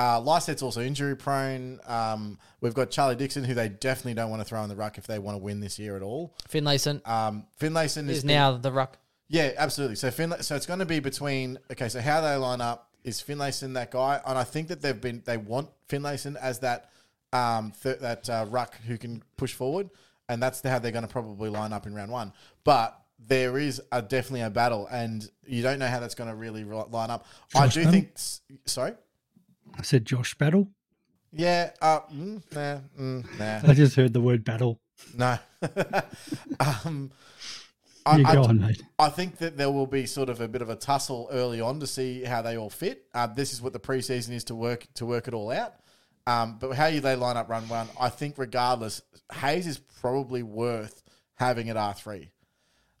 Uh, 0.00 0.20
Lycett's 0.20 0.62
also 0.62 0.80
injury 0.80 1.16
prone. 1.16 1.80
Um, 1.84 2.38
we've 2.60 2.72
got 2.74 2.90
Charlie 2.90 3.16
Dixon, 3.16 3.42
who 3.42 3.54
they 3.54 3.68
definitely 3.68 4.14
don't 4.14 4.30
want 4.30 4.40
to 4.40 4.44
throw 4.44 4.62
in 4.62 4.68
the 4.68 4.76
ruck 4.76 4.96
if 4.96 5.08
they 5.08 5.18
want 5.18 5.34
to 5.34 5.42
win 5.42 5.58
this 5.58 5.76
year 5.78 5.96
at 5.96 6.02
all. 6.02 6.36
Finlayson 6.48 7.00
Um, 7.04 7.46
Finlayson 7.60 8.08
is 8.08 8.18
is 8.18 8.24
now 8.24 8.52
the 8.56 8.70
ruck. 8.70 8.96
yeah, 9.28 9.50
absolutely. 9.56 9.96
So 9.96 10.10
Finlay, 10.12 10.42
so 10.42 10.54
it's 10.54 10.66
going 10.66 10.78
to 10.78 10.86
be 10.86 11.00
between 11.00 11.58
okay. 11.72 11.88
So 11.88 12.00
how 12.00 12.20
they 12.20 12.36
line 12.36 12.60
up 12.60 12.87
is 13.08 13.20
Finlayson 13.20 13.72
that 13.74 13.90
guy, 13.90 14.20
and 14.26 14.38
I 14.38 14.44
think 14.44 14.68
that 14.68 14.80
they've 14.82 15.00
been 15.00 15.22
they 15.24 15.36
want 15.36 15.68
Finlayson 15.88 16.36
as 16.36 16.60
that 16.60 16.90
um 17.32 17.72
th- 17.82 17.98
that 17.98 18.28
uh, 18.30 18.46
ruck 18.48 18.76
who 18.86 18.96
can 18.96 19.22
push 19.36 19.52
forward, 19.54 19.90
and 20.28 20.42
that's 20.42 20.62
how 20.62 20.78
they're 20.78 20.92
going 20.92 21.06
to 21.06 21.12
probably 21.12 21.50
line 21.50 21.72
up 21.72 21.86
in 21.86 21.94
round 21.94 22.12
one. 22.12 22.32
But 22.64 22.98
there 23.18 23.58
is 23.58 23.82
a 23.90 24.00
definitely 24.00 24.42
a 24.42 24.50
battle, 24.50 24.86
and 24.90 25.28
you 25.46 25.62
don't 25.62 25.78
know 25.78 25.88
how 25.88 25.98
that's 26.00 26.14
going 26.14 26.30
to 26.30 26.36
really 26.36 26.64
line 26.64 27.10
up. 27.10 27.26
I 27.54 27.66
do 27.66 27.80
Battle? 27.84 27.92
think. 27.92 28.10
Sorry. 28.66 28.92
I 29.76 29.82
said 29.82 30.04
Josh 30.04 30.34
Battle. 30.34 30.68
Yeah. 31.32 31.70
Uh, 31.82 32.00
mm, 32.12 32.42
nah. 32.54 32.78
Mm, 32.98 33.38
nah. 33.38 33.70
I 33.70 33.74
just 33.74 33.96
heard 33.96 34.12
the 34.12 34.20
word 34.20 34.44
battle. 34.44 34.80
no. 35.16 35.38
um. 36.84 37.10
I, 38.06 38.22
I- 38.22 38.34
go 38.34 38.44
on, 38.44 38.60
mate. 38.60 38.82
I 38.98 39.08
think 39.10 39.38
that 39.38 39.56
there 39.56 39.70
will 39.70 39.86
be 39.86 40.06
sort 40.06 40.28
of 40.28 40.40
a 40.40 40.48
bit 40.48 40.62
of 40.62 40.70
a 40.70 40.76
tussle 40.76 41.28
early 41.30 41.60
on 41.60 41.80
to 41.80 41.86
see 41.86 42.22
how 42.24 42.42
they 42.42 42.56
all 42.56 42.70
fit. 42.70 43.04
Uh, 43.14 43.26
this 43.26 43.52
is 43.52 43.60
what 43.62 43.72
the 43.72 43.80
preseason 43.80 44.30
is 44.30 44.44
to 44.44 44.54
work 44.54 44.86
to 44.94 45.06
work 45.06 45.28
it 45.28 45.34
all 45.34 45.50
out. 45.50 45.74
Um, 46.26 46.58
but 46.60 46.72
how 46.72 46.86
you 46.86 47.00
they 47.00 47.16
line 47.16 47.36
up 47.36 47.48
run 47.48 47.68
one, 47.68 47.88
I 47.98 48.10
think 48.10 48.34
regardless, 48.36 49.00
Hayes 49.32 49.66
is 49.66 49.78
probably 49.78 50.42
worth 50.42 51.02
having 51.34 51.70
at 51.70 51.76
R 51.76 51.94
three 51.94 52.30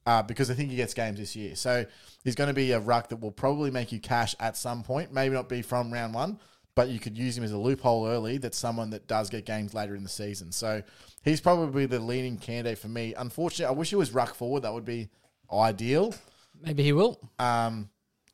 uh, 0.06 0.22
because 0.22 0.50
I 0.50 0.54
think 0.54 0.70
he 0.70 0.76
gets 0.76 0.94
games 0.94 1.18
this 1.18 1.36
year. 1.36 1.54
So 1.54 1.84
he's 2.24 2.34
going 2.34 2.48
to 2.48 2.54
be 2.54 2.72
a 2.72 2.80
ruck 2.80 3.08
that 3.10 3.16
will 3.20 3.30
probably 3.32 3.70
make 3.70 3.92
you 3.92 4.00
cash 4.00 4.34
at 4.40 4.56
some 4.56 4.82
point. 4.82 5.12
Maybe 5.12 5.34
not 5.34 5.48
be 5.48 5.60
from 5.60 5.92
round 5.92 6.14
one, 6.14 6.38
but 6.78 6.90
you 6.90 7.00
could 7.00 7.18
use 7.18 7.36
him 7.36 7.42
as 7.42 7.50
a 7.50 7.58
loophole 7.58 8.06
early. 8.06 8.38
That's 8.38 8.56
someone 8.56 8.90
that 8.90 9.08
does 9.08 9.30
get 9.30 9.44
games 9.44 9.74
later 9.74 9.96
in 9.96 10.04
the 10.04 10.08
season. 10.08 10.52
So 10.52 10.80
he's 11.24 11.40
probably 11.40 11.86
the 11.86 11.98
leading 11.98 12.36
candidate 12.36 12.78
for 12.78 12.86
me. 12.86 13.14
Unfortunately, 13.14 13.74
I 13.74 13.76
wish 13.76 13.90
he 13.90 13.96
was 13.96 14.14
ruck 14.14 14.36
forward. 14.36 14.62
That 14.62 14.72
would 14.72 14.84
be 14.84 15.08
ideal. 15.52 16.14
Maybe 16.62 16.84
he 16.84 16.92
will. 16.92 17.18
Um, 17.40 17.90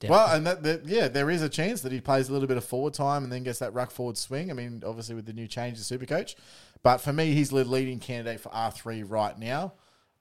well, 0.06 0.36
and 0.36 0.46
that, 0.46 0.62
that 0.62 0.84
yeah, 0.84 1.08
there 1.08 1.30
is 1.30 1.40
a 1.40 1.48
chance 1.48 1.80
that 1.80 1.92
he 1.92 2.02
plays 2.02 2.28
a 2.28 2.34
little 2.34 2.46
bit 2.46 2.58
of 2.58 2.66
forward 2.66 2.92
time 2.92 3.24
and 3.24 3.32
then 3.32 3.44
gets 3.44 3.60
that 3.60 3.72
ruck 3.72 3.90
forward 3.90 4.18
swing. 4.18 4.50
I 4.50 4.52
mean, 4.52 4.82
obviously 4.84 5.14
with 5.14 5.24
the 5.24 5.32
new 5.32 5.48
change 5.48 5.78
to 5.78 5.82
super 5.82 6.04
coach, 6.04 6.36
but 6.82 6.98
for 6.98 7.14
me, 7.14 7.32
he's 7.32 7.48
the 7.48 7.64
leading 7.64 7.98
candidate 7.98 8.40
for 8.40 8.52
R 8.54 8.70
three 8.70 9.04
right 9.04 9.38
now. 9.38 9.72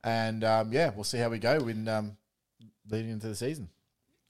And 0.01 0.45
um, 0.45 0.71
yeah, 0.71 0.91
we'll 0.95 1.03
see 1.03 1.17
how 1.17 1.27
we 1.27 1.39
go 1.39 1.57
in 1.67 1.89
um, 1.89 2.15
leading 2.89 3.11
into 3.11 3.27
the 3.27 3.35
season. 3.35 3.67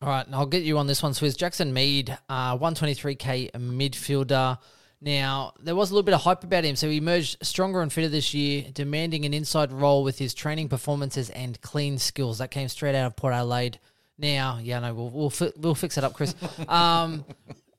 All 0.03 0.09
right, 0.09 0.25
and 0.25 0.35
I'll 0.35 0.45
get 0.45 0.63
you 0.63 0.79
on 0.79 0.87
this 0.87 1.01
one, 1.01 1.13
Swizz. 1.13 1.37
Jackson 1.37 1.71
Mead, 1.71 2.17
uh, 2.27 2.57
123k 2.57 3.51
midfielder. 3.51 4.57
Now, 4.99 5.53
there 5.61 5.77
was 5.77 5.91
a 5.91 5.93
little 5.93 6.03
bit 6.03 6.13
of 6.13 6.19
hype 6.19 6.43
about 6.43 6.65
him, 6.65 6.75
so 6.75 6.89
he 6.89 6.97
emerged 6.97 7.37
stronger 7.41 7.81
and 7.81 7.91
fitter 7.91 8.09
this 8.09 8.33
year, 8.33 8.65
demanding 8.73 9.23
an 9.23 9.33
inside 9.33 9.71
role 9.71 10.03
with 10.03 10.19
his 10.19 10.33
training 10.33 10.67
performances 10.67 11.29
and 11.29 11.59
clean 11.61 11.97
skills. 11.99 12.39
That 12.39 12.51
came 12.51 12.67
straight 12.67 12.95
out 12.95 13.07
of 13.07 13.15
Port 13.15 13.33
Adelaide. 13.33 13.79
Now, 14.17 14.59
yeah, 14.61 14.81
no, 14.81 14.93
we'll 14.93 15.09
we'll, 15.09 15.29
fi- 15.29 15.53
we'll 15.55 15.73
fix 15.73 15.97
it 15.97 16.03
up, 16.03 16.15
Chris. 16.15 16.35
Um, 16.67 17.23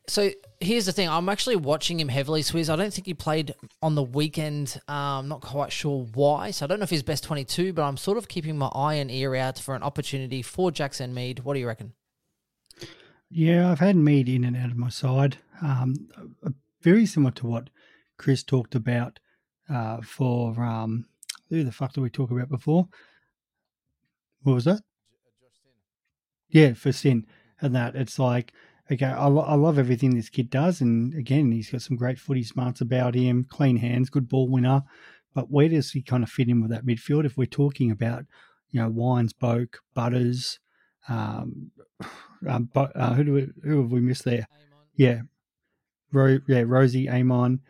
so 0.07 0.31
here's 0.61 0.87
the 0.87 0.93
thing: 0.93 1.11
I'm 1.11 1.29
actually 1.29 1.57
watching 1.57 2.01
him 2.01 2.09
heavily, 2.09 2.41
Swizz. 2.41 2.73
I 2.73 2.77
don't 2.77 2.93
think 2.93 3.07
he 3.07 3.13
played 3.13 3.55
on 3.83 3.97
the 3.97 4.03
weekend. 4.03 4.81
Um, 4.89 4.97
I'm 4.97 5.29
not 5.29 5.43
quite 5.43 5.73
sure 5.73 6.07
why. 6.15 6.53
So 6.53 6.65
I 6.65 6.69
don't 6.69 6.79
know 6.79 6.85
if 6.85 6.91
he's 6.91 7.03
best 7.03 7.25
22, 7.25 7.75
but 7.75 7.83
I'm 7.83 7.99
sort 7.99 8.17
of 8.17 8.29
keeping 8.29 8.57
my 8.57 8.69
eye 8.69 8.95
and 8.95 9.11
ear 9.11 9.35
out 9.35 9.59
for 9.59 9.75
an 9.75 9.83
opportunity 9.83 10.41
for 10.41 10.71
Jackson 10.71 11.13
Mead. 11.13 11.41
What 11.41 11.53
do 11.53 11.61
you 11.61 11.67
reckon? 11.67 11.93
Yeah, 13.37 13.73
I've 13.73 13.81
had 13.81 13.97
meat 13.97 14.29
in 14.29 14.45
and 14.45 14.57
out 14.57 14.71
of 14.71 14.77
my 14.77 14.91
side. 14.91 15.39
Um, 15.61 16.09
uh, 16.47 16.51
very 16.83 17.05
similar 17.05 17.33
to 17.33 17.49
what 17.49 17.69
Chris 18.17 18.45
talked 18.45 18.77
about 18.77 19.19
uh, 19.69 20.03
for 20.03 20.63
um, 20.63 21.07
who 21.51 21.65
the 21.65 21.73
fuck 21.73 21.93
did 21.93 22.03
we 22.03 22.11
talk 22.11 22.31
about 22.31 22.49
before? 22.49 22.87
What 24.43 24.55
was 24.55 24.67
that? 24.67 24.83
Yeah, 26.49 26.75
for 26.75 26.93
Sinn 26.93 27.27
and 27.61 27.75
that 27.75 27.97
it's 27.97 28.21
like 28.21 28.53
okay, 28.93 29.07
I, 29.07 29.27
lo- 29.27 29.43
I 29.43 29.55
love 29.55 29.81
everything 29.81 30.15
this 30.15 30.29
kid 30.29 30.49
does, 30.49 30.81
and 30.81 31.13
again, 31.15 31.51
he's 31.51 31.71
got 31.71 31.83
some 31.83 31.97
great 31.97 32.21
footy 32.21 32.45
smarts 32.45 32.81
about 32.81 33.17
him, 33.17 33.49
clean 33.51 33.79
hands, 33.79 34.11
good 34.11 34.29
ball 34.29 34.49
winner. 34.49 34.83
But 35.35 35.51
where 35.51 35.69
does 35.69 35.91
he 35.91 36.03
kind 36.03 36.23
of 36.23 36.31
fit 36.31 36.49
in 36.49 36.63
with 36.63 36.71
that 36.71 36.87
midfield? 36.87 37.25
If 37.25 37.37
we're 37.37 37.47
talking 37.47 37.91
about, 37.91 38.27
you 38.71 38.81
know, 38.81 38.89
Wines, 38.91 39.33
Boak, 39.33 39.79
Butters, 39.93 40.61
um, 41.09 41.71
um, 42.49 42.69
but 42.73 42.93
uh, 42.95 43.15
who 43.15 43.25
do 43.25 43.33
we, 43.33 43.49
who 43.63 43.83
have 43.83 43.93
we 43.93 44.01
missed 44.01 44.25
there? 44.25 44.47
Yeah, 44.97 45.23
Ro- 46.13 46.41
yeah, 46.47 46.63
Rozee 46.63 47.09
Amon. 47.09 47.61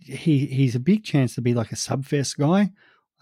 He 0.00 0.46
he's 0.46 0.74
a 0.74 0.80
big 0.80 1.04
chance 1.04 1.34
to 1.34 1.40
be 1.40 1.54
like 1.54 1.72
a 1.72 1.76
subvest 1.76 2.38
guy, 2.38 2.70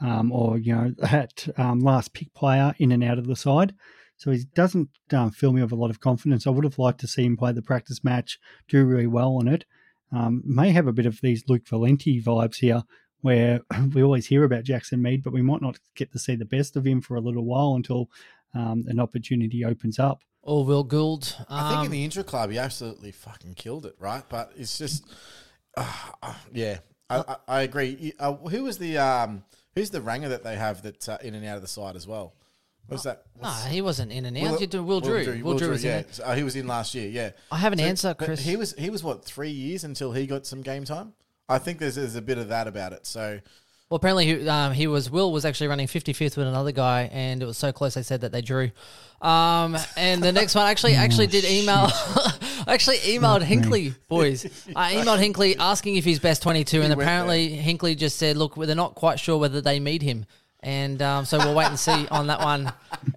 um, 0.01 0.33
or 0.33 0.59
you 0.59 0.75
know 0.75 0.95
that 0.99 1.49
um, 1.57 1.81
last 1.81 2.13
pick 2.13 2.33
player 2.35 2.75
in 2.79 2.93
and 2.93 3.05
out 3.05 3.19
of 3.19 3.27
the 3.27 3.37
side. 3.37 3.75
So 4.17 4.31
he 4.31 4.45
doesn't 4.55 4.91
um, 5.13 5.33
fill 5.33 5.53
me 5.53 5.63
with 5.63 5.73
a 5.73 5.77
lot 5.77 5.91
of 5.91 6.01
confidence. 6.01 6.47
I 6.47 6.51
would 6.51 6.65
have 6.65 6.79
liked 6.79 7.01
to 7.01 7.09
see 7.09 7.25
him 7.25 7.37
play 7.37 7.53
the 7.53 7.63
practice 7.63 8.05
match, 8.05 8.39
do 8.69 8.85
really 8.85 9.09
well 9.09 9.37
on 9.37 9.49
it. 9.49 9.65
Um, 10.13 10.43
may 10.47 10.71
have 10.71 10.87
a 10.87 10.93
bit 10.93 11.07
of 11.07 11.21
these 11.21 11.45
Luke 11.49 11.65
Valente 11.65 12.23
vibes 12.23 12.57
here, 12.57 12.85
where 13.23 13.61
we 13.93 14.03
always 14.03 14.27
hear 14.27 14.45
about 14.45 14.65
Jackson 14.65 15.03
Mead, 15.03 15.25
but 15.25 15.33
we 15.33 15.43
might 15.43 15.63
not 15.63 15.79
get 15.97 16.13
to 16.13 16.19
see 16.19 16.37
the 16.37 16.45
best 16.45 16.77
of 16.77 16.87
him 16.87 17.01
for 17.01 17.17
a 17.17 17.21
little 17.21 17.45
while 17.45 17.75
until 17.75 18.09
um, 18.55 18.85
an 18.89 19.01
opportunity 19.01 19.65
opens 19.65 19.99
up. 19.99 20.23
Or 20.43 20.65
Will 20.65 20.85
Gould. 20.85 21.35
I 21.49 21.69
think 21.71 21.81
in 21.81 21.87
Um, 21.87 21.91
the 21.93 22.05
intra 22.05 22.23
club, 22.25 22.51
he 22.51 22.59
absolutely 22.59 23.13
fucking 23.13 23.55
killed 23.55 23.87
it, 23.87 23.95
right? 23.99 24.23
But 24.29 24.53
it's 24.57 24.77
just, 24.77 25.05
uh, 25.77 25.91
uh, 26.23 26.35
yeah, 26.53 26.79
I, 27.09 27.19
I, 27.19 27.37
I 27.49 27.63
agree. 27.63 28.13
Uh, 28.19 28.35
who 28.35 28.65
was 28.65 28.79
the 28.79 28.99
um, 28.99 29.45
who's 29.75 29.91
the 29.91 30.01
ranger 30.03 30.29
that 30.29 30.43
they 30.45 30.57
have 30.57 30.83
that 30.83 31.09
uh, 31.09 31.19
in 31.23 31.35
and 31.35 31.45
out 31.47 31.57
of 31.57 31.63
the 31.63 31.69
side 31.69 31.97
as 31.97 32.07
well? 32.07 32.35
What's 32.87 33.05
that? 33.05 33.23
no, 33.37 33.49
What's- 33.49 33.65
he 33.67 33.81
wasn't 33.81 34.13
in 34.13 34.27
and 34.27 34.37
out. 34.37 34.43
Will- 34.53 34.61
you 34.61 34.67
do 34.67 34.83
Will, 34.85 35.01
Drew. 35.01 35.43
Will, 35.43 35.57
Drew, 35.57 35.71
was 35.71 35.83
in 35.85 35.91
yeah, 35.91 35.99
it. 36.01 36.15
So, 36.17 36.25
uh, 36.25 36.35
he 36.35 36.43
was 36.43 36.55
in 36.55 36.67
last 36.67 36.95
year. 36.95 37.09
Yeah, 37.09 37.31
I 37.51 37.57
have 37.57 37.73
an 37.73 37.79
So- 37.79 37.85
answer, 37.87 38.15
Chris. 38.15 38.41
He 38.45 38.57
was 38.57 38.75
he 38.75 38.91
was 38.91 39.03
what 39.03 39.25
three 39.25 39.51
years 39.51 39.85
until 39.85 40.13
he 40.13 40.27
got 40.27 40.45
some 40.47 40.61
game 40.61 40.85
time. 40.85 41.15
I 41.49 41.57
think 41.59 41.79
there's 41.79 41.95
there's 41.95 42.17
a 42.17 42.23
bit 42.23 42.37
of 42.37 42.49
that 42.49 42.67
about 42.67 42.93
it. 42.93 43.07
So 43.07 43.41
Well, 43.91 43.97
apparently 43.97 44.27
he, 44.27 44.49
um, 44.49 44.73
he 44.73 44.87
was 44.87 45.11
Will 45.11 45.31
was 45.31 45.45
actually 45.45 45.67
running 45.69 45.87
55th 45.87 46.37
with 46.37 46.47
another 46.47 46.73
guy, 46.73 47.11
and 47.13 47.43
it 47.43 47.47
was 47.47 47.59
so 47.59 47.71
close 47.71 47.95
they 47.95 48.03
said 48.03 48.23
that 48.23 48.33
they 48.33 48.41
drew. 48.41 48.71
Um, 49.21 49.77
and 49.97 50.23
the 50.23 50.33
next 50.33 50.55
one 50.55 50.67
actually 50.67 50.95
actually 50.95 51.27
did 51.29 51.45
email. 51.45 51.89
Actually 52.67 52.97
emailed 52.99 53.43
Hinkley 53.43 53.95
boys. 54.09 54.45
I 54.75 54.95
emailed 54.95 55.19
Hinkley 55.23 55.57
asking 55.59 55.97
if 55.97 56.05
he's 56.05 56.19
best 56.19 56.43
22, 56.43 56.81
and 56.81 56.93
apparently 56.95 57.51
Hinkley 57.59 57.95
just 57.95 58.17
said, 58.17 58.39
"Look, 58.39 58.55
they're 58.55 58.75
not 58.75 58.95
quite 58.95 59.21
sure 59.21 59.37
whether 59.37 59.61
they 59.61 59.81
meet 59.81 60.01
him." 60.01 60.25
And 60.61 61.03
um, 61.03 61.27
so 61.27 61.37
we'll 61.37 61.55
wait 61.55 61.67
and 61.67 61.79
see 61.79 62.07
on 62.09 62.29
that 62.29 62.41
one. 62.41 62.73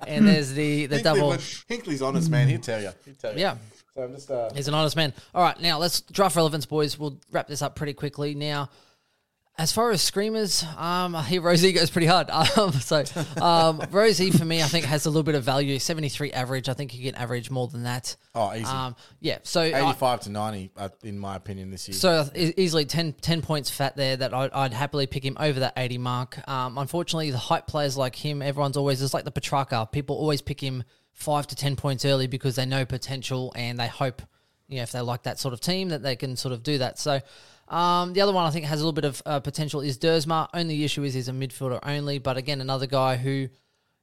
And 0.06 0.28
there's 0.28 0.52
the 0.52 0.88
the 0.88 0.98
Hinkley 0.98 1.04
double. 1.04 1.28
would- 1.30 1.40
Hinkley's 1.40 2.02
honest, 2.02 2.30
man. 2.30 2.50
He'll 2.50 2.60
tell 2.60 2.82
you. 2.82 2.92
He'll 3.06 3.14
tell 3.16 3.34
you. 3.34 3.40
Yeah. 3.40 3.56
So 3.96 4.04
I'm 4.04 4.14
just. 4.14 4.30
Uh, 4.30 4.50
He's 4.54 4.68
an 4.68 4.74
honest 4.74 4.98
man. 4.98 5.14
All 5.34 5.44
right, 5.44 5.60
now 5.62 5.78
let's 5.78 6.02
draft 6.02 6.36
relevance, 6.36 6.66
boys. 6.66 7.00
We'll 7.00 7.18
wrap 7.32 7.48
this 7.48 7.62
up 7.62 7.76
pretty 7.76 7.94
quickly. 7.94 8.36
Now, 8.36 8.70
as 9.60 9.72
far 9.72 9.90
as 9.92 10.02
screamers, 10.02 10.64
um, 10.78 11.16
I 11.16 11.24
hear 11.24 11.42
Rozee 11.42 11.74
goes 11.74 11.90
pretty 11.90 12.08
hard. 12.08 12.30
Um, 12.58 12.72
so, 12.74 13.00
um, 13.42 13.80
Rozee 13.92 14.38
for 14.38 14.46
me, 14.46 14.62
I 14.62 14.66
think 14.68 14.86
has 14.86 15.06
a 15.06 15.10
little 15.10 15.24
bit 15.24 15.36
of 15.36 15.44
value. 15.44 15.80
Seventy 15.80 16.10
three 16.10 16.32
average. 16.32 16.70
I 16.70 16.74
think 16.74 16.96
you 16.96 17.04
can 17.12 17.20
average 17.20 17.50
more 17.52 17.68
than 17.68 17.84
that. 17.84 18.16
oh, 18.36 18.54
easy. 18.54 18.66
Um, 18.66 18.96
yeah. 19.20 19.40
So, 19.44 19.62
85 19.62 20.22
to 20.22 20.30
90, 20.32 20.72
uh, 20.78 20.90
in 21.04 21.20
my 21.20 21.36
opinion, 21.36 21.70
this 21.72 21.88
year. 21.88 21.96
so 21.96 22.30
e- 22.36 22.54
easily 22.58 22.86
10, 22.86 23.14
10 23.14 23.42
points 23.42 23.70
fat 23.70 23.96
there 23.96 24.16
that 24.18 24.34
I'd, 24.34 24.52
I'd 24.52 24.74
happily 24.74 25.08
pick 25.08 25.24
him 25.26 25.38
over 25.40 25.60
that 25.62 25.74
80 25.78 25.98
mark. 25.98 26.48
Um, 26.48 26.78
unfortunately, 26.78 27.32
the 27.32 27.38
hype 27.38 27.68
players 27.68 27.98
like 27.98 28.16
him, 28.16 28.42
everyone's 28.42 28.78
always, 28.78 29.02
it's 29.02 29.14
like 29.14 29.26
the 29.26 29.32
Petracca. 29.32 29.92
People 29.92 30.16
always 30.16 30.42
pick 30.42 30.62
him 30.62 30.84
five 31.14 31.48
to 31.48 31.56
10 31.56 31.76
points 31.76 32.06
early 32.06 32.28
because 32.28 32.56
they 32.56 32.66
know 32.66 32.86
potential 32.86 33.52
and 33.56 33.80
they 33.80 33.88
hope, 33.88 34.22
you 34.68 34.78
know, 34.78 34.84
if 34.84 34.92
they 34.92 35.02
like 35.02 35.24
that 35.24 35.40
sort 35.40 35.54
of 35.54 35.60
team, 35.60 35.90
that 35.90 36.04
they 36.04 36.16
can 36.16 36.36
sort 36.36 36.54
of 36.54 36.64
do 36.64 36.78
that. 36.78 37.00
So 37.00 37.22
um, 37.68 38.14
the 38.14 38.22
other 38.22 38.32
one 38.32 38.46
I 38.46 38.52
think 38.52 38.66
has 38.66 38.80
a 38.80 38.84
little 38.84 38.94
bit 38.94 39.06
of 39.06 39.22
uh, 39.26 39.40
potential 39.40 39.82
is 39.82 39.98
Dersma. 39.98 40.48
Only 40.54 40.84
issue 40.84 41.04
is 41.04 41.14
he's 41.14 41.28
a 41.28 41.34
midfielder 41.34 41.80
only, 41.84 42.20
but 42.20 42.38
again, 42.38 42.62
another 42.62 42.88
guy 42.88 43.18
who, 43.18 43.50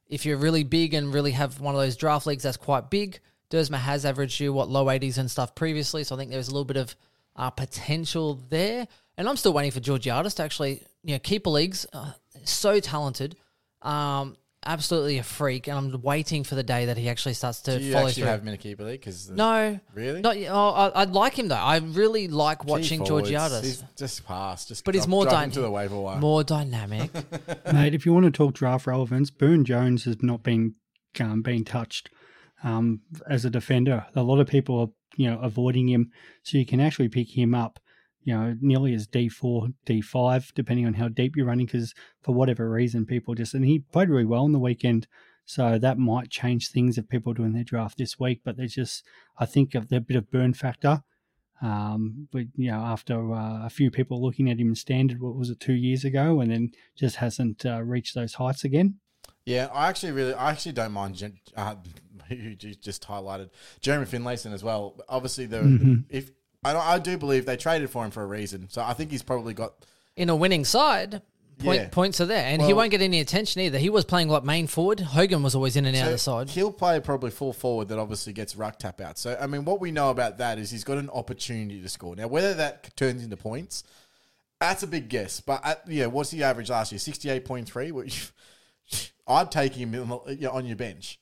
if 0.07 0.25
you're 0.25 0.37
really 0.37 0.63
big 0.63 0.93
and 0.93 1.13
really 1.13 1.31
have 1.31 1.59
one 1.59 1.73
of 1.73 1.81
those 1.81 1.95
draft 1.95 2.27
leagues 2.27 2.43
that's 2.43 2.57
quite 2.57 2.89
big, 2.89 3.19
Dersma 3.49 3.77
has 3.77 4.05
averaged 4.05 4.39
you 4.39 4.53
what 4.53 4.69
low 4.69 4.85
80s 4.85 5.17
and 5.17 5.29
stuff 5.29 5.55
previously, 5.55 6.03
so 6.03 6.15
I 6.15 6.17
think 6.17 6.31
there's 6.31 6.47
a 6.47 6.51
little 6.51 6.65
bit 6.65 6.77
of 6.77 6.95
uh, 7.35 7.49
potential 7.49 8.41
there. 8.49 8.87
And 9.17 9.29
I'm 9.29 9.37
still 9.37 9.53
waiting 9.53 9.71
for 9.71 9.79
Georgiades 9.79 10.35
to 10.35 10.43
actually, 10.43 10.83
you 11.03 11.13
know, 11.13 11.19
keeper 11.19 11.49
leagues, 11.49 11.85
uh, 11.93 12.11
so 12.43 12.79
talented, 12.79 13.35
um, 13.81 14.35
absolutely 14.65 15.17
a 15.17 15.23
freak, 15.23 15.67
and 15.67 15.77
I'm 15.77 16.01
waiting 16.01 16.43
for 16.43 16.55
the 16.55 16.63
day 16.63 16.85
that 16.85 16.97
he 16.97 17.09
actually 17.09 17.33
starts 17.33 17.61
to 17.63 17.77
Do 17.77 17.83
you 17.83 17.93
follow 17.93 18.07
actually 18.07 18.23
through. 18.23 18.31
have 18.31 18.41
him 18.41 18.47
in 18.49 18.53
a 18.53 18.57
keeper 18.57 18.83
league? 18.83 19.01
Cause 19.01 19.29
no, 19.29 19.79
Really? 19.93 20.21
Not, 20.21 20.37
oh, 20.37 20.69
I, 20.69 21.01
I'd 21.01 21.11
like 21.11 21.37
him 21.37 21.47
though. 21.47 21.55
I 21.55 21.77
really 21.77 22.27
like 22.27 22.65
watching 22.65 23.05
forwards, 23.05 23.29
Georgiades, 23.29 23.65
He's 23.65 23.83
just 23.97 24.25
pass. 24.25 24.65
Just 24.65 24.83
but 24.85 24.95
he's 24.95 25.07
more 25.07 25.23
drop 25.25 25.35
dy- 25.35 25.43
him 25.45 25.51
to 25.51 25.61
the 25.61 25.71
waiver 25.71 25.99
wire. 25.99 26.19
more 26.19 26.43
dynamic. 26.43 27.11
Mate, 27.73 27.93
if 27.93 28.05
you 28.05 28.13
want 28.13 28.25
to 28.25 28.31
talk 28.31 28.53
draft 28.53 28.87
relevance, 28.87 29.29
Byrne-Jones 29.29 30.05
has 30.05 30.21
not 30.21 30.43
been 30.43 30.75
um, 31.19 31.41
been 31.41 31.63
touched 31.63 32.09
um, 32.63 33.01
as 33.29 33.45
a 33.45 33.49
defender. 33.49 34.05
A 34.15 34.23
lot 34.23 34.39
of 34.39 34.47
people 34.47 34.79
are 34.79 34.87
you 35.15 35.29
know 35.29 35.39
avoiding 35.39 35.87
him, 35.87 36.11
so 36.43 36.57
you 36.57 36.65
can 36.65 36.79
actually 36.79 37.09
pick 37.09 37.37
him 37.37 37.53
up. 37.55 37.79
You 38.25 38.33
know, 38.33 38.55
nearly 38.59 38.93
as 38.93 39.07
D 39.07 39.29
four, 39.29 39.69
D 39.85 40.01
five, 40.01 40.51
depending 40.55 40.85
on 40.85 40.95
how 40.95 41.07
deep 41.07 41.35
you're 41.35 41.45
running. 41.45 41.67
Because 41.67 41.93
for 42.21 42.33
whatever 42.33 42.69
reason, 42.69 43.05
people 43.05 43.35
just 43.35 43.53
and 43.53 43.63
he 43.63 43.79
played 43.79 44.09
really 44.09 44.25
well 44.25 44.43
on 44.43 44.51
the 44.51 44.59
weekend, 44.59 45.07
so 45.45 45.77
that 45.77 45.97
might 45.97 46.29
change 46.29 46.69
things 46.69 46.97
if 46.97 47.07
people 47.07 47.31
are 47.31 47.35
doing 47.35 47.53
their 47.53 47.63
draft 47.63 47.97
this 47.97 48.19
week. 48.19 48.41
But 48.43 48.57
there's 48.57 48.73
just, 48.73 49.05
I 49.37 49.45
think, 49.45 49.73
a, 49.75 49.81
bit 49.81 50.17
of 50.17 50.31
burn 50.31 50.53
factor. 50.53 51.03
Um, 51.61 52.27
but 52.31 52.45
you 52.55 52.71
know, 52.71 52.79
after 52.79 53.31
uh, 53.33 53.65
a 53.65 53.69
few 53.69 53.89
people 53.89 54.21
looking 54.21 54.49
at 54.49 54.59
him 54.59 54.69
in 54.69 54.75
standard, 54.75 55.21
what 55.21 55.35
was 55.35 55.49
it, 55.49 55.59
two 55.59 55.73
years 55.73 56.03
ago, 56.03 56.41
and 56.41 56.51
then 56.51 56.71
just 56.97 57.17
hasn't 57.17 57.65
uh, 57.65 57.81
reached 57.81 58.15
those 58.15 58.33
heights 58.33 58.63
again. 58.63 58.99
Yeah, 59.45 59.69
I 59.71 59.87
actually 59.89 60.11
really, 60.11 60.33
I 60.33 60.51
actually 60.51 60.71
don't 60.71 60.91
mind 60.91 61.39
uh, 61.55 61.75
who 62.27 62.35
you 62.35 62.55
just 62.55 63.07
highlighted 63.07 63.49
Jeremy 63.79 64.05
Finlayson 64.05 64.53
as 64.53 64.63
well. 64.63 64.99
Obviously, 65.07 65.45
the 65.45 65.57
Mm-hmm. 65.57 65.95
if 66.09 66.31
I, 66.65 66.93
I 66.95 66.99
do 66.99 67.17
believe 67.17 67.45
they 67.45 67.57
traded 67.57 67.89
for 67.89 68.03
him 68.03 68.11
for 68.11 68.23
a 68.23 68.27
reason, 68.27 68.67
so 68.69 68.81
I 68.81 68.93
think 68.93 69.11
he's 69.11 69.23
probably 69.23 69.53
got. 69.53 69.73
in 70.15 70.29
a 70.29 70.35
winning 70.35 70.65
side, 70.65 71.21
point, 71.59 71.81
Yeah. 71.81 71.87
points 71.89 72.19
are 72.19 72.25
there, 72.25 72.45
and 72.45 72.61
he 72.61 72.73
won't 72.73 72.91
get 72.91 73.01
any 73.01 73.19
attention 73.19 73.61
either. 73.61 73.77
He 73.77 73.89
was 73.89 74.03
playing 74.05 74.29
like 74.29 74.43
main 74.43 74.67
forward. 74.67 74.99
Hogan 74.99 75.43
was 75.43 75.55
always 75.55 75.75
in 75.75 75.85
and 75.85 75.95
out 75.95 76.07
of 76.07 76.11
the 76.13 76.17
side. 76.17 76.49
He'll 76.49 76.71
play 76.71 76.99
probably 76.99 77.31
full 77.31 77.53
forward 77.53 77.87
that 77.89 77.99
obviously 77.99 78.33
gets 78.33 78.55
ruck 78.55 78.79
tap 78.79 78.99
out. 78.99 79.17
So 79.17 79.37
I 79.39 79.47
mean, 79.47 79.63
what 79.65 79.79
we 79.79 79.91
know 79.91 80.09
about 80.09 80.37
that 80.39 80.57
is 80.59 80.71
he's 80.71 80.83
got 80.83 80.97
an 80.97 81.09
opportunity 81.11 81.81
to 81.81 81.89
score. 81.89 82.15
Now, 82.15 82.27
whether 82.27 82.53
that 82.55 82.95
turns 82.97 83.23
into 83.23 83.37
points, 83.37 83.83
that's 84.59 84.83
a 84.83 84.87
big 84.87 85.07
guess. 85.09 85.39
But 85.41 85.65
at, 85.65 85.83
yeah, 85.87 86.07
what's 86.07 86.31
the 86.31 86.43
average 86.43 86.69
last 86.69 86.91
year? 86.91 86.99
Sixty 86.99 87.29
eight 87.29 87.45
point 87.45 87.67
three. 87.69 87.91
Which 87.91 88.31
I'd 89.27 89.51
take 89.51 89.73
him 89.73 89.91
the- 89.91 90.21
you 90.33 90.41
know, 90.47 90.51
on 90.51 90.65
your 90.65 90.75
bench. 90.77 91.19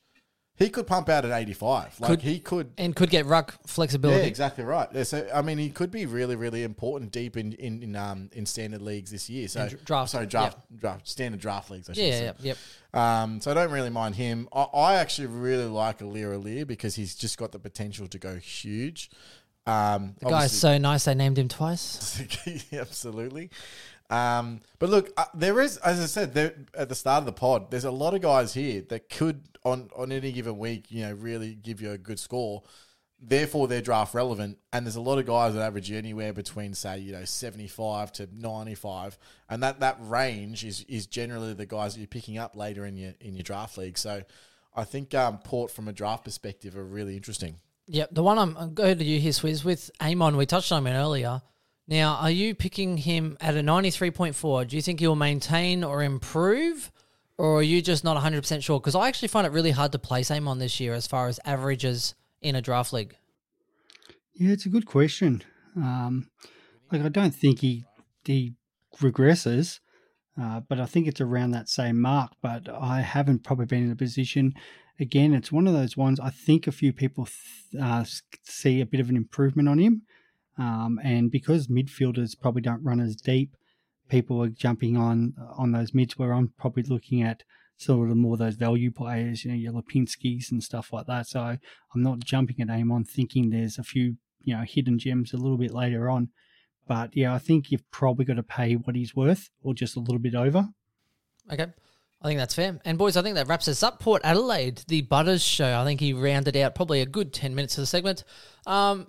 He 0.56 0.68
could 0.68 0.86
pump 0.86 1.08
out 1.08 1.24
at 1.24 1.32
eighty 1.32 1.52
five. 1.52 1.98
Like 1.98 2.10
Could- 2.10 2.22
he 2.22 2.38
could. 2.38 2.70
and 2.78 2.94
could 2.94 3.10
get 3.10 3.26
ruck 3.26 3.54
Yeah, 3.54 3.66
flexibility. 3.66 4.26
exactly 4.28 4.62
right. 4.62 4.88
Yeah, 4.94 5.02
so 5.02 5.28
I 5.34 5.42
mean, 5.42 5.58
he 5.58 5.68
could 5.68 5.90
be 5.90 6.06
really, 6.06 6.36
really 6.36 6.62
important 6.62 7.10
deep 7.10 7.36
in 7.36 7.54
in, 7.54 7.82
in 7.82 7.96
um 7.96 8.30
in 8.32 8.46
standard 8.46 8.80
leagues 8.80 9.10
this 9.10 9.28
year. 9.28 9.48
So 9.48 9.68
draft, 9.84 10.12
sorry, 10.12 10.26
draft, 10.26 10.58
draft, 10.76 11.08
standard 11.08 11.40
draft 11.40 11.70
leagues. 11.70 11.90
I 11.90 11.94
should 11.94 12.04
Yeah, 12.04 12.10
say. 12.12 12.24
yeah, 12.24 12.32
yep. 12.40 12.56
Um, 12.94 13.40
so 13.40 13.50
I 13.50 13.54
don't 13.54 13.72
really 13.72 13.90
mind 13.90 14.14
him. 14.14 14.48
I, 14.52 14.62
I 14.62 14.94
actually 14.96 15.26
really 15.26 15.64
like 15.66 15.98
Aliir 15.98 16.38
Aliir 16.40 16.64
because 16.68 16.94
he's 16.94 17.16
just 17.16 17.36
got 17.36 17.50
the 17.50 17.58
potential 17.58 18.06
to 18.06 18.18
go 18.18 18.36
huge. 18.36 19.10
Um, 19.66 20.14
The 20.20 20.28
guy's 20.30 20.52
so 20.52 20.78
nice 20.78 21.06
they 21.06 21.14
named 21.14 21.38
him 21.38 21.48
twice. 21.48 22.20
absolutely. 22.72 23.50
Um, 24.10 24.60
but 24.78 24.90
look, 24.90 25.12
uh, 25.16 25.24
there 25.34 25.60
is, 25.60 25.78
as 25.78 26.00
I 26.00 26.06
said 26.06 26.34
there, 26.34 26.54
at 26.74 26.88
the 26.88 26.94
start 26.94 27.20
of 27.20 27.26
the 27.26 27.32
pod, 27.32 27.70
there's 27.70 27.84
a 27.84 27.90
lot 27.90 28.14
of 28.14 28.20
guys 28.20 28.52
here 28.52 28.82
that 28.88 29.08
could, 29.08 29.42
on 29.64 29.90
on 29.96 30.12
any 30.12 30.32
given 30.32 30.58
week, 30.58 30.86
you 30.90 31.02
know, 31.02 31.14
really 31.14 31.54
give 31.54 31.80
you 31.80 31.90
a 31.90 31.98
good 31.98 32.18
score. 32.18 32.62
Therefore, 33.26 33.66
they're 33.68 33.80
draft 33.80 34.12
relevant, 34.12 34.58
and 34.72 34.84
there's 34.84 34.96
a 34.96 35.00
lot 35.00 35.18
of 35.18 35.24
guys 35.24 35.54
that 35.54 35.62
average 35.62 35.90
anywhere 35.90 36.34
between, 36.34 36.74
say, 36.74 36.98
you 36.98 37.12
know, 37.12 37.24
75 37.24 38.12
to 38.12 38.28
95, 38.34 39.16
and 39.48 39.62
that 39.62 39.80
that 39.80 39.96
range 40.00 40.64
is 40.64 40.84
is 40.88 41.06
generally 41.06 41.54
the 41.54 41.64
guys 41.64 41.94
that 41.94 42.00
you're 42.00 42.06
picking 42.06 42.36
up 42.36 42.56
later 42.56 42.84
in 42.84 42.96
your 42.96 43.14
in 43.20 43.34
your 43.34 43.42
draft 43.42 43.78
league. 43.78 43.96
So, 43.96 44.22
I 44.76 44.84
think 44.84 45.14
um, 45.14 45.38
Port, 45.38 45.70
from 45.70 45.88
a 45.88 45.92
draft 45.92 46.24
perspective, 46.24 46.76
are 46.76 46.84
really 46.84 47.16
interesting. 47.16 47.56
Yep, 47.86 48.10
the 48.12 48.22
one 48.22 48.38
I'm 48.38 48.56
I'll 48.58 48.68
go 48.68 48.94
to 48.94 49.04
you 49.04 49.18
here, 49.18 49.32
Swizz, 49.32 49.64
with 49.64 49.90
Amon. 50.02 50.36
We 50.36 50.44
touched 50.44 50.72
on 50.72 50.86
him 50.86 50.92
earlier. 50.92 51.40
Now, 51.86 52.16
are 52.16 52.30
you 52.30 52.54
picking 52.54 52.96
him 52.96 53.36
at 53.40 53.56
a 53.56 53.60
93.4? 53.60 54.68
Do 54.68 54.76
you 54.76 54.82
think 54.82 55.00
he'll 55.00 55.16
maintain 55.16 55.84
or 55.84 56.02
improve? 56.02 56.90
Or 57.36 57.58
are 57.58 57.62
you 57.62 57.82
just 57.82 58.04
not 58.04 58.16
100% 58.22 58.62
sure? 58.62 58.80
Because 58.80 58.94
I 58.94 59.08
actually 59.08 59.28
find 59.28 59.46
it 59.46 59.52
really 59.52 59.72
hard 59.72 59.92
to 59.92 59.98
place 59.98 60.30
Amon 60.30 60.58
this 60.58 60.80
year 60.80 60.94
as 60.94 61.06
far 61.06 61.28
as 61.28 61.40
averages 61.44 62.14
in 62.40 62.54
a 62.54 62.62
draft 62.62 62.92
league. 62.92 63.16
Yeah, 64.34 64.52
it's 64.52 64.66
a 64.66 64.70
good 64.70 64.86
question. 64.86 65.42
Um, 65.76 66.30
like 66.92 67.02
I 67.02 67.08
don't 67.08 67.34
think 67.34 67.60
he 67.60 67.84
he 68.24 68.54
regresses, 68.96 69.80
uh, 70.40 70.60
but 70.60 70.80
I 70.80 70.86
think 70.86 71.06
it's 71.06 71.20
around 71.20 71.50
that 71.50 71.68
same 71.68 72.00
mark. 72.00 72.32
But 72.40 72.68
I 72.68 73.00
haven't 73.00 73.44
probably 73.44 73.66
been 73.66 73.84
in 73.84 73.90
a 73.90 73.96
position. 73.96 74.54
Again, 75.00 75.34
it's 75.34 75.50
one 75.50 75.66
of 75.66 75.74
those 75.74 75.96
ones. 75.96 76.20
I 76.20 76.30
think 76.30 76.66
a 76.66 76.72
few 76.72 76.92
people 76.92 77.26
th- 77.26 77.82
uh, 77.82 78.04
see 78.44 78.80
a 78.80 78.86
bit 78.86 79.00
of 79.00 79.08
an 79.08 79.16
improvement 79.16 79.68
on 79.68 79.78
him, 79.78 80.02
um, 80.58 81.00
and 81.02 81.30
because 81.30 81.68
midfielders 81.68 82.38
probably 82.38 82.62
don't 82.62 82.84
run 82.84 83.00
as 83.00 83.16
deep, 83.16 83.56
people 84.08 84.42
are 84.42 84.48
jumping 84.48 84.96
on 84.96 85.34
on 85.56 85.72
those 85.72 85.94
mids. 85.94 86.18
Where 86.18 86.32
I'm 86.32 86.52
probably 86.58 86.84
looking 86.84 87.22
at 87.22 87.42
sort 87.76 88.10
of 88.10 88.16
more 88.16 88.36
those 88.36 88.54
value 88.54 88.90
players, 88.90 89.44
you 89.44 89.50
know, 89.50 89.56
your 89.56 89.72
Lipinskis 89.72 90.50
and 90.50 90.62
stuff 90.62 90.92
like 90.92 91.06
that. 91.06 91.26
So 91.26 91.40
I'm 91.40 92.02
not 92.02 92.20
jumping 92.20 92.60
at 92.60 92.70
Amon 92.70 93.04
thinking 93.04 93.50
there's 93.50 93.78
a 93.78 93.82
few, 93.82 94.16
you 94.42 94.56
know, 94.56 94.62
hidden 94.66 94.98
gems 94.98 95.32
a 95.32 95.36
little 95.36 95.58
bit 95.58 95.72
later 95.72 96.08
on. 96.08 96.28
But 96.86 97.16
yeah, 97.16 97.34
I 97.34 97.38
think 97.38 97.70
you've 97.70 97.90
probably 97.90 98.24
got 98.24 98.34
to 98.34 98.42
pay 98.42 98.74
what 98.74 98.94
he's 98.94 99.16
worth 99.16 99.50
or 99.62 99.74
just 99.74 99.96
a 99.96 100.00
little 100.00 100.18
bit 100.18 100.34
over. 100.34 100.68
Okay. 101.50 101.66
I 102.22 102.26
think 102.26 102.38
that's 102.38 102.54
fair. 102.54 102.80
And 102.84 102.96
boys, 102.96 103.16
I 103.16 103.22
think 103.22 103.34
that 103.34 103.48
wraps 103.48 103.68
us 103.68 103.82
up. 103.82 104.00
Port 104.00 104.22
Adelaide, 104.24 104.82
the 104.88 105.02
Butters 105.02 105.42
show. 105.42 105.78
I 105.78 105.84
think 105.84 106.00
he 106.00 106.14
rounded 106.14 106.56
out 106.56 106.74
probably 106.74 107.02
a 107.02 107.06
good 107.06 107.34
10 107.34 107.54
minutes 107.54 107.76
of 107.76 107.82
the 107.82 107.86
segment. 107.86 108.24
Um, 108.66 109.08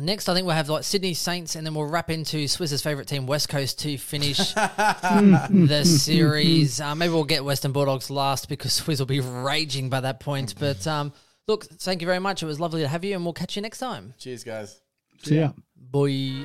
next, 0.00 0.28
I 0.28 0.34
think 0.34 0.46
we'll 0.46 0.56
have 0.56 0.68
like 0.68 0.84
Sydney 0.84 1.14
Saints, 1.14 1.56
and 1.56 1.66
then 1.66 1.74
we'll 1.74 1.86
wrap 1.86 2.10
into 2.10 2.46
Swiss's 2.48 2.82
favourite 2.82 3.08
team, 3.08 3.26
West 3.26 3.48
Coast, 3.48 3.78
to 3.80 3.96
finish 3.98 4.38
the 4.54 5.82
series. 5.84 6.80
Uh, 6.80 6.94
maybe 6.94 7.12
we'll 7.12 7.24
get 7.24 7.44
Western 7.44 7.72
Bulldogs 7.72 8.10
last 8.10 8.48
because 8.48 8.80
Swizz 8.80 8.98
will 8.98 9.06
be 9.06 9.20
raging 9.20 9.88
by 9.90 10.00
that 10.00 10.20
point. 10.20 10.54
But 10.58 10.86
um, 10.86 11.12
look, 11.46 11.64
thank 11.64 12.00
you 12.00 12.06
very 12.06 12.20
much. 12.20 12.42
It 12.42 12.46
was 12.46 12.60
lovely 12.60 12.82
to 12.82 12.88
have 12.88 13.04
you, 13.04 13.14
and 13.14 13.24
we'll 13.24 13.34
catch 13.34 13.56
you 13.56 13.62
next 13.62 13.78
time. 13.78 14.14
Cheers, 14.18 14.44
guys. 14.44 14.80
See 15.22 15.38
ya. 15.38 15.52
Boy. 15.76 16.44